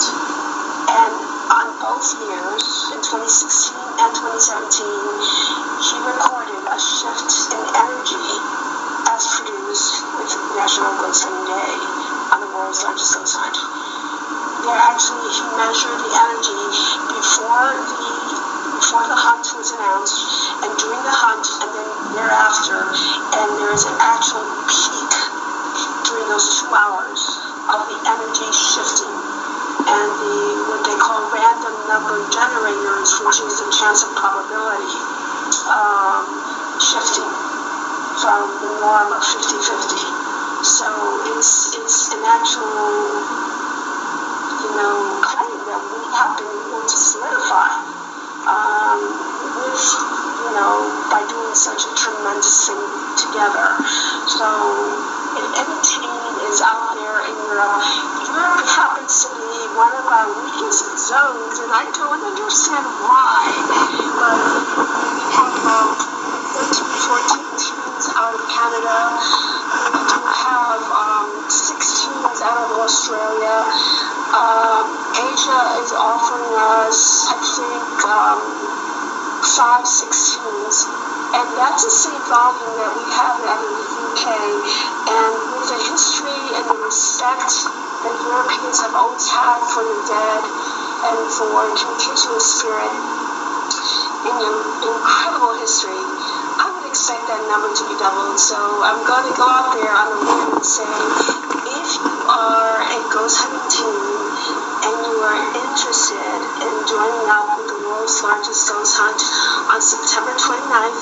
And 0.95 1.13
on 1.51 1.67
both 1.83 2.07
years, 2.23 2.63
in 2.95 3.03
2016 3.03 3.75
and 3.99 4.11
2017, 4.15 4.87
he 5.91 5.97
recorded 6.07 6.63
a 6.63 6.79
shift 6.79 7.51
in 7.51 7.63
energy 7.75 8.31
as 9.11 9.27
produced 9.43 10.07
with 10.23 10.31
National 10.55 10.95
Hunting 11.03 11.51
Day 11.51 11.73
on 12.31 12.47
the 12.47 12.51
world's 12.55 12.79
largest 12.87 13.11
hunt. 13.35 13.59
They 14.63 14.77
actually 14.87 15.35
measured 15.59 15.99
the 15.99 16.13
energy 16.15 16.63
before 17.11 17.75
the 17.75 18.30
before 18.91 19.07
the 19.07 19.23
hunt 19.23 19.47
was 19.55 19.71
announced 19.71 20.19
and 20.67 20.71
during 20.75 20.99
the 21.07 21.15
hunt 21.15 21.47
and 21.63 21.71
then 21.79 21.91
thereafter 22.19 22.91
and 23.39 23.47
there 23.63 23.71
is 23.71 23.87
an 23.87 23.95
actual 24.03 24.43
peak 24.67 25.15
during 26.11 26.27
those 26.27 26.59
two 26.59 26.75
hours 26.75 27.39
of 27.71 27.87
the 27.87 27.95
energy 28.03 28.51
shifting 28.51 29.15
and 29.87 30.11
the 30.27 30.75
what 30.75 30.83
they 30.83 30.99
call 30.99 31.23
random 31.31 31.71
number 31.87 32.19
generators, 32.35 33.15
which 33.23 33.39
is 33.39 33.63
the 33.63 33.71
chance 33.71 34.03
of 34.03 34.11
probability 34.19 34.99
um, 35.71 36.27
shifting 36.83 37.31
from 38.19 38.43
the 38.59 38.75
norm 38.83 39.15
of 39.15 39.23
50-50. 39.23 40.67
So 40.67 40.91
it's 41.39 41.79
it's 41.79 42.11
an 42.11 42.27
actual 42.27 42.75
you 44.67 44.71
know 44.75 45.23
claim 45.23 45.63
that 45.71 45.79
we 45.79 46.03
have 46.11 46.35
been 46.43 46.51
able 46.51 46.83
to 46.83 46.97
solidify 46.99 48.00
um, 48.47 49.01
with 49.57 49.85
you 50.45 50.51
know 50.57 50.89
by 51.13 51.25
doing 51.29 51.55
such 51.55 51.85
a 51.85 51.93
tremendous 51.97 52.69
thing 52.69 52.85
together. 53.17 53.77
So 54.29 55.11
team 55.83 56.13
is 56.45 56.61
out 56.61 56.93
there 56.93 57.25
in 57.25 57.37
Europe, 57.49 57.81
Europe 58.29 58.69
happens 58.69 59.25
to 59.25 59.29
be 59.33 59.59
one 59.75 59.93
of 59.97 60.07
our 60.07 60.29
weakest 60.29 60.85
zones, 61.09 61.57
and 61.57 61.73
I 61.73 61.89
don't 61.97 62.21
understand 62.21 62.85
why. 63.01 63.49
But 64.21 64.37
we 65.09 65.25
have 65.41 65.57
um, 65.67 65.89
13, 66.53 66.85
14 66.85 67.49
teams 67.57 68.05
out 68.13 68.35
of 68.37 68.43
Canada. 68.45 68.99
We 69.89 70.03
do 70.05 70.21
have 70.21 70.83
um, 70.93 71.49
6 71.49 72.05
teams 72.05 72.39
out 72.45 72.61
of 72.61 72.71
Australia. 72.77 73.57
Um, 74.37 75.00
Asia 75.21 75.63
is 75.85 75.93
offering 75.93 76.49
us, 76.57 77.29
I 77.29 77.37
think, 77.37 77.85
um, 78.09 78.41
five, 79.45 79.85
six. 79.85 80.41
And 81.37 81.47
that's 81.61 81.85
the 81.85 81.93
same 81.93 82.23
volume 82.25 82.75
that 82.81 82.93
we 82.97 83.05
have 83.13 83.37
out 83.45 83.61
of 83.61 83.69
the 83.69 83.87
UK. 84.01 84.27
And 85.13 85.33
with 85.53 85.69
the 85.69 85.81
history 85.93 86.43
and 86.57 86.65
the 86.73 86.79
respect 86.81 87.53
that 88.01 88.15
Europeans 88.17 88.81
have 88.81 88.97
always 88.97 89.29
had 89.29 89.61
for 89.69 89.85
the 89.85 89.99
dead 90.09 90.43
and 91.05 91.19
for 91.37 91.53
with 91.53 92.41
spirit 92.41 92.95
in 94.25 94.35
your 94.41 94.57
incredible 94.89 95.53
history, 95.61 96.01
I 96.61 96.73
would 96.73 96.89
expect 96.89 97.29
that 97.29 97.43
number 97.53 97.69
to 97.69 97.83
be 97.93 97.97
doubled. 98.01 98.41
So 98.41 98.57
I'm 98.57 99.05
going 99.05 99.27
to 99.29 99.35
go 99.37 99.45
out 99.45 99.77
there 99.77 99.93
on 99.93 100.07
the 100.17 100.21
limb 100.25 100.51
and 100.57 100.65
say, 100.65 100.89
if 101.77 101.89
you 102.01 102.15
are 102.25 102.81
a 102.89 102.99
ghost 103.13 103.37
hunting 103.45 103.69
team 103.69 104.20
and 104.91 105.07
you 105.07 105.23
are 105.23 105.39
interested 105.55 106.41
in 106.67 106.73
joining 106.83 107.27
up 107.31 107.47
with 107.55 107.71
the 107.71 107.79
world's 107.87 108.19
largest 108.27 108.67
ghost 108.67 108.99
hunt 108.99 109.23
on 109.71 109.79
September 109.79 110.35
29th 110.35 110.99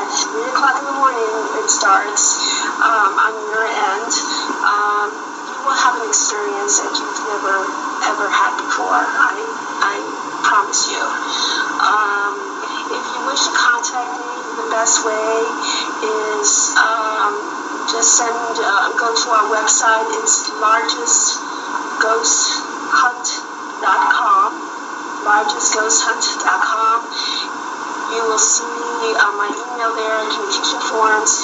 at 0.00 0.08
3 0.08 0.48
o'clock 0.56 0.80
in 0.80 0.88
the 0.88 0.96
morning. 0.96 1.36
It 1.60 1.68
starts 1.68 2.40
um, 2.80 3.12
on 3.12 3.32
your 3.52 3.68
end. 3.68 4.08
Um, 4.64 5.08
you 5.52 5.58
will 5.68 5.76
have 5.76 6.00
an 6.00 6.08
experience 6.08 6.80
that 6.80 6.96
you've 6.96 7.22
never 7.28 7.60
ever 8.08 8.28
had 8.32 8.56
before. 8.56 9.04
I, 9.04 9.36
I 9.84 9.94
promise 10.48 10.88
you. 10.88 11.04
Um, 11.84 12.32
if 12.88 13.04
you 13.04 13.20
wish 13.28 13.42
to 13.44 13.52
contact 13.52 14.16
me, 14.16 14.32
the 14.64 14.68
best 14.72 15.04
way 15.04 15.28
is 16.40 16.72
um, 16.80 17.36
just 17.92 18.16
send, 18.16 18.32
uh, 18.32 18.96
go 18.96 19.12
to 19.12 19.26
our 19.28 19.46
website. 19.52 20.08
It's 20.24 20.48
largestghosthunt.com. 22.88 24.50
Largestghosthunt.com. 25.28 26.98
You 28.08 28.24
will 28.24 28.40
see 28.40 28.64
uh, 28.64 29.28
my 29.36 29.52
email 29.52 29.92
there, 29.92 30.24
communication 30.32 30.80
forms. 30.88 31.36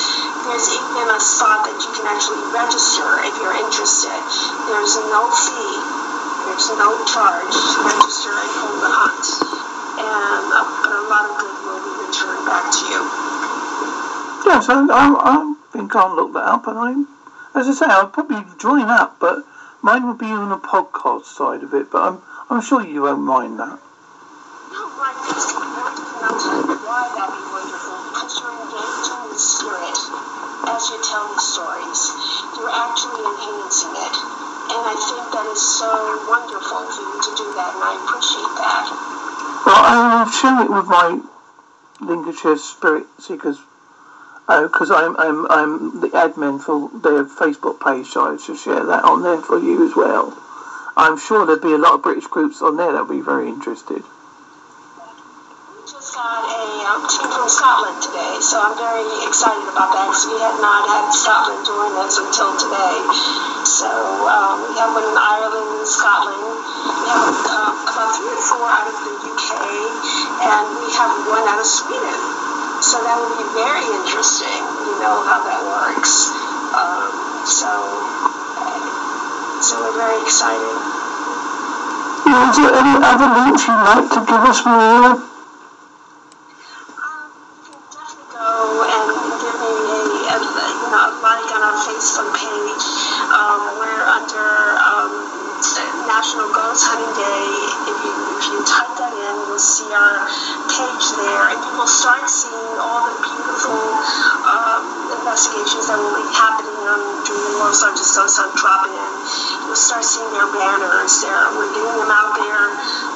There's 0.48 0.68
even 0.72 1.08
a 1.12 1.20
spot 1.20 1.68
that 1.68 1.76
you 1.76 1.90
can 1.92 2.08
actually 2.08 2.40
register 2.56 3.20
if 3.28 3.36
you're 3.44 3.56
interested. 3.60 4.16
There's 4.72 4.96
no 5.12 5.28
fee. 5.28 5.76
There's 6.48 6.68
no 6.80 6.96
charge 7.04 7.52
to 7.52 7.78
register 7.84 8.32
and 8.32 8.50
hold 8.56 8.80
the 8.80 8.92
hunt. 8.92 9.26
And 10.00 10.44
a, 10.56 10.62
a 10.64 11.04
lot 11.12 11.28
of 11.28 11.36
good 11.36 11.56
will 11.68 11.84
be 11.84 11.92
returned 12.08 12.44
back 12.48 12.72
to 12.72 12.82
you. 12.88 13.00
Yes, 14.48 14.68
I, 14.68 14.80
I, 14.80 15.04
I 15.20 15.54
think 15.72 15.94
I'll 15.96 16.16
look 16.16 16.32
that 16.32 16.44
up, 16.48 16.66
and 16.68 16.78
I, 16.78 16.92
as 17.58 17.68
I 17.68 17.72
say, 17.72 17.86
I'll 17.88 18.08
probably 18.08 18.44
join 18.58 18.88
up, 18.88 19.16
but 19.20 19.44
mine 19.84 20.08
will 20.08 20.16
be 20.16 20.32
on 20.32 20.48
the 20.48 20.56
podcast 20.56 21.28
side 21.28 21.62
of 21.62 21.76
it. 21.76 21.92
But 21.92 22.02
I'm, 22.02 22.16
I'm 22.48 22.62
sure 22.64 22.80
you 22.80 23.02
won't 23.02 23.20
mind 23.20 23.60
that. 23.60 23.76
No, 24.72 24.80
right, 24.96 25.12
that's 25.28 25.52
good. 25.52 25.60
And 25.60 26.24
I'll 26.24 26.40
tell 26.40 26.64
you 26.64 26.80
why 26.88 27.04
that'd 27.12 27.36
be 27.36 27.44
wonderful. 27.52 28.00
Because 28.08 28.32
you're 28.40 28.56
engaging 28.64 29.22
the 29.28 29.36
spirit 29.36 29.98
as 30.72 30.88
you 30.88 30.96
tell 31.04 31.28
these 31.28 31.44
stories. 31.44 32.00
You're 32.56 32.72
actually 32.72 33.28
enhancing 33.28 33.92
it. 33.92 34.16
And 34.64 34.82
I 34.88 34.96
think 34.96 35.24
that 35.36 35.46
is 35.52 35.60
so 35.60 35.92
wonderful 36.32 36.80
for 36.88 37.04
you 37.04 37.20
to 37.20 37.32
do 37.36 37.46
that, 37.52 37.76
and 37.76 37.84
I 37.84 37.92
appreciate 38.00 38.54
that. 38.56 38.88
Well, 39.68 39.84
I'll 39.84 40.32
share 40.32 40.64
it 40.64 40.72
with 40.72 40.88
my 40.88 41.20
Lincolnshire 42.00 42.56
Spirit 42.56 43.04
Seekers 43.20 43.60
because 44.46 44.90
I'm, 44.90 45.16
I'm, 45.16 45.46
I'm 45.48 46.00
the 46.00 46.08
admin 46.12 46.60
for 46.60 46.90
their 47.00 47.24
Facebook 47.24 47.80
page, 47.80 48.12
so 48.12 48.28
I 48.28 48.36
should 48.36 48.58
share 48.58 48.84
that 48.84 49.04
on 49.04 49.22
there 49.22 49.40
for 49.40 49.58
you 49.58 49.88
as 49.88 49.96
well. 49.96 50.36
I'm 50.96 51.16
sure 51.18 51.46
there'd 51.46 51.64
be 51.64 51.72
a 51.72 51.80
lot 51.80 51.94
of 51.94 52.02
British 52.02 52.26
groups 52.28 52.60
on 52.60 52.76
there 52.76 52.92
that 52.92 53.08
would 53.08 53.14
be 53.16 53.24
very 53.24 53.48
interested. 53.48 54.04
We 54.04 55.80
just 55.88 56.12
got 56.14 56.44
a 56.44 56.64
um, 56.92 57.08
team 57.08 57.24
from 57.32 57.48
Scotland 57.48 57.98
today, 58.04 58.36
so 58.44 58.60
I'm 58.60 58.76
very 58.76 59.08
excited 59.24 59.64
about 59.64 59.96
that 59.96 60.12
because 60.12 60.28
we 60.28 60.36
had 60.38 60.60
not 60.60 60.92
had 60.92 61.08
Scotland 61.08 61.64
join 61.64 61.92
us 62.04 62.20
until 62.20 62.52
today. 62.60 63.00
So 63.64 63.88
um, 64.28 64.60
we 64.68 64.76
have 64.76 64.92
one 64.92 65.08
in 65.08 65.16
Ireland, 65.16 65.88
Scotland. 65.88 66.52
We 66.84 67.08
have 67.10 67.32
uh, 67.48 67.90
about 67.90 68.12
three 68.12 68.28
or 68.28 68.44
four 68.44 68.68
out 68.68 68.86
of 68.92 68.96
the 69.08 69.14
UK, 69.24 69.50
and 70.46 70.64
we 70.84 70.92
have 71.00 71.12
one 71.32 71.48
out 71.48 71.58
of 71.58 71.66
Sweden. 71.66 72.53
So 72.80 73.02
that 73.02 73.16
will 73.18 73.36
be 73.38 73.48
very 73.54 73.84
interesting, 74.02 74.60
you 74.88 74.96
know, 75.02 75.22
how 75.22 75.44
that 75.44 75.62
works. 75.62 76.30
Um, 76.74 77.10
so, 77.46 77.70
so 79.62 79.72
we're 79.84 79.98
very 79.98 80.20
excited. 80.22 80.94
Is 82.24 82.56
there 82.56 82.74
any 82.74 82.94
other 83.04 83.28
links 83.36 83.66
you'd 83.68 83.84
like 83.84 84.08
to 84.10 84.20
give 84.24 84.42
us, 84.48 84.64
Maria? 84.64 85.12
Um, 85.12 85.28
you 87.62 87.68
can 87.68 87.82
definitely 87.92 88.32
go 88.32 88.82
and 88.84 89.10
give 89.38 89.58
me 89.60 89.70
a, 90.24 90.36
a 90.36 90.66
you 90.72 90.88
know 90.88 91.04
a 91.04 91.20
like 91.20 91.50
on 91.52 91.62
our 91.62 91.76
Facebook 91.84 92.30
page. 92.32 92.93
The 108.14 108.20
World's 108.22 108.38
Largest 108.38 108.38
Ghost 108.38 108.38
Hunt 108.38 108.54
drop 108.54 108.86
in. 108.86 109.10
You'll 109.66 109.74
start 109.74 110.04
seeing 110.06 110.30
their 110.30 110.46
banners. 110.54 111.14
We're 111.58 111.72
getting 111.74 111.98
them 111.98 112.12
out 112.14 112.30
there. 112.38 112.66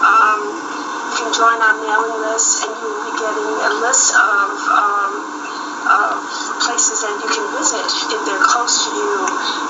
Um, 0.02 0.38
you 0.42 1.14
can 1.22 1.30
join 1.30 1.58
our 1.62 1.76
mailing 1.78 2.18
list 2.26 2.66
and 2.66 2.74
you 2.74 2.86
will 2.90 3.04
be 3.06 3.14
getting 3.14 3.46
a 3.46 3.72
list 3.78 4.10
of, 4.18 4.48
um, 4.74 5.12
of 5.86 6.18
places 6.66 7.06
that 7.06 7.14
you 7.14 7.28
can 7.30 7.46
visit 7.54 7.86
if 8.10 8.20
they're 8.26 8.42
close 8.42 8.86
to 8.86 8.90
you 8.90 9.14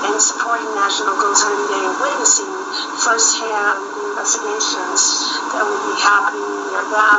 and 0.09 0.17
supporting 0.17 0.69
National 0.73 1.13
Ghost 1.21 1.45
Hunting 1.45 1.77
Day 1.77 1.83
and 1.85 1.97
witnessing 2.01 2.49
firsthand 3.05 3.85
the 3.85 4.03
investigations 4.17 5.01
that 5.53 5.61
will 5.61 5.83
be 5.93 5.97
happening 6.01 6.73
near 6.73 6.85
them. 6.89 7.19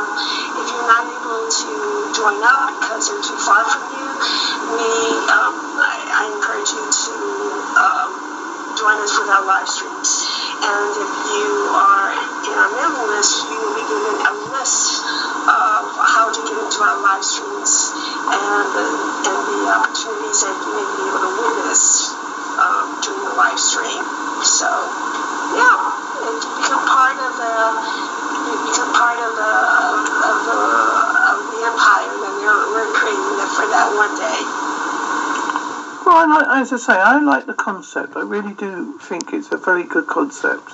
If 0.58 0.66
you're 0.66 0.88
not 0.90 1.06
able 1.06 1.46
to 1.46 1.70
join 2.10 2.42
up 2.42 2.74
because 2.74 3.06
they're 3.06 3.22
too 3.22 3.38
far 3.38 3.62
from 3.70 3.86
you, 3.94 4.08
we 4.74 4.90
um, 5.30 5.99
I, 6.20 6.28
encourage 6.28 6.68
you 6.68 6.84
to 6.84 7.16
um, 7.80 8.10
join 8.76 9.00
us 9.00 9.16
with 9.16 9.32
our 9.32 9.40
live 9.48 9.64
streams. 9.64 10.28
And 10.60 10.88
if 11.00 11.12
you 11.32 11.48
are 11.72 12.12
in 12.44 12.54
our 12.60 12.70
mailing 12.76 13.08
list, 13.08 13.48
you 13.48 13.56
will 13.56 13.72
be 13.72 13.86
given 13.88 14.16
a 14.28 14.34
list 14.52 15.00
of 15.48 15.80
how 15.96 16.28
to 16.28 16.40
get 16.44 16.56
into 16.60 16.78
our 16.84 17.00
live 17.00 17.24
streams 17.24 17.96
and 18.28 18.64
the, 18.76 18.86
and 19.32 19.38
the 19.48 19.60
opportunities 19.72 20.44
that 20.44 20.52
you 20.60 20.70
may 20.76 20.84
be 20.84 21.02
able 21.08 21.24
to 21.24 21.32
witness 21.40 22.12
um, 22.60 23.00
during 23.00 23.24
the 23.24 23.34
live 23.40 23.56
stream. 23.56 24.04
So, 24.44 24.68
yeah, 25.56 25.80
you 26.20 26.36
become 26.60 26.84
part 26.84 27.16
of 27.16 27.32
the 27.40 27.54
become 28.68 28.92
part 28.92 29.18
of 29.24 29.32
the 29.40 29.52
of 30.20 30.36
the 30.44 30.60
of 31.32 31.38
the 31.48 31.60
empire, 31.64 32.12
then 32.12 32.34
we're, 32.44 32.92
creating 32.92 33.40
for 33.56 33.66
that 33.66 33.88
one 33.96 34.12
day. 34.18 34.59
I 36.12 36.26
like, 36.26 36.46
as 36.62 36.72
I 36.72 36.76
say, 36.76 36.92
I 36.92 37.20
like 37.20 37.46
the 37.46 37.54
concept. 37.54 38.16
I 38.16 38.22
really 38.22 38.54
do 38.54 38.98
think 38.98 39.32
it's 39.32 39.50
a 39.52 39.56
very 39.56 39.84
good 39.84 40.06
concept. 40.06 40.72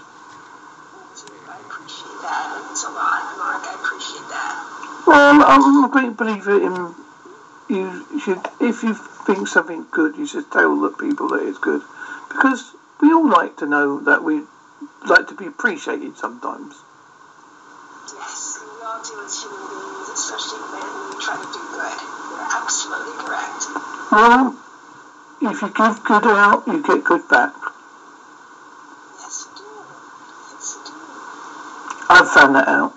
I 1.48 1.60
appreciate 1.60 2.20
that. 2.22 2.56
It 2.56 2.84
a 2.84 2.90
lot, 2.90 3.22
Mark. 3.38 3.62
I 3.64 3.74
appreciate 3.80 4.28
that. 4.28 5.04
Well, 5.06 5.42
I'm 5.46 5.84
a 5.84 5.88
great 5.88 6.16
believer 6.16 6.56
in 6.60 6.94
you 7.68 8.06
should, 8.20 8.38
if 8.60 8.82
you 8.82 8.94
think 8.94 9.48
something 9.48 9.86
good, 9.90 10.16
you 10.16 10.26
should 10.26 10.50
tell 10.52 10.80
the 10.80 10.90
people 10.90 11.28
that 11.30 11.42
it's 11.42 11.58
good, 11.58 11.82
because 12.28 12.74
we 13.00 13.12
all 13.12 13.28
like 13.28 13.56
to 13.56 13.66
know 13.66 14.00
that 14.00 14.22
we 14.22 14.42
like 15.06 15.26
to 15.28 15.34
be 15.34 15.46
appreciated 15.46 16.16
sometimes. 16.16 16.74
Yes, 18.14 18.62
we 18.62 18.84
all 18.86 19.02
do 19.02 19.18
as 19.24 19.42
human 19.42 19.66
beings, 19.66 20.08
especially 20.14 20.62
when 20.70 20.86
we 21.10 21.18
try 21.20 21.34
to 21.34 21.48
do 21.50 21.58
good. 21.74 21.98
You're 22.30 22.46
absolutely 22.54 23.18
correct. 23.18 23.66
Well, 24.12 24.54
if 25.50 25.62
you 25.62 25.68
give 25.68 26.02
good 26.04 26.24
out, 26.26 26.66
you 26.66 26.82
get 26.82 27.04
good 27.04 27.28
back. 27.28 27.54
Yes, 29.18 29.46
you 29.46 29.58
do. 29.58 29.64
Yes, 30.52 30.78
you 30.84 30.92
do. 30.92 30.96
I've 32.10 32.28
found 32.30 32.56
that 32.56 32.68
out. 32.68 32.92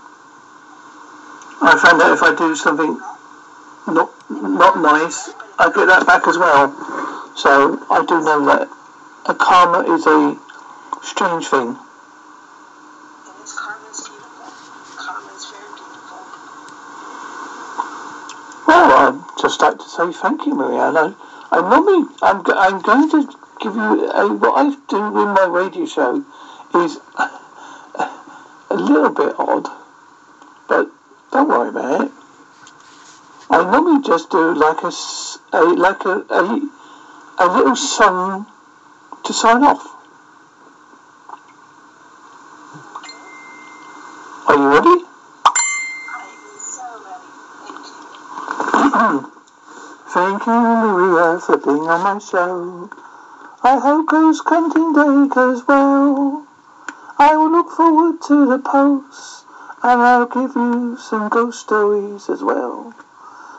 I 1.61 1.77
found 1.77 2.01
out 2.01 2.13
if 2.13 2.23
I 2.23 2.33
do 2.35 2.55
something 2.55 2.99
not 3.87 4.11
not 4.29 4.79
nice, 4.79 5.29
I 5.57 5.71
get 5.73 5.87
that 5.87 6.05
back 6.07 6.27
as 6.27 6.37
well. 6.37 6.73
So 7.35 7.85
I 7.89 8.05
do 8.05 8.21
know 8.21 8.45
that 8.45 8.69
a 9.25 9.35
karma 9.35 9.81
is 9.93 10.05
a 10.07 10.37
strange 11.03 11.47
thing. 11.47 11.69
And 11.69 11.77
this 13.41 13.53
karma's 13.57 14.07
beautiful. 14.07 14.51
Karma's 14.97 15.51
very 15.51 15.69
beautiful. 15.75 16.19
Well, 18.67 18.91
I'd 18.91 19.41
just 19.41 19.61
like 19.61 19.77
to 19.77 19.89
say 19.89 20.11
thank 20.11 20.45
you, 20.45 20.55
I'm 21.51 21.69
normally, 21.69 22.07
I'm, 22.21 22.43
I'm 22.47 22.81
going 22.81 23.09
to 23.09 23.37
give 23.59 23.75
you 23.75 24.09
a, 24.11 24.33
what 24.33 24.53
I 24.57 24.75
do 24.87 24.97
in 24.97 25.33
my 25.33 25.45
radio 25.45 25.85
show 25.85 26.23
is 26.75 26.99
a 28.69 28.75
little 28.75 29.09
bit 29.09 29.33
odd, 29.39 29.67
but 30.67 30.89
don't 31.31 31.49
worry 31.49 31.69
about 31.69 32.01
it. 32.05 32.11
I 33.49 33.63
normally 33.63 34.03
just 34.03 34.29
do 34.29 34.53
like 34.53 34.83
a, 34.83 34.91
a 35.53 35.63
like 35.73 36.05
a, 36.05 36.23
a, 36.29 36.69
a 37.39 37.47
little 37.47 37.75
song 37.75 38.45
to 39.23 39.33
sign 39.33 39.63
off. 39.63 39.87
Are 44.47 44.55
you 44.55 44.67
ready? 44.67 45.03
I'm 48.73 49.19
so 49.19 49.23
ready. 49.23 49.25
Thank 50.09 50.38
you. 50.38 50.38
For 50.49 51.57
being 51.57 51.87
on 51.87 52.01
my 52.01 52.17
show. 52.17 52.89
I 53.61 53.77
hope 53.77 54.09
Ghost 54.09 54.41
Hunting 54.47 54.93
Day 54.93 55.27
goes 55.29 55.67
well. 55.67 56.47
I 57.19 57.35
will 57.35 57.51
look 57.51 57.69
forward 57.69 58.19
to 58.23 58.47
the 58.47 58.57
posts 58.57 59.45
and 59.83 60.01
I'll 60.01 60.25
give 60.25 60.55
you 60.55 60.97
some 60.97 61.29
ghost 61.29 61.59
stories 61.59 62.29
as 62.29 62.41
well. 62.41 62.95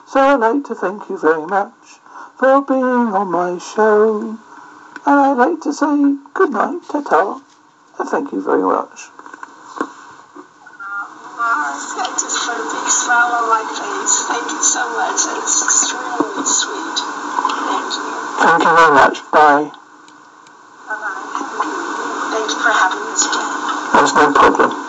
So 0.09 0.19
I'd 0.19 0.41
like 0.41 0.65
to 0.65 0.75
thank 0.75 1.09
you 1.09 1.17
very 1.17 1.47
much 1.47 2.01
for 2.39 2.61
being 2.63 2.83
on 2.83 3.31
my 3.31 3.59
show. 3.59 4.37
And 5.07 5.21
I'd 5.21 5.39
like 5.39 5.61
to 5.63 5.73
say 5.73 6.17
good 6.35 6.51
night, 6.51 6.83
ta-ta, 6.91 7.41
and 8.01 8.09
thank 8.09 8.33
you 8.33 8.43
very 8.43 8.63
much. 8.63 9.11
Uh, 11.39 11.39
I 11.39 12.15
just 12.19 12.39
put 12.47 12.59
a 12.59 12.67
big 12.67 12.91
smile 12.91 13.31
on 13.39 13.47
my 13.49 13.63
face. 13.79 14.27
Thank 14.27 14.51
you 14.51 14.63
so 14.63 14.83
much. 14.99 15.90
Sweet. 16.51 16.99
Thank 16.99 17.95
you. 17.95 18.03
Thank 18.43 18.63
you 18.65 18.75
very 18.75 18.93
much. 18.95 19.23
Bye. 19.31 19.71
Bye-bye. 20.89 21.31
Thank 22.31 22.51
you 22.51 22.59
for 22.59 22.73
having 22.75 23.07
us 23.15 23.27
again. 23.31 23.95
There's 23.95 24.15
no 24.15 24.33
problem. 24.33 24.80